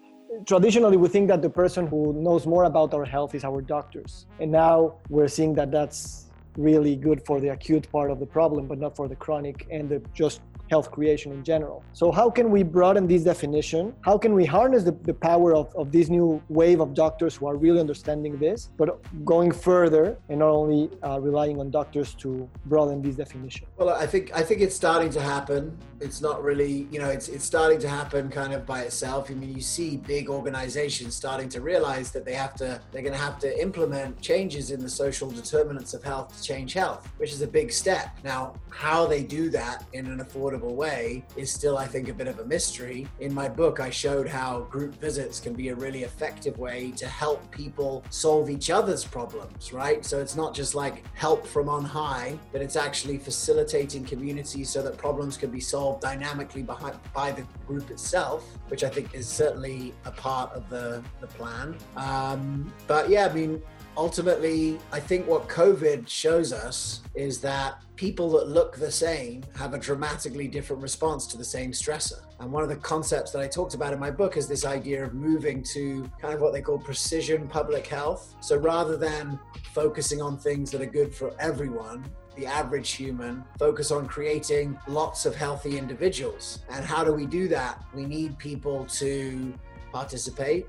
traditionally 0.46 0.96
we 0.96 1.08
think 1.08 1.28
that 1.28 1.42
the 1.42 1.50
person 1.50 1.86
who 1.86 2.12
knows 2.12 2.46
more 2.46 2.64
about 2.64 2.94
our 2.94 3.04
health 3.04 3.34
is 3.34 3.44
our 3.44 3.60
doctors. 3.60 4.26
And 4.40 4.50
now 4.52 4.96
we're 5.08 5.28
seeing 5.28 5.54
that 5.54 5.70
that's 5.70 6.30
really 6.56 6.96
good 6.96 7.24
for 7.24 7.40
the 7.40 7.48
acute 7.48 7.90
part 7.90 8.10
of 8.10 8.20
the 8.20 8.26
problem, 8.26 8.66
but 8.66 8.78
not 8.78 8.96
for 8.96 9.08
the 9.08 9.16
chronic 9.16 9.66
and 9.70 9.88
the 9.88 10.02
just 10.12 10.40
health 10.70 10.90
creation 10.90 11.32
in 11.32 11.42
general. 11.44 11.82
So, 11.92 12.10
how 12.10 12.30
can 12.30 12.50
we 12.50 12.62
broaden 12.62 13.06
this 13.06 13.22
definition? 13.24 13.94
How 14.02 14.18
can 14.18 14.34
we 14.34 14.44
harness 14.44 14.84
the, 14.84 14.92
the 14.92 15.14
power 15.14 15.54
of, 15.54 15.74
of 15.74 15.92
this 15.92 16.08
new 16.08 16.42
wave 16.48 16.80
of 16.80 16.94
doctors 16.94 17.36
who 17.36 17.46
are 17.46 17.56
really 17.56 17.80
understanding 17.80 18.38
this, 18.38 18.70
but 18.76 19.00
going 19.24 19.52
further 19.52 20.18
and 20.28 20.38
not 20.40 20.50
only 20.50 20.90
uh, 21.02 21.20
relying 21.20 21.60
on 21.60 21.70
doctors 21.70 22.14
to 22.14 22.48
broaden 22.66 23.02
this 23.02 23.16
definition? 23.16 23.66
Well, 23.76 23.90
I 23.90 24.06
think 24.06 24.30
I 24.34 24.42
think 24.42 24.60
it's 24.60 24.76
starting 24.76 25.10
to 25.10 25.20
happen. 25.20 25.76
It's 26.00 26.20
not 26.20 26.42
really, 26.42 26.88
you 26.90 26.98
know, 26.98 27.08
it's 27.08 27.28
it's 27.28 27.44
starting 27.44 27.80
to 27.80 27.88
happen 27.88 28.28
kind 28.28 28.52
of 28.52 28.66
by 28.66 28.82
itself. 28.82 29.30
I 29.30 29.34
mean, 29.34 29.54
you 29.54 29.60
see 29.62 29.96
big 29.96 30.28
organizations 30.28 31.14
starting 31.14 31.48
to 31.50 31.60
realize 31.60 32.10
that 32.12 32.24
they 32.24 32.34
have 32.34 32.54
to, 32.56 32.80
they're 32.90 33.02
going 33.02 33.14
to 33.14 33.18
have 33.18 33.38
to 33.40 33.60
implement 33.60 34.20
changes 34.20 34.70
in 34.70 34.80
the 34.80 34.88
social 34.88 35.30
determinants 35.30 35.94
of 35.94 36.02
health 36.02 36.36
to 36.36 36.42
change 36.42 36.72
health, 36.72 37.10
which 37.18 37.32
is 37.32 37.42
a 37.42 37.46
big 37.46 37.72
step. 37.72 38.16
Now, 38.24 38.54
how 38.70 39.06
they 39.06 39.22
do 39.22 39.50
that 39.50 39.84
in 39.92 40.06
an 40.06 40.18
affordable 40.24 40.57
way 40.66 41.24
is 41.36 41.52
still, 41.52 41.78
I 41.78 41.86
think, 41.86 42.08
a 42.08 42.14
bit 42.14 42.26
of 42.26 42.38
a 42.40 42.44
mystery. 42.44 43.06
In 43.20 43.32
my 43.32 43.48
book, 43.48 43.78
I 43.78 43.90
showed 43.90 44.26
how 44.26 44.60
group 44.62 44.94
visits 44.96 45.38
can 45.38 45.54
be 45.54 45.68
a 45.68 45.74
really 45.74 46.02
effective 46.02 46.58
way 46.58 46.90
to 46.96 47.06
help 47.06 47.48
people 47.50 48.04
solve 48.10 48.50
each 48.50 48.70
other's 48.70 49.04
problems, 49.04 49.72
right? 49.72 50.04
So 50.04 50.20
it's 50.20 50.36
not 50.36 50.54
just 50.54 50.74
like 50.74 51.04
help 51.14 51.46
from 51.46 51.68
on 51.68 51.84
high, 51.84 52.38
but 52.52 52.62
it's 52.62 52.76
actually 52.76 53.18
facilitating 53.18 54.04
communities 54.04 54.70
so 54.70 54.82
that 54.82 54.96
problems 54.96 55.36
can 55.36 55.50
be 55.50 55.60
solved 55.60 56.02
dynamically 56.02 56.62
behind, 56.62 56.98
by 57.14 57.32
the 57.32 57.44
group 57.66 57.90
itself, 57.90 58.44
which 58.68 58.84
I 58.84 58.88
think 58.88 59.14
is 59.14 59.28
certainly 59.28 59.94
a 60.04 60.10
part 60.10 60.52
of 60.52 60.68
the, 60.68 61.02
the 61.20 61.26
plan. 61.26 61.76
Um, 61.96 62.72
but 62.86 63.08
yeah, 63.08 63.26
I 63.26 63.32
mean, 63.32 63.62
ultimately, 63.96 64.78
I 64.92 65.00
think 65.00 65.26
what 65.26 65.48
COVID 65.48 66.08
shows 66.08 66.52
us 66.52 67.02
is 67.14 67.40
that 67.40 67.82
people 67.98 68.30
that 68.30 68.46
look 68.46 68.76
the 68.76 68.90
same 68.90 69.42
have 69.56 69.74
a 69.74 69.78
dramatically 69.78 70.46
different 70.46 70.80
response 70.80 71.26
to 71.26 71.36
the 71.36 71.44
same 71.44 71.72
stressor. 71.72 72.20
And 72.38 72.52
one 72.52 72.62
of 72.62 72.68
the 72.68 72.76
concepts 72.76 73.32
that 73.32 73.40
I 73.40 73.48
talked 73.48 73.74
about 73.74 73.92
in 73.92 73.98
my 73.98 74.10
book 74.10 74.36
is 74.36 74.46
this 74.46 74.64
idea 74.64 75.04
of 75.04 75.14
moving 75.14 75.64
to 75.74 76.08
kind 76.20 76.32
of 76.32 76.40
what 76.40 76.52
they 76.52 76.60
call 76.60 76.78
precision 76.78 77.48
public 77.48 77.88
health. 77.88 78.36
So 78.40 78.56
rather 78.56 78.96
than 78.96 79.40
focusing 79.72 80.22
on 80.22 80.38
things 80.38 80.70
that 80.70 80.80
are 80.80 80.86
good 80.86 81.12
for 81.12 81.34
everyone, 81.40 82.04
the 82.36 82.46
average 82.46 82.92
human, 82.92 83.42
focus 83.58 83.90
on 83.90 84.06
creating 84.06 84.78
lots 84.86 85.26
of 85.26 85.34
healthy 85.34 85.76
individuals. 85.76 86.60
And 86.70 86.84
how 86.84 87.02
do 87.02 87.12
we 87.12 87.26
do 87.26 87.48
that? 87.48 87.82
We 87.92 88.04
need 88.04 88.38
people 88.38 88.84
to 88.84 89.52
participate 89.90 90.68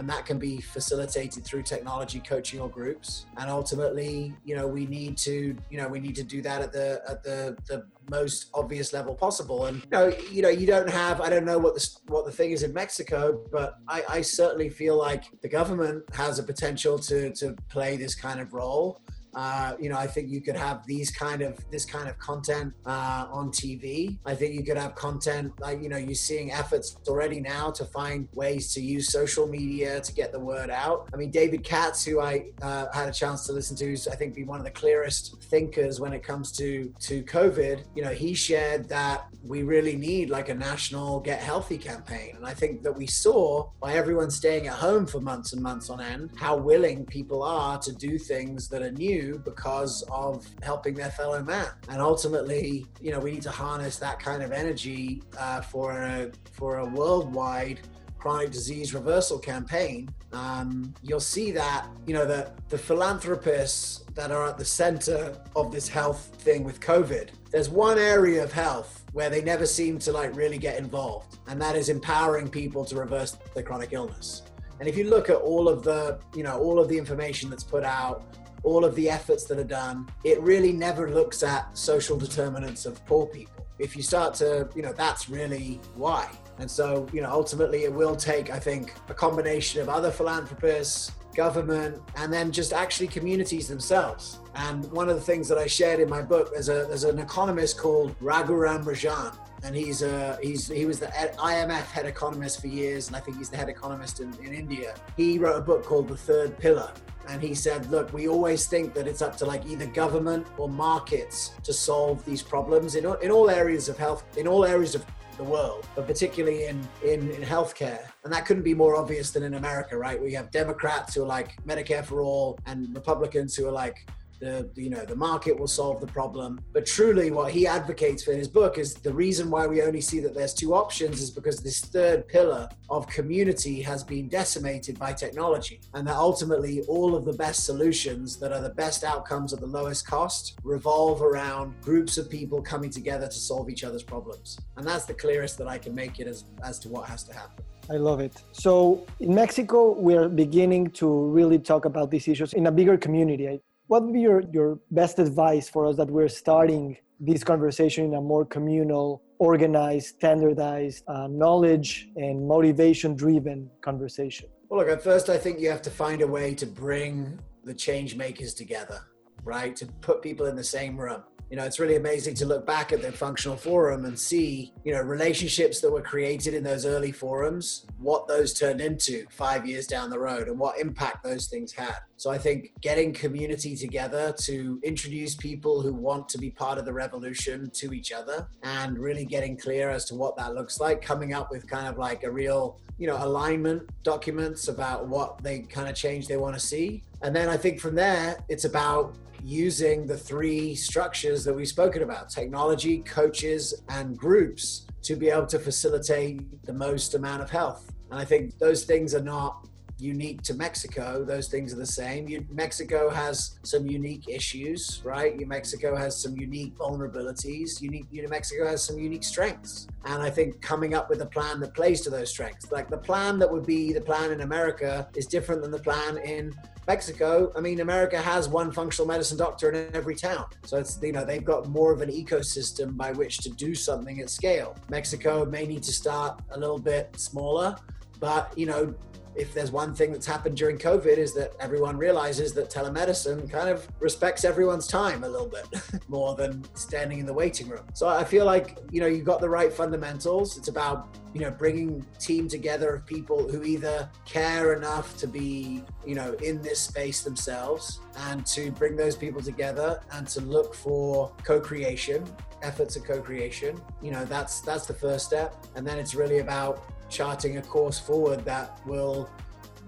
and 0.00 0.08
that 0.08 0.24
can 0.24 0.38
be 0.38 0.62
facilitated 0.62 1.44
through 1.44 1.62
technology 1.62 2.20
coaching 2.20 2.58
or 2.58 2.70
groups. 2.70 3.26
And 3.36 3.50
ultimately 3.50 4.34
you 4.44 4.56
know 4.56 4.66
we 4.66 4.86
need 4.86 5.18
to 5.18 5.54
you 5.68 5.78
know 5.78 5.88
we 5.88 6.00
need 6.00 6.16
to 6.16 6.24
do 6.24 6.40
that 6.40 6.62
at 6.62 6.72
the 6.72 7.02
at 7.06 7.22
the 7.22 7.54
the 7.68 7.86
most 8.10 8.50
obvious 8.54 8.94
level 8.94 9.14
possible. 9.14 9.66
And 9.66 9.82
you 9.82 9.90
know 9.92 10.12
you 10.32 10.42
know 10.42 10.48
you 10.48 10.66
don't 10.66 10.88
have 10.88 11.20
i 11.20 11.28
don't 11.28 11.44
know 11.44 11.58
what 11.58 11.74
the 11.74 11.86
what 12.06 12.24
the 12.24 12.32
thing 12.32 12.50
is 12.52 12.62
in 12.62 12.72
mexico 12.72 13.40
but 13.52 13.78
i 13.88 14.02
i 14.08 14.20
certainly 14.20 14.68
feel 14.68 14.96
like 14.96 15.24
the 15.42 15.48
government 15.48 16.02
has 16.14 16.38
a 16.38 16.42
potential 16.42 16.98
to 16.98 17.32
to 17.34 17.54
play 17.68 17.96
this 17.96 18.14
kind 18.14 18.40
of 18.40 18.54
role 18.54 19.00
uh, 19.34 19.74
you 19.78 19.88
know, 19.88 19.96
I 19.96 20.06
think 20.06 20.28
you 20.28 20.40
could 20.40 20.56
have 20.56 20.86
these 20.86 21.10
kind 21.10 21.42
of 21.42 21.58
this 21.70 21.84
kind 21.84 22.08
of 22.08 22.18
content 22.18 22.74
uh, 22.86 23.26
on 23.30 23.50
TV. 23.50 24.18
I 24.26 24.34
think 24.34 24.54
you 24.54 24.64
could 24.64 24.76
have 24.76 24.94
content 24.94 25.52
like 25.60 25.82
you 25.82 25.88
know 25.88 25.96
you're 25.96 26.14
seeing 26.14 26.52
efforts 26.52 26.96
already 27.08 27.40
now 27.40 27.70
to 27.70 27.84
find 27.84 28.28
ways 28.34 28.72
to 28.74 28.80
use 28.80 29.12
social 29.12 29.46
media 29.46 30.00
to 30.00 30.12
get 30.12 30.32
the 30.32 30.40
word 30.40 30.70
out. 30.70 31.08
I 31.14 31.16
mean, 31.16 31.30
David 31.30 31.62
Katz, 31.62 32.04
who 32.04 32.20
I 32.20 32.46
uh, 32.62 32.86
had 32.92 33.08
a 33.08 33.12
chance 33.12 33.46
to 33.46 33.52
listen 33.52 33.76
to, 33.76 33.92
is 33.92 34.08
I 34.08 34.16
think 34.16 34.34
be 34.34 34.44
one 34.44 34.58
of 34.58 34.64
the 34.64 34.70
clearest 34.70 35.40
thinkers 35.44 36.00
when 36.00 36.12
it 36.12 36.22
comes 36.22 36.52
to 36.52 36.92
to 37.00 37.22
COVID. 37.24 37.84
You 37.94 38.02
know, 38.02 38.10
he 38.10 38.34
shared 38.34 38.88
that 38.88 39.26
we 39.44 39.62
really 39.62 39.96
need 39.96 40.30
like 40.30 40.48
a 40.48 40.54
national 40.54 41.20
get 41.20 41.40
healthy 41.40 41.78
campaign, 41.78 42.34
and 42.36 42.44
I 42.46 42.54
think 42.54 42.82
that 42.82 42.96
we 42.96 43.06
saw 43.06 43.68
by 43.80 43.94
everyone 43.94 44.30
staying 44.30 44.66
at 44.66 44.74
home 44.74 45.06
for 45.06 45.20
months 45.20 45.52
and 45.52 45.62
months 45.62 45.88
on 45.90 46.00
end 46.00 46.30
how 46.36 46.56
willing 46.56 47.04
people 47.06 47.42
are 47.42 47.78
to 47.78 47.92
do 47.92 48.18
things 48.18 48.68
that 48.68 48.82
are 48.82 48.90
new 48.90 49.19
because 49.44 50.02
of 50.10 50.46
helping 50.62 50.94
their 50.94 51.10
fellow 51.10 51.42
man. 51.42 51.68
And 51.88 52.00
ultimately, 52.00 52.86
you 53.00 53.10
know, 53.12 53.20
we 53.20 53.32
need 53.32 53.42
to 53.42 53.50
harness 53.50 53.96
that 53.98 54.18
kind 54.20 54.42
of 54.42 54.52
energy 54.52 55.22
uh, 55.38 55.60
for 55.60 55.92
a 55.92 56.30
for 56.52 56.78
a 56.78 56.84
worldwide 56.84 57.80
chronic 58.18 58.50
disease 58.50 58.92
reversal 58.94 59.38
campaign. 59.38 60.08
Um, 60.32 60.94
you'll 61.02 61.20
see 61.36 61.50
that 61.52 61.86
you 62.06 62.14
know 62.14 62.24
the 62.24 62.52
the 62.68 62.78
philanthropists 62.78 64.04
that 64.14 64.30
are 64.30 64.48
at 64.48 64.58
the 64.58 64.64
center 64.64 65.36
of 65.56 65.72
this 65.72 65.88
health 65.88 66.30
thing 66.38 66.62
with 66.62 66.80
COVID. 66.80 67.30
There's 67.50 67.68
one 67.68 67.98
area 67.98 68.44
of 68.44 68.52
health 68.52 69.04
where 69.12 69.30
they 69.30 69.42
never 69.42 69.66
seem 69.66 69.98
to 70.00 70.12
like 70.12 70.36
really 70.36 70.58
get 70.58 70.78
involved, 70.78 71.38
and 71.48 71.60
that 71.60 71.74
is 71.76 71.88
empowering 71.88 72.48
people 72.48 72.84
to 72.84 72.96
reverse 72.96 73.32
their 73.54 73.64
chronic 73.64 73.92
illness. 73.92 74.42
And 74.80 74.88
if 74.88 74.96
you 74.96 75.04
look 75.04 75.28
at 75.28 75.36
all 75.36 75.68
of 75.68 75.82
the, 75.82 76.18
you 76.34 76.42
know, 76.42 76.58
all 76.58 76.78
of 76.78 76.88
the 76.88 76.96
information 76.96 77.50
that's 77.50 77.62
put 77.62 77.84
out, 77.84 78.24
all 78.62 78.84
of 78.84 78.94
the 78.94 79.08
efforts 79.08 79.44
that 79.44 79.58
are 79.58 79.64
done, 79.64 80.08
it 80.24 80.40
really 80.40 80.72
never 80.72 81.10
looks 81.10 81.42
at 81.42 81.76
social 81.76 82.16
determinants 82.16 82.86
of 82.86 83.04
poor 83.06 83.26
people. 83.26 83.66
If 83.78 83.96
you 83.96 84.02
start 84.02 84.34
to, 84.34 84.68
you 84.74 84.82
know, 84.82 84.92
that's 84.92 85.28
really 85.28 85.80
why. 85.94 86.28
And 86.58 86.70
so, 86.70 87.08
you 87.12 87.22
know, 87.22 87.30
ultimately 87.30 87.84
it 87.84 87.92
will 87.92 88.14
take, 88.14 88.50
I 88.50 88.58
think, 88.58 88.94
a 89.08 89.14
combination 89.14 89.80
of 89.80 89.88
other 89.88 90.10
philanthropists, 90.10 91.12
government, 91.34 92.02
and 92.16 92.32
then 92.32 92.52
just 92.52 92.72
actually 92.72 93.06
communities 93.06 93.68
themselves. 93.68 94.40
And 94.54 94.90
one 94.92 95.08
of 95.08 95.14
the 95.14 95.22
things 95.22 95.48
that 95.48 95.56
I 95.56 95.66
shared 95.66 96.00
in 96.00 96.10
my 96.10 96.20
book, 96.20 96.52
there's, 96.52 96.68
a, 96.68 96.84
there's 96.88 97.04
an 97.04 97.18
economist 97.18 97.78
called 97.78 98.18
Raghuram 98.20 98.84
Rajan, 98.84 99.34
and 99.62 99.76
he's 99.76 100.02
uh, 100.02 100.38
he's 100.42 100.68
he 100.68 100.86
was 100.86 100.98
the 100.98 101.06
IMF 101.06 101.84
head 101.90 102.06
economist 102.06 102.60
for 102.60 102.66
years, 102.66 103.08
and 103.08 103.16
I 103.16 103.20
think 103.20 103.36
he's 103.36 103.50
the 103.50 103.58
head 103.58 103.68
economist 103.68 104.20
in, 104.20 104.32
in 104.42 104.54
India. 104.54 104.94
He 105.16 105.38
wrote 105.38 105.56
a 105.56 105.60
book 105.60 105.84
called 105.84 106.08
The 106.08 106.16
Third 106.16 106.58
Pillar, 106.58 106.92
and 107.30 107.40
he 107.40 107.54
said, 107.54 107.88
look, 107.92 108.12
we 108.12 108.26
always 108.26 108.66
think 108.66 108.92
that 108.94 109.06
it's 109.06 109.22
up 109.22 109.36
to 109.36 109.46
like 109.46 109.64
either 109.64 109.86
government 109.86 110.46
or 110.58 110.68
markets 110.68 111.52
to 111.62 111.72
solve 111.72 112.24
these 112.24 112.42
problems 112.42 112.96
in, 112.96 113.06
in 113.22 113.30
all 113.30 113.48
areas 113.48 113.88
of 113.88 113.96
health, 113.96 114.24
in 114.36 114.48
all 114.48 114.64
areas 114.64 114.96
of 114.96 115.06
the 115.36 115.44
world, 115.44 115.86
but 115.94 116.08
particularly 116.08 116.66
in, 116.66 116.86
in, 117.04 117.30
in 117.30 117.40
healthcare. 117.40 118.02
And 118.24 118.32
that 118.32 118.46
couldn't 118.46 118.64
be 118.64 118.74
more 118.74 118.96
obvious 118.96 119.30
than 119.30 119.44
in 119.44 119.54
America, 119.54 119.96
right? 119.96 120.20
We 120.20 120.32
have 120.32 120.50
Democrats 120.50 121.14
who 121.14 121.22
are 121.22 121.26
like 121.26 121.56
Medicare 121.64 122.04
for 122.04 122.20
all 122.20 122.58
and 122.66 122.92
Republicans 122.94 123.54
who 123.54 123.68
are 123.68 123.72
like 123.72 124.06
the 124.40 124.68
you 124.74 124.90
know 124.90 125.04
the 125.04 125.14
market 125.14 125.58
will 125.58 125.68
solve 125.68 126.00
the 126.00 126.06
problem. 126.06 126.60
But 126.72 126.86
truly 126.86 127.30
what 127.30 127.52
he 127.52 127.66
advocates 127.66 128.24
for 128.24 128.32
in 128.32 128.38
his 128.38 128.48
book 128.48 128.78
is 128.78 128.94
the 128.94 129.12
reason 129.12 129.50
why 129.50 129.66
we 129.66 129.82
only 129.82 130.00
see 130.00 130.18
that 130.20 130.34
there's 130.34 130.54
two 130.54 130.74
options 130.74 131.20
is 131.20 131.30
because 131.30 131.58
this 131.58 131.80
third 131.80 132.26
pillar 132.26 132.68
of 132.88 133.06
community 133.06 133.80
has 133.82 134.02
been 134.02 134.28
decimated 134.28 134.98
by 134.98 135.12
technology 135.12 135.80
and 135.94 136.06
that 136.06 136.16
ultimately 136.16 136.82
all 136.88 137.14
of 137.14 137.24
the 137.24 137.34
best 137.34 137.64
solutions 137.64 138.38
that 138.38 138.52
are 138.52 138.60
the 138.60 138.74
best 138.84 139.04
outcomes 139.04 139.52
at 139.52 139.60
the 139.60 139.66
lowest 139.66 140.06
cost 140.06 140.58
revolve 140.64 141.22
around 141.22 141.74
groups 141.82 142.18
of 142.18 142.28
people 142.28 142.60
coming 142.60 142.90
together 142.90 143.26
to 143.26 143.38
solve 143.38 143.68
each 143.68 143.84
other's 143.84 144.02
problems. 144.02 144.58
And 144.76 144.86
that's 144.86 145.04
the 145.04 145.14
clearest 145.14 145.58
that 145.58 145.68
i 145.68 145.78
can 145.78 145.94
make 145.94 146.18
it 146.18 146.26
as 146.26 146.44
as 146.64 146.78
to 146.80 146.88
what 146.88 147.08
has 147.08 147.22
to 147.24 147.32
happen. 147.34 147.64
I 147.90 147.96
love 147.96 148.20
it. 148.20 148.44
So 148.52 149.04
in 149.18 149.34
Mexico, 149.34 149.92
we're 149.92 150.28
beginning 150.28 150.90
to 151.00 151.08
really 151.26 151.58
talk 151.58 151.84
about 151.86 152.10
these 152.10 152.28
issues 152.28 152.52
in 152.52 152.66
a 152.68 152.72
bigger 152.72 152.96
community 152.96 153.60
what 153.90 154.04
would 154.04 154.12
be 154.12 154.20
your, 154.20 154.44
your 154.52 154.78
best 154.92 155.18
advice 155.18 155.68
for 155.68 155.84
us 155.84 155.96
that 155.96 156.08
we're 156.08 156.28
starting 156.28 156.96
this 157.18 157.42
conversation 157.42 158.04
in 158.04 158.14
a 158.14 158.20
more 158.20 158.44
communal, 158.46 159.20
organized, 159.40 160.14
standardized, 160.14 161.02
uh, 161.08 161.26
knowledge 161.26 162.08
and 162.14 162.46
motivation 162.46 163.16
driven 163.16 163.68
conversation? 163.80 164.48
Well, 164.68 164.78
look, 164.78 164.88
at 164.88 165.02
first, 165.02 165.28
I 165.28 165.36
think 165.36 165.58
you 165.58 165.68
have 165.70 165.82
to 165.82 165.90
find 165.90 166.22
a 166.22 166.26
way 166.28 166.54
to 166.54 166.66
bring 166.66 167.40
the 167.64 167.74
change 167.74 168.14
makers 168.14 168.54
together, 168.54 169.00
right? 169.42 169.74
To 169.74 169.86
put 169.86 170.22
people 170.22 170.46
in 170.46 170.54
the 170.54 170.62
same 170.62 170.96
room 170.96 171.24
you 171.50 171.56
know, 171.56 171.64
it's 171.64 171.80
really 171.80 171.96
amazing 171.96 172.34
to 172.36 172.46
look 172.46 172.64
back 172.64 172.92
at 172.92 173.02
the 173.02 173.10
functional 173.10 173.56
forum 173.56 174.04
and 174.04 174.16
see, 174.16 174.72
you 174.84 174.94
know, 174.94 175.02
relationships 175.02 175.80
that 175.80 175.90
were 175.90 176.00
created 176.00 176.54
in 176.54 176.62
those 176.62 176.86
early 176.86 177.10
forums, 177.10 177.86
what 177.98 178.28
those 178.28 178.54
turned 178.54 178.80
into 178.80 179.26
five 179.30 179.66
years 179.66 179.88
down 179.88 180.10
the 180.10 180.18
road 180.18 180.46
and 180.46 180.56
what 180.56 180.78
impact 180.78 181.24
those 181.24 181.48
things 181.48 181.72
had. 181.72 181.96
So 182.16 182.30
I 182.30 182.38
think 182.38 182.72
getting 182.80 183.12
community 183.12 183.74
together 183.74 184.32
to 184.42 184.80
introduce 184.84 185.34
people 185.34 185.82
who 185.82 185.92
want 185.92 186.28
to 186.28 186.38
be 186.38 186.50
part 186.50 186.78
of 186.78 186.84
the 186.84 186.92
revolution 186.92 187.68
to 187.70 187.92
each 187.92 188.12
other 188.12 188.46
and 188.62 188.96
really 188.96 189.24
getting 189.24 189.56
clear 189.56 189.90
as 189.90 190.04
to 190.06 190.14
what 190.14 190.36
that 190.36 190.54
looks 190.54 190.78
like, 190.78 191.02
coming 191.02 191.34
up 191.34 191.50
with 191.50 191.66
kind 191.66 191.88
of 191.88 191.98
like 191.98 192.22
a 192.22 192.30
real, 192.30 192.78
you 192.96 193.08
know, 193.08 193.18
alignment 193.24 193.82
documents 194.04 194.68
about 194.68 195.08
what 195.08 195.42
they 195.42 195.60
kind 195.60 195.88
of 195.88 195.96
change 195.96 196.28
they 196.28 196.36
want 196.36 196.54
to 196.54 196.60
see. 196.60 197.02
And 197.22 197.34
then 197.34 197.48
I 197.48 197.56
think 197.56 197.80
from 197.80 197.96
there, 197.96 198.36
it's 198.48 198.66
about 198.66 199.14
using 199.42 200.06
the 200.06 200.16
three 200.16 200.74
structures 200.74 201.44
that 201.44 201.54
we've 201.54 201.68
spoken 201.68 202.02
about 202.02 202.30
technology, 202.30 202.98
coaches, 202.98 203.82
and 203.88 204.16
groups 204.16 204.86
to 205.02 205.16
be 205.16 205.28
able 205.28 205.46
to 205.46 205.58
facilitate 205.58 206.64
the 206.64 206.72
most 206.72 207.14
amount 207.14 207.42
of 207.42 207.50
health. 207.50 207.90
And 208.10 208.18
I 208.18 208.24
think 208.24 208.58
those 208.58 208.84
things 208.84 209.14
are 209.14 209.22
not 209.22 209.66
unique 210.00 210.42
to 210.42 210.54
Mexico. 210.54 211.24
Those 211.24 211.48
things 211.48 211.72
are 211.72 211.76
the 211.76 211.86
same. 211.86 212.28
You, 212.28 212.46
Mexico 212.50 213.10
has 213.10 213.58
some 213.62 213.86
unique 213.86 214.28
issues, 214.28 215.00
right? 215.04 215.38
Mexico 215.46 215.96
has 215.96 216.20
some 216.20 216.36
unique 216.36 216.76
vulnerabilities. 216.76 217.80
Unique, 217.80 218.06
you 218.10 218.22
know, 218.22 218.28
Mexico 218.28 218.66
has 218.66 218.84
some 218.84 218.98
unique 218.98 219.24
strengths. 219.24 219.88
And 220.04 220.22
I 220.22 220.30
think 220.30 220.60
coming 220.60 220.94
up 220.94 221.10
with 221.10 221.20
a 221.22 221.26
plan 221.26 221.60
that 221.60 221.74
plays 221.74 222.00
to 222.02 222.10
those 222.10 222.30
strengths, 222.30 222.70
like 222.72 222.88
the 222.88 222.98
plan 222.98 223.38
that 223.38 223.50
would 223.50 223.66
be 223.66 223.92
the 223.92 224.00
plan 224.00 224.32
in 224.32 224.40
America, 224.40 225.08
is 225.14 225.26
different 225.26 225.62
than 225.62 225.70
the 225.70 225.78
plan 225.78 226.18
in 226.18 226.54
Mexico, 226.90 227.52
I 227.54 227.60
mean, 227.60 227.80
America 227.80 228.20
has 228.20 228.48
one 228.48 228.72
functional 228.72 229.06
medicine 229.06 229.38
doctor 229.38 229.70
in 229.70 229.94
every 229.94 230.16
town. 230.16 230.46
So 230.64 230.76
it's, 230.78 230.98
you 231.00 231.12
know, 231.12 231.24
they've 231.24 231.44
got 231.44 231.68
more 231.68 231.92
of 231.92 232.00
an 232.00 232.10
ecosystem 232.10 232.96
by 232.96 233.12
which 233.12 233.38
to 233.38 233.50
do 233.50 233.76
something 233.76 234.20
at 234.20 234.28
scale. 234.28 234.76
Mexico 234.88 235.44
may 235.44 235.66
need 235.66 235.84
to 235.84 235.92
start 235.92 236.40
a 236.50 236.58
little 236.58 236.80
bit 236.80 237.14
smaller, 237.16 237.76
but, 238.18 238.52
you 238.58 238.66
know, 238.66 238.92
if 239.34 239.54
there's 239.54 239.70
one 239.70 239.94
thing 239.94 240.12
that's 240.12 240.26
happened 240.26 240.56
during 240.56 240.76
COVID 240.76 241.16
is 241.16 241.34
that 241.34 241.52
everyone 241.60 241.96
realizes 241.96 242.52
that 242.54 242.70
telemedicine 242.70 243.50
kind 243.50 243.68
of 243.68 243.86
respects 244.00 244.44
everyone's 244.44 244.86
time 244.86 245.24
a 245.24 245.28
little 245.28 245.48
bit 245.48 245.66
more 246.08 246.34
than 246.34 246.64
standing 246.74 247.20
in 247.20 247.26
the 247.26 247.32
waiting 247.32 247.68
room. 247.68 247.84
So 247.94 248.08
I 248.08 248.24
feel 248.24 248.44
like, 248.44 248.78
you 248.90 249.00
know, 249.00 249.06
you've 249.06 249.24
got 249.24 249.40
the 249.40 249.48
right 249.48 249.72
fundamentals. 249.72 250.58
It's 250.58 250.68
about, 250.68 251.16
you 251.32 251.40
know, 251.40 251.50
bringing 251.50 252.04
team 252.18 252.48
together 252.48 252.94
of 252.94 253.06
people 253.06 253.48
who 253.48 253.62
either 253.62 254.10
care 254.24 254.74
enough 254.74 255.16
to 255.18 255.26
be, 255.26 255.84
you 256.04 256.14
know, 256.14 256.34
in 256.42 256.60
this 256.60 256.80
space 256.80 257.22
themselves 257.22 258.00
and 258.28 258.44
to 258.46 258.70
bring 258.72 258.96
those 258.96 259.16
people 259.16 259.40
together 259.40 260.00
and 260.12 260.26
to 260.28 260.40
look 260.40 260.74
for 260.74 261.32
co-creation 261.44 262.24
efforts 262.62 262.94
of 262.94 263.04
co-creation 263.04 263.80
you 264.02 264.10
know 264.10 264.22
that's 264.26 264.60
that's 264.60 264.84
the 264.84 264.92
first 264.92 265.24
step 265.24 265.64
and 265.76 265.86
then 265.86 265.98
it's 265.98 266.14
really 266.14 266.40
about 266.40 266.84
charting 267.10 267.58
a 267.58 267.62
course 267.62 267.98
forward 267.98 268.44
that 268.44 268.80
will, 268.86 269.28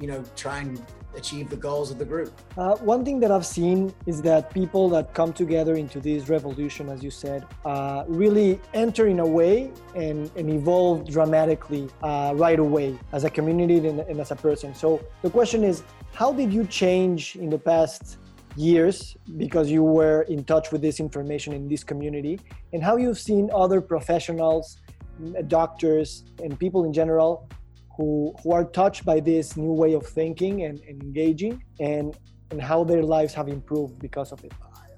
you 0.01 0.07
know, 0.07 0.23
try 0.37 0.59
and 0.59 0.85
achieve 1.15 1.51
the 1.51 1.57
goals 1.57 1.91
of 1.91 1.99
the 1.99 2.05
group. 2.05 2.33
Uh, 2.57 2.77
one 2.77 3.05
thing 3.05 3.21
that 3.21 3.31
I've 3.31 3.47
seen 3.47 3.95
is 4.07 4.23
that 4.23 4.53
people 4.53 4.89
that 4.91 5.15
come 5.15 5.33
together 5.33 5.75
into 5.75 6.01
this 6.01 6.29
revolution, 6.29 6.89
as 6.89 7.03
you 7.03 7.11
said, 7.11 7.47
uh, 7.65 8.05
really 8.09 8.61
enter 8.75 9.07
in 9.07 9.21
a 9.21 9.27
way 9.27 9.71
and, 9.95 10.31
and 10.37 10.51
evolve 10.51 11.09
dramatically 11.09 11.89
uh, 12.03 12.33
right 12.35 12.59
away 12.59 12.99
as 13.13 13.25
a 13.25 13.31
community 13.31 13.87
and, 13.87 14.01
and 14.01 14.21
as 14.21 14.31
a 14.31 14.37
person. 14.37 14.75
So 14.75 15.05
the 15.23 15.31
question 15.31 15.65
is, 15.65 15.83
how 16.13 16.33
did 16.33 16.53
you 16.53 16.65
change 16.67 17.37
in 17.37 17.51
the 17.51 17.59
past 17.59 18.17
years 18.57 19.17
because 19.39 19.71
you 19.71 19.83
were 19.83 20.23
in 20.23 20.45
touch 20.45 20.73
with 20.73 20.83
this 20.83 21.01
information 21.01 21.53
in 21.53 21.69
this 21.69 21.83
community 21.83 22.39
and 22.73 22.83
how 22.83 22.97
you've 22.97 23.19
seen 23.19 23.51
other 23.55 23.81
professionals 23.81 24.79
doctors 25.49 26.25
and 26.43 26.59
people 26.59 26.85
in 26.85 26.93
general 26.93 27.49
who 27.97 28.35
who 28.43 28.53
are 28.53 28.65
touched 28.65 29.05
by 29.05 29.21
this 29.21 29.57
new 29.57 29.73
way 29.73 29.93
of 29.93 30.07
thinking 30.07 30.63
and, 30.63 30.81
and 30.89 31.03
engaging 31.03 31.63
and 31.81 32.17
and 32.51 32.61
how 32.61 32.85
their 32.85 33.03
lives 33.03 33.33
have 33.35 33.49
improved 33.49 33.99
because 33.99 34.33
of 34.33 34.43
it 34.45 34.53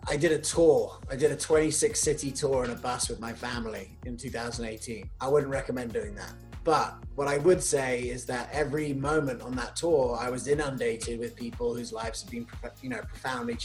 I 0.06 0.16
did 0.16 0.32
a 0.32 0.38
tour. 0.38 0.98
I 1.10 1.16
did 1.16 1.32
a 1.32 1.36
26 1.36 1.98
city 1.98 2.30
tour 2.30 2.64
in 2.64 2.70
a 2.70 2.74
bus 2.74 3.08
with 3.08 3.20
my 3.20 3.32
family 3.32 3.96
in 4.04 4.16
2018. 4.18 5.08
I 5.20 5.28
wouldn't 5.28 5.50
recommend 5.50 5.94
doing 5.94 6.14
that. 6.16 6.34
But 6.62 6.94
what 7.14 7.28
I 7.28 7.38
would 7.38 7.62
say 7.62 8.02
is 8.02 8.26
that 8.26 8.48
every 8.52 8.92
moment 8.92 9.40
on 9.40 9.54
that 9.56 9.76
tour, 9.76 10.18
I 10.20 10.28
was 10.28 10.46
inundated 10.46 11.18
with 11.18 11.36
people 11.36 11.74
whose 11.74 11.92
lives 11.92 12.22
have 12.22 12.30
been, 12.30 12.46
you 12.82 12.90
know, 12.90 13.00
profoundly 13.00 13.56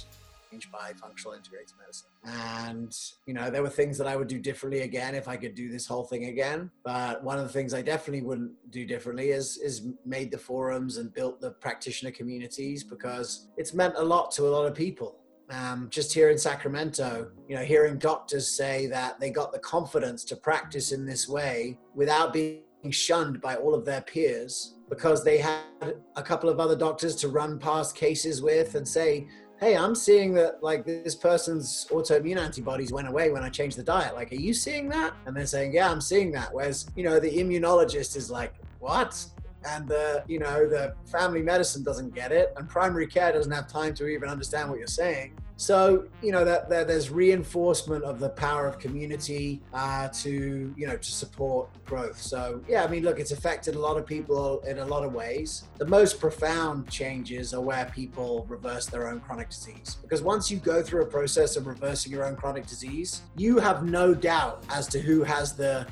by 0.72 0.92
functional 1.00 1.34
integrated 1.34 1.72
medicine. 1.80 2.10
And, 2.26 2.96
you 3.26 3.34
know, 3.34 3.50
there 3.50 3.62
were 3.62 3.70
things 3.70 3.98
that 3.98 4.08
I 4.08 4.16
would 4.16 4.28
do 4.28 4.40
differently 4.40 4.82
again 4.82 5.16
if 5.16 5.28
I 5.28 5.38
could 5.38 5.56
do 5.56 5.70
this 5.70 5.86
whole 5.86 6.04
thing 6.04 6.26
again. 6.26 6.72
But 6.84 7.24
one 7.24 7.38
of 7.38 7.44
the 7.44 7.54
things 7.54 7.74
I 7.74 7.82
definitely 7.82 8.24
wouldn't 8.24 8.52
do 8.72 8.86
differently 8.86 9.30
is, 9.30 9.58
is 9.58 9.88
made 10.06 10.32
the 10.32 10.38
forums 10.38 10.98
and 10.98 11.14
built 11.14 11.40
the 11.40 11.52
practitioner 11.52 12.12
communities 12.12 12.84
because 12.84 13.48
it's 13.58 13.74
meant 13.74 13.96
a 13.98 14.04
lot 14.04 14.32
to 14.32 14.48
a 14.48 14.50
lot 14.50 14.66
of 14.66 14.74
people. 14.74 15.18
Um, 15.52 15.88
just 15.90 16.14
here 16.14 16.30
in 16.30 16.38
Sacramento, 16.38 17.32
you 17.48 17.56
know, 17.56 17.64
hearing 17.64 17.98
doctors 17.98 18.48
say 18.48 18.86
that 18.88 19.20
they 19.20 19.32
got 19.32 19.52
the 19.52 19.60
confidence 19.60 20.24
to 20.26 20.36
practice 20.36 20.92
in 20.92 21.06
this 21.06 21.28
way 21.28 21.80
without 21.96 22.34
being 22.34 22.62
shunned 22.92 23.42
by 23.42 23.56
all 23.56 23.74
of 23.74 23.84
their 23.84 24.02
peers 24.02 24.76
because 24.90 25.24
they 25.24 25.38
had 25.38 25.96
a 26.16 26.24
couple 26.24 26.50
of 26.50 26.60
other 26.60 26.76
doctors 26.76 27.16
to 27.16 27.30
run 27.30 27.58
past 27.60 27.96
cases 27.96 28.42
with 28.42 28.76
and 28.76 28.88
say, 28.88 29.28
hey, 29.60 29.76
I'm 29.76 29.94
seeing 29.94 30.34
that 30.36 30.64
like 30.64 30.86
this 30.86 31.16
person's 31.16 31.86
autoimmune 31.92 32.38
antibodies 32.38 32.94
went 32.94 33.10
away 33.10 33.30
when 33.30 33.44
I 33.44 33.50
changed 33.50 33.78
the 33.78 33.84
diet. 33.84 34.16
Like, 34.16 34.32
are 34.32 34.36
you 34.36 34.54
seeing 34.54 34.88
that? 34.90 35.14
And 35.26 35.36
they're 35.36 35.46
saying, 35.46 35.74
yeah, 35.74 35.92
I'm 35.92 36.00
seeing 36.00 36.32
that. 36.32 36.54
Whereas, 36.54 36.90
you 36.96 37.04
know, 37.04 37.20
the 37.20 37.30
immunologist 37.30 38.16
is 38.16 38.32
like, 38.32 38.54
what? 38.80 39.26
And 39.66 39.88
the, 39.88 40.24
you 40.28 40.40
know, 40.40 40.70
the 40.70 40.96
family 41.12 41.42
medicine 41.42 41.84
doesn't 41.84 42.16
get 42.16 42.32
it, 42.32 42.54
and 42.56 42.70
primary 42.70 43.08
care 43.08 43.34
doesn't 43.34 43.52
have 43.52 43.68
time 43.68 43.94
to 43.96 44.08
even 44.08 44.30
understand 44.30 44.70
what 44.70 44.80
you're 44.80 44.88
saying. 44.88 45.38
So 45.60 46.06
you 46.24 46.32
know 46.32 46.46
that, 46.46 46.70
that 46.70 46.88
there's 46.88 47.10
reinforcement 47.10 48.06
of 48.06 48.22
the 48.22 48.30
power 48.30 48.66
of 48.66 48.80
community 48.80 49.62
uh, 49.74 50.08
to 50.08 50.74
you 50.78 50.88
know 50.88 50.96
to 50.96 51.12
support 51.12 51.68
growth. 51.86 52.18
So 52.18 52.64
yeah, 52.66 52.86
I 52.86 52.88
mean, 52.88 53.04
look, 53.04 53.20
it's 53.20 53.32
affected 53.32 53.76
a 53.76 53.80
lot 53.80 53.98
of 53.98 54.06
people 54.06 54.62
in 54.62 54.80
a 54.80 54.86
lot 54.86 55.04
of 55.04 55.14
ways. 55.14 55.66
The 55.78 55.86
most 55.86 56.18
profound 56.18 56.90
changes 56.90 57.54
are 57.54 57.60
where 57.60 57.92
people 57.94 58.46
reverse 58.48 58.86
their 58.86 59.10
own 59.10 59.20
chronic 59.20 59.50
disease 59.50 59.98
because 60.02 60.22
once 60.22 60.50
you 60.50 60.60
go 60.60 60.82
through 60.82 61.02
a 61.02 61.08
process 61.08 61.58
of 61.58 61.68
reversing 61.68 62.14
your 62.14 62.24
own 62.24 62.38
chronic 62.38 62.66
disease, 62.66 63.24
you 63.36 63.60
have 63.60 63.84
no 63.84 64.14
doubt 64.14 64.64
as 64.70 64.88
to 64.88 65.00
who 65.00 65.24
has 65.24 65.54
the 65.54 65.86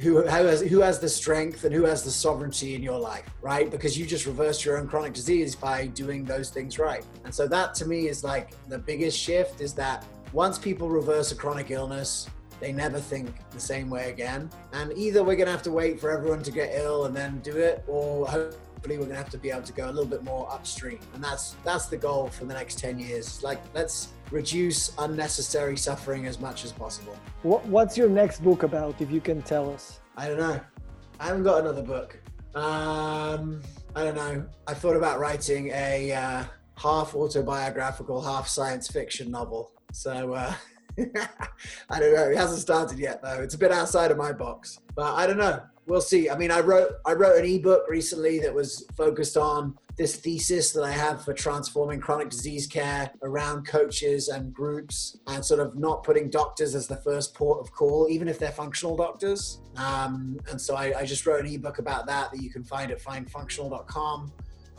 who, 0.00 0.22
who 0.22 0.46
has 0.46 0.60
who 0.60 0.80
has 0.80 0.98
the 0.98 1.08
strength 1.08 1.64
and 1.64 1.74
who 1.74 1.84
has 1.84 2.04
the 2.04 2.10
sovereignty 2.10 2.74
in 2.74 2.82
your 2.82 2.98
life, 2.98 3.24
right? 3.42 3.70
Because 3.70 3.98
you 3.98 4.06
just 4.06 4.26
reversed 4.26 4.64
your 4.64 4.78
own 4.78 4.86
chronic 4.86 5.12
disease 5.12 5.56
by 5.56 5.86
doing 5.88 6.24
those 6.24 6.50
things 6.50 6.78
right. 6.78 7.04
And 7.24 7.34
so 7.34 7.48
that 7.48 7.74
to 7.76 7.86
me 7.86 8.08
is 8.08 8.22
like 8.22 8.50
the 8.68 8.78
biggest 8.78 9.18
shift 9.18 9.60
is 9.60 9.74
that 9.74 10.04
once 10.32 10.58
people 10.58 10.88
reverse 10.88 11.32
a 11.32 11.34
chronic 11.34 11.70
illness, 11.70 12.28
they 12.60 12.72
never 12.72 13.00
think 13.00 13.30
the 13.50 13.60
same 13.60 13.88
way 13.90 14.10
again. 14.10 14.50
And 14.72 14.92
either 14.96 15.24
we're 15.24 15.36
gonna 15.36 15.50
have 15.50 15.62
to 15.62 15.72
wait 15.72 16.00
for 16.00 16.10
everyone 16.10 16.42
to 16.42 16.50
get 16.50 16.74
ill 16.74 17.06
and 17.06 17.16
then 17.16 17.40
do 17.40 17.56
it, 17.56 17.82
or 17.86 18.26
hopefully 18.26 18.98
we're 18.98 19.06
gonna 19.06 19.16
have 19.16 19.30
to 19.30 19.38
be 19.38 19.50
able 19.50 19.62
to 19.62 19.72
go 19.72 19.86
a 19.86 19.92
little 19.92 20.06
bit 20.06 20.22
more 20.22 20.50
upstream. 20.52 21.00
And 21.14 21.22
that's 21.22 21.56
that's 21.64 21.86
the 21.86 21.96
goal 21.96 22.28
for 22.28 22.44
the 22.44 22.54
next 22.54 22.78
10 22.78 22.98
years. 22.98 23.42
Like 23.42 23.60
let's 23.74 24.08
reduce 24.30 24.92
unnecessary 24.98 25.76
suffering 25.76 26.26
as 26.26 26.38
much 26.40 26.64
as 26.64 26.72
possible. 26.72 27.16
What's 27.42 27.96
your 27.96 28.08
next 28.08 28.42
book 28.42 28.62
about, 28.62 29.00
if 29.00 29.10
you 29.10 29.20
can 29.20 29.42
tell 29.42 29.72
us? 29.72 30.00
I 30.16 30.28
don't 30.28 30.38
know. 30.38 30.60
I 31.20 31.26
haven't 31.26 31.44
got 31.44 31.60
another 31.60 31.82
book. 31.82 32.20
Um, 32.54 33.62
I 33.94 34.04
don't 34.04 34.16
know. 34.16 34.46
I 34.66 34.74
thought 34.74 34.96
about 34.96 35.18
writing 35.18 35.68
a 35.68 36.12
uh, 36.12 36.44
half 36.76 37.14
autobiographical, 37.14 38.22
half 38.22 38.48
science 38.48 38.88
fiction 38.88 39.30
novel. 39.30 39.72
So 39.92 40.34
uh, 40.34 40.54
I 41.90 42.00
don't 42.00 42.14
know. 42.14 42.28
It 42.30 42.36
hasn't 42.36 42.60
started 42.60 42.98
yet, 42.98 43.22
though. 43.22 43.40
It's 43.40 43.54
a 43.54 43.58
bit 43.58 43.72
outside 43.72 44.10
of 44.10 44.16
my 44.16 44.32
box, 44.32 44.80
but 44.94 45.14
I 45.14 45.26
don't 45.26 45.38
know. 45.38 45.62
We'll 45.86 46.00
see. 46.02 46.28
I 46.28 46.36
mean, 46.36 46.50
I 46.50 46.60
wrote 46.60 46.92
I 47.06 47.12
wrote 47.12 47.38
an 47.38 47.46
ebook 47.46 47.88
recently 47.88 48.38
that 48.40 48.54
was 48.54 48.86
focused 48.96 49.38
on 49.38 49.78
this 49.96 50.16
thesis 50.16 50.72
that 50.72 50.84
I 50.84 50.92
have 50.92 51.24
for 51.24 51.32
transforming 51.32 51.98
chronic 51.98 52.30
disease 52.30 52.66
care 52.66 53.10
around 53.22 53.66
coaches 53.66 54.28
and 54.28 54.52
groups 54.54 55.18
and 55.26 55.44
sort 55.44 55.60
of 55.60 55.76
not 55.76 56.04
putting 56.04 56.30
doctors 56.30 56.74
as 56.74 56.86
the 56.86 56.96
first 56.96 57.34
port 57.34 57.58
of 57.58 57.72
call, 57.72 58.06
even 58.08 58.28
if 58.28 58.38
they're 58.38 58.52
functional 58.52 58.96
doctors. 58.96 59.60
Um, 59.76 60.38
and 60.50 60.60
so 60.60 60.76
I, 60.76 61.00
I, 61.00 61.04
just 61.04 61.26
wrote 61.26 61.44
an 61.44 61.52
ebook 61.52 61.78
about 61.78 62.06
that 62.06 62.30
that 62.30 62.40
you 62.40 62.50
can 62.50 62.62
find 62.62 62.92
at 62.92 63.02
findfunctional.com. 63.02 64.32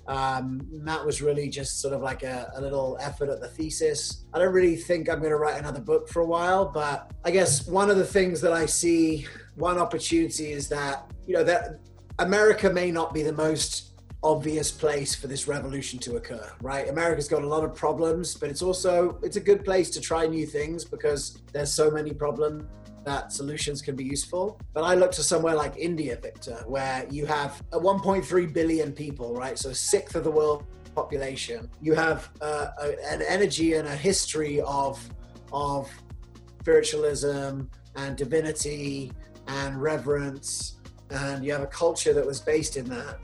Um, 0.10 0.66
that 0.86 1.06
was 1.06 1.22
really 1.22 1.50
just 1.50 1.82
sort 1.82 1.94
of 1.94 2.02
like 2.02 2.24
a, 2.24 2.52
a, 2.56 2.62
little 2.62 2.98
effort 3.00 3.30
at 3.30 3.42
the 3.42 3.48
thesis. 3.48 4.26
I 4.34 4.40
don't 4.40 4.52
really 4.52 4.76
think 4.76 5.08
I'm 5.08 5.20
going 5.20 5.30
to 5.30 5.38
write 5.38 5.60
another 5.60 5.80
book 5.80 6.10
for 6.10 6.22
a 6.22 6.26
while, 6.26 6.66
but 6.66 7.12
I 7.24 7.30
guess 7.30 7.68
one 7.68 7.92
of 7.92 7.98
the 7.98 8.06
things 8.06 8.42
that 8.42 8.52
I 8.52 8.66
see, 8.66 9.28
one 9.54 9.78
opportunity 9.78 10.52
is 10.52 10.68
that, 10.70 11.12
you 11.28 11.36
know, 11.36 11.44
that 11.44 11.82
America 12.18 12.72
may 12.72 12.90
not 12.90 13.14
be 13.14 13.22
the 13.22 13.34
most 13.34 13.90
obvious 14.24 14.72
place 14.72 15.14
for 15.14 15.28
this 15.28 15.48
revolution 15.48 15.98
to 15.98 16.18
occur 16.18 16.52
right 16.62 16.90
america's 16.90 17.30
got 17.30 17.42
a 17.42 17.48
lot 17.48 17.64
of 17.64 17.74
problems 17.74 18.36
but 18.36 18.50
it's 18.50 18.62
also 18.62 19.18
it's 19.24 19.38
a 19.38 19.40
good 19.40 19.64
place 19.64 19.90
to 19.90 20.02
try 20.02 20.28
new 20.28 20.46
things 20.46 20.84
because 20.84 21.42
there's 21.54 21.74
so 21.74 21.90
many 21.90 22.14
problems 22.14 22.66
that 23.10 23.32
solutions 23.32 23.82
can 23.82 23.96
be 23.96 24.04
useful 24.04 24.60
but 24.74 24.84
i 24.84 24.94
look 24.96 25.12
to 25.12 25.24
somewhere 25.24 25.56
like 25.56 25.74
india 25.78 26.18
victor 26.22 26.58
where 26.68 27.06
you 27.10 27.26
have 27.26 27.62
1.3 27.72 28.54
billion 28.54 28.92
people 28.92 29.34
right 29.44 29.58
so 29.58 29.70
a 29.70 29.76
sixth 29.76 30.16
of 30.16 30.24
the 30.24 30.32
world 30.40 30.66
population 30.96 31.70
you 31.82 31.94
have 31.94 32.30
uh, 32.42 32.68
a, 32.82 32.88
an 33.14 33.22
energy 33.28 33.74
and 33.74 33.88
a 33.88 33.96
history 33.96 34.62
of 34.62 34.94
of 35.54 35.90
spiritualism 36.62 37.62
and 37.96 38.18
divinity 38.18 39.12
and 39.48 39.82
reverence 39.82 40.80
and 41.12 41.44
you 41.44 41.52
have 41.52 41.64
a 41.64 41.74
culture 41.86 42.14
that 42.14 42.26
was 42.26 42.40
based 42.40 42.78
in 42.78 42.86
that 42.86 43.20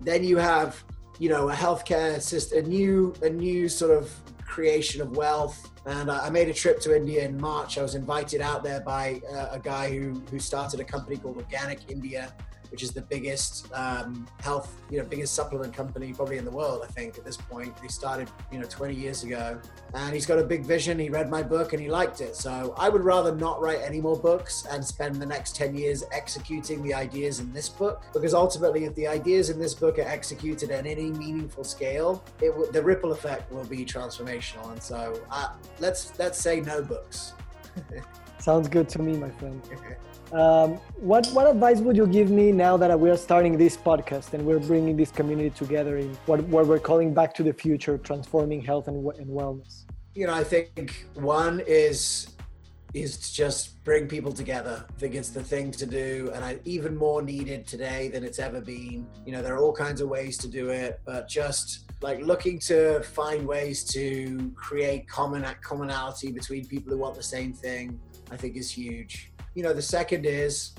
then 0.00 0.24
you 0.24 0.36
have, 0.36 0.82
you 1.18 1.28
know, 1.28 1.48
a 1.48 1.52
healthcare 1.52 2.20
system, 2.20 2.64
a 2.64 2.68
new, 2.68 3.14
a 3.22 3.30
new 3.30 3.68
sort 3.68 3.90
of 3.90 4.12
creation 4.44 5.00
of 5.00 5.16
wealth. 5.16 5.67
And 5.88 6.10
I 6.10 6.28
made 6.28 6.50
a 6.50 6.52
trip 6.52 6.80
to 6.80 6.94
India 6.94 7.24
in 7.24 7.40
March. 7.40 7.78
I 7.78 7.82
was 7.82 7.94
invited 7.94 8.42
out 8.42 8.62
there 8.62 8.80
by 8.80 9.22
uh, 9.32 9.48
a 9.52 9.58
guy 9.58 9.88
who, 9.88 10.20
who 10.30 10.38
started 10.38 10.80
a 10.80 10.84
company 10.84 11.16
called 11.16 11.38
Organic 11.38 11.90
India. 11.90 12.30
Which 12.70 12.82
is 12.82 12.92
the 12.92 13.02
biggest 13.02 13.72
um, 13.72 14.26
health, 14.40 14.80
you 14.90 14.98
know, 14.98 15.04
biggest 15.04 15.34
supplement 15.34 15.72
company 15.72 16.12
probably 16.12 16.38
in 16.38 16.44
the 16.44 16.50
world. 16.50 16.82
I 16.84 16.88
think 16.88 17.18
at 17.18 17.24
this 17.24 17.36
point 17.36 17.76
they 17.80 17.88
started, 17.88 18.30
you 18.52 18.58
know, 18.58 18.66
20 18.66 18.94
years 18.94 19.24
ago, 19.24 19.60
and 19.94 20.14
he's 20.14 20.26
got 20.26 20.38
a 20.38 20.44
big 20.44 20.64
vision. 20.64 20.98
He 20.98 21.08
read 21.08 21.30
my 21.30 21.42
book 21.42 21.72
and 21.72 21.80
he 21.80 21.88
liked 21.88 22.20
it. 22.20 22.36
So 22.36 22.74
I 22.76 22.88
would 22.88 23.02
rather 23.02 23.34
not 23.34 23.60
write 23.60 23.80
any 23.82 24.00
more 24.00 24.16
books 24.16 24.66
and 24.70 24.84
spend 24.84 25.16
the 25.16 25.26
next 25.26 25.56
10 25.56 25.74
years 25.74 26.04
executing 26.12 26.82
the 26.82 26.94
ideas 26.94 27.40
in 27.40 27.52
this 27.52 27.68
book, 27.68 28.02
because 28.12 28.34
ultimately, 28.34 28.84
if 28.84 28.94
the 28.94 29.06
ideas 29.06 29.50
in 29.50 29.58
this 29.58 29.74
book 29.74 29.98
are 29.98 30.02
executed 30.02 30.70
at 30.70 30.86
any 30.86 31.10
meaningful 31.10 31.64
scale, 31.64 32.22
it 32.40 32.50
w- 32.50 32.70
the 32.72 32.82
ripple 32.82 33.12
effect 33.12 33.50
will 33.52 33.64
be 33.64 33.84
transformational. 33.84 34.70
And 34.72 34.82
so 34.82 35.20
uh, 35.30 35.50
let's 35.78 36.18
let's 36.18 36.38
say 36.38 36.60
no 36.60 36.82
books. 36.82 37.32
Sounds 38.38 38.68
good 38.68 38.88
to 38.90 39.02
me, 39.02 39.16
my 39.16 39.30
friend. 39.30 39.60
Um, 40.32 40.74
what 41.00 41.26
what 41.28 41.48
advice 41.50 41.80
would 41.80 41.96
you 41.96 42.06
give 42.06 42.30
me 42.30 42.52
now 42.52 42.76
that 42.76 43.00
we 43.00 43.08
are 43.08 43.16
starting 43.16 43.56
this 43.56 43.78
podcast 43.78 44.34
and 44.34 44.44
we're 44.44 44.58
bringing 44.58 44.94
this 44.94 45.10
community 45.10 45.50
together 45.50 45.96
in 45.96 46.14
what, 46.26 46.40
what 46.44 46.66
we're 46.66 46.78
calling 46.78 47.14
back 47.14 47.32
to 47.34 47.42
the 47.42 47.52
future, 47.52 47.96
transforming 47.96 48.60
health 48.60 48.88
and, 48.88 49.06
and 49.16 49.28
wellness? 49.28 49.84
You 50.14 50.26
know, 50.26 50.34
I 50.34 50.44
think 50.44 51.06
one 51.14 51.62
is 51.66 52.28
is 52.94 53.18
to 53.18 53.34
just 53.34 53.82
bring 53.84 54.06
people 54.06 54.32
together. 54.32 54.84
I 54.88 54.98
think 54.98 55.14
it's 55.14 55.30
the 55.30 55.42
thing 55.42 55.70
to 55.72 55.86
do, 55.86 56.30
and 56.34 56.44
I, 56.44 56.58
even 56.64 56.96
more 56.96 57.22
needed 57.22 57.66
today 57.66 58.08
than 58.08 58.24
it's 58.24 58.38
ever 58.38 58.60
been. 58.60 59.06
You 59.24 59.32
know, 59.32 59.42
there 59.42 59.54
are 59.54 59.62
all 59.62 59.74
kinds 59.74 60.00
of 60.00 60.08
ways 60.08 60.36
to 60.38 60.48
do 60.48 60.70
it, 60.70 61.00
but 61.06 61.28
just 61.28 61.90
like 62.02 62.20
looking 62.20 62.58
to 62.60 63.00
find 63.02 63.46
ways 63.46 63.84
to 63.92 64.52
create 64.54 65.08
common 65.08 65.44
commonality 65.62 66.32
between 66.32 66.66
people 66.66 66.92
who 66.92 66.98
want 66.98 67.14
the 67.14 67.22
same 67.22 67.52
thing, 67.52 67.98
I 68.30 68.36
think 68.36 68.56
is 68.56 68.70
huge. 68.70 69.32
You 69.58 69.64
know, 69.64 69.72
the 69.72 69.82
second 69.82 70.24
is 70.24 70.70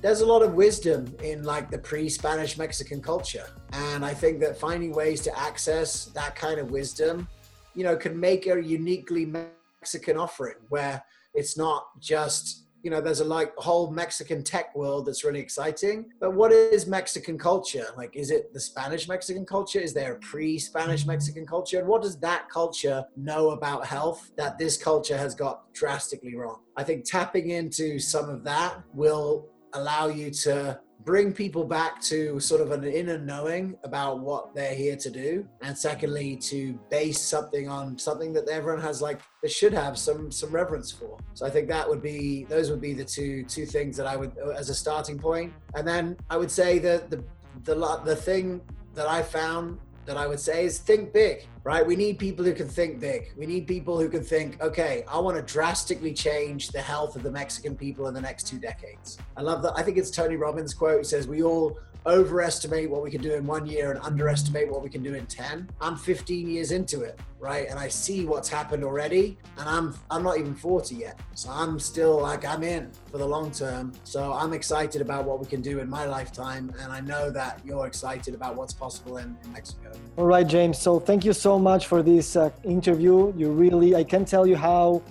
there's 0.00 0.20
a 0.20 0.26
lot 0.26 0.42
of 0.42 0.54
wisdom 0.54 1.12
in 1.24 1.42
like 1.42 1.72
the 1.72 1.78
pre-Spanish 1.78 2.56
Mexican 2.56 3.02
culture, 3.02 3.48
and 3.72 4.04
I 4.04 4.14
think 4.14 4.38
that 4.38 4.56
finding 4.56 4.92
ways 4.92 5.22
to 5.22 5.36
access 5.36 6.04
that 6.14 6.36
kind 6.36 6.60
of 6.60 6.70
wisdom, 6.70 7.26
you 7.74 7.82
know, 7.82 7.96
can 7.96 8.14
make 8.20 8.46
a 8.46 8.62
uniquely 8.62 9.26
Mexican 9.26 10.16
offering 10.16 10.54
where 10.68 11.02
it's 11.34 11.58
not 11.58 11.88
just 11.98 12.67
you 12.82 12.90
know 12.90 13.00
there's 13.00 13.20
a 13.20 13.24
like 13.24 13.54
whole 13.56 13.90
mexican 13.90 14.42
tech 14.42 14.74
world 14.74 15.06
that's 15.06 15.24
really 15.24 15.40
exciting. 15.40 16.06
But 16.20 16.34
what 16.34 16.52
is 16.52 16.86
mexican 16.86 17.38
culture? 17.38 17.86
Like 17.96 18.14
is 18.14 18.30
it 18.30 18.52
the 18.52 18.60
spanish 18.60 19.08
mexican 19.08 19.44
culture? 19.44 19.80
Is 19.80 19.92
there 19.92 20.14
a 20.14 20.18
pre-spanish 20.18 21.06
mexican 21.06 21.46
culture? 21.46 21.78
And 21.78 21.88
what 21.88 22.02
does 22.02 22.18
that 22.20 22.48
culture 22.48 23.04
know 23.16 23.50
about 23.50 23.86
health 23.86 24.30
that 24.36 24.58
this 24.58 24.76
culture 24.76 25.16
has 25.16 25.34
got 25.34 25.72
drastically 25.72 26.36
wrong? 26.36 26.60
I 26.76 26.84
think 26.84 27.04
tapping 27.04 27.50
into 27.50 27.98
some 27.98 28.30
of 28.30 28.44
that 28.44 28.82
will 28.94 29.48
allow 29.74 30.06
you 30.06 30.30
to 30.30 30.80
bring 31.08 31.32
people 31.32 31.64
back 31.64 32.02
to 32.02 32.38
sort 32.38 32.60
of 32.60 32.70
an 32.70 32.84
inner 32.84 33.16
knowing 33.16 33.74
about 33.82 34.20
what 34.20 34.54
they're 34.54 34.74
here 34.74 34.94
to 34.94 35.08
do. 35.08 35.48
And 35.62 35.76
secondly 35.76 36.36
to 36.50 36.78
base 36.90 37.18
something 37.18 37.66
on 37.66 37.98
something 37.98 38.30
that 38.34 38.46
everyone 38.50 38.82
has 38.82 39.00
like 39.00 39.20
they 39.42 39.48
should 39.48 39.72
have 39.72 39.96
some 39.96 40.30
some 40.30 40.50
reverence 40.50 40.92
for. 40.92 41.16
So 41.32 41.46
i 41.46 41.50
think 41.50 41.66
that 41.68 41.88
would 41.88 42.02
be 42.02 42.44
those 42.44 42.70
would 42.70 42.82
be 42.82 42.92
the 42.92 43.06
two 43.16 43.44
two 43.44 43.64
things 43.64 43.96
that 43.96 44.06
i 44.06 44.16
would 44.16 44.32
uh, 44.44 44.50
as 44.50 44.68
a 44.68 44.74
starting 44.74 45.18
point. 45.18 45.50
point 45.50 45.76
and 45.76 45.88
then 45.92 46.04
i 46.28 46.36
would 46.36 46.50
say 46.50 46.78
that 46.80 47.10
the 47.12 47.24
the 47.64 47.76
the 48.04 48.16
thing 48.28 48.60
that 48.94 49.08
i 49.08 49.22
found 49.22 49.78
that 50.08 50.16
I 50.16 50.26
would 50.26 50.40
say 50.40 50.64
is 50.64 50.78
think 50.78 51.12
big, 51.12 51.46
right? 51.64 51.86
We 51.86 51.96
need 51.96 52.18
people 52.18 52.44
who 52.44 52.54
can 52.54 52.68
think 52.68 53.00
big. 53.00 53.32
We 53.36 53.46
need 53.46 53.66
people 53.66 53.98
who 53.98 54.08
can 54.08 54.22
think, 54.22 54.60
okay, 54.62 55.04
I 55.08 55.18
want 55.18 55.36
to 55.36 55.42
drastically 55.42 56.12
change 56.12 56.68
the 56.68 56.80
health 56.80 57.16
of 57.16 57.22
the 57.22 57.30
Mexican 57.30 57.76
people 57.76 58.08
in 58.08 58.14
the 58.14 58.20
next 58.20 58.46
two 58.46 58.58
decades. 58.58 59.18
I 59.36 59.42
love 59.42 59.62
that. 59.62 59.72
I 59.76 59.82
think 59.82 59.98
it's 59.98 60.10
Tony 60.10 60.36
Robbins' 60.36 60.74
quote. 60.74 61.06
Says, 61.06 61.26
We 61.26 61.42
all 61.42 61.78
overestimate 62.06 62.88
what 62.88 63.02
we 63.02 63.10
can 63.10 63.20
do 63.20 63.34
in 63.34 63.46
one 63.46 63.66
year 63.66 63.90
and 63.90 64.00
underestimate 64.00 64.70
what 64.70 64.82
we 64.82 64.88
can 64.88 65.02
do 65.02 65.14
in 65.14 65.26
10 65.26 65.68
i'm 65.80 65.96
15 65.96 66.48
years 66.48 66.70
into 66.70 67.02
it 67.02 67.18
right 67.38 67.68
and 67.68 67.78
i 67.78 67.88
see 67.88 68.24
what's 68.24 68.48
happened 68.48 68.82
already 68.82 69.36
and 69.58 69.68
i'm 69.68 69.94
i'm 70.10 70.22
not 70.22 70.38
even 70.38 70.54
40 70.54 70.94
yet 70.94 71.20
so 71.34 71.50
i'm 71.50 71.78
still 71.78 72.20
like 72.20 72.44
i'm 72.46 72.62
in 72.62 72.90
for 73.10 73.18
the 73.18 73.26
long 73.26 73.50
term 73.50 73.92
so 74.04 74.32
i'm 74.32 74.52
excited 74.52 75.02
about 75.02 75.24
what 75.24 75.38
we 75.38 75.46
can 75.46 75.60
do 75.60 75.80
in 75.80 75.88
my 75.88 76.06
lifetime 76.06 76.72
and 76.80 76.92
i 76.92 77.00
know 77.00 77.30
that 77.30 77.60
you're 77.64 77.86
excited 77.86 78.34
about 78.34 78.56
what's 78.56 78.72
possible 78.72 79.18
in, 79.18 79.36
in 79.44 79.52
mexico 79.52 79.92
all 80.16 80.26
right 80.26 80.46
james 80.46 80.78
so 80.78 80.98
thank 80.98 81.24
you 81.24 81.32
so 81.48 81.58
much 81.58 81.86
for 81.86 82.02
this 82.02 82.36
uh, 82.36 82.50
interview 82.76 83.16
you 83.40 83.48
really 83.64 83.90
i 84.02 84.04
can 84.12 84.22
tell 84.34 84.44
you 84.50 84.56
how 84.70 85.02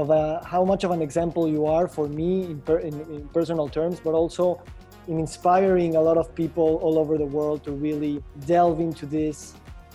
of 0.00 0.10
a, 0.10 0.24
how 0.44 0.62
much 0.72 0.82
of 0.84 0.90
an 0.96 1.00
example 1.00 1.48
you 1.56 1.62
are 1.64 1.86
for 1.96 2.06
me 2.06 2.30
in, 2.50 2.58
per, 2.66 2.78
in, 2.88 2.94
in 3.14 3.20
personal 3.38 3.66
terms 3.78 3.96
but 4.06 4.12
also 4.20 4.44
in 5.08 5.18
inspiring 5.18 5.96
a 5.96 6.02
lot 6.08 6.18
of 6.22 6.26
people 6.34 6.70
all 6.84 6.98
over 6.98 7.16
the 7.16 7.30
world 7.38 7.64
to 7.64 7.72
really 7.86 8.22
delve 8.52 8.78
into 8.88 9.06
this 9.06 9.54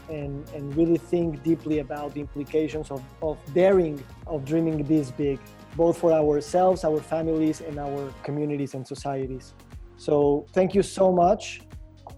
and, 0.09 0.33
and 0.55 0.63
really 0.75 0.97
think 0.97 1.43
deeply 1.43 1.77
about 1.85 2.13
the 2.15 2.21
implications 2.21 2.89
of, 2.89 3.01
of 3.21 3.37
daring, 3.53 4.03
of 4.25 4.43
dreaming 4.43 4.77
this 4.83 5.11
big, 5.11 5.39
both 5.75 5.97
for 5.97 6.11
ourselves, 6.11 6.83
our 6.83 6.99
families, 6.99 7.61
and 7.61 7.77
our 7.79 8.11
communities 8.23 8.73
and 8.73 8.85
societies. 8.85 9.53
So, 9.97 10.45
thank 10.51 10.73
you 10.73 10.83
so 10.83 11.11
much, 11.11 11.61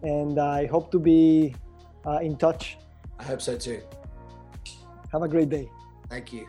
and 0.02 0.40
I 0.40 0.68
hope 0.68 0.90
to 0.92 1.00
be 1.00 1.54
uh, 2.06 2.20
in 2.28 2.38
touch. 2.38 2.78
I 3.20 3.24
hope 3.24 3.42
so 3.42 3.58
too. 3.58 3.82
Have 5.12 5.22
a 5.22 5.28
great 5.28 5.50
day. 5.50 5.70
Thank 6.10 6.34
you. 6.34 6.48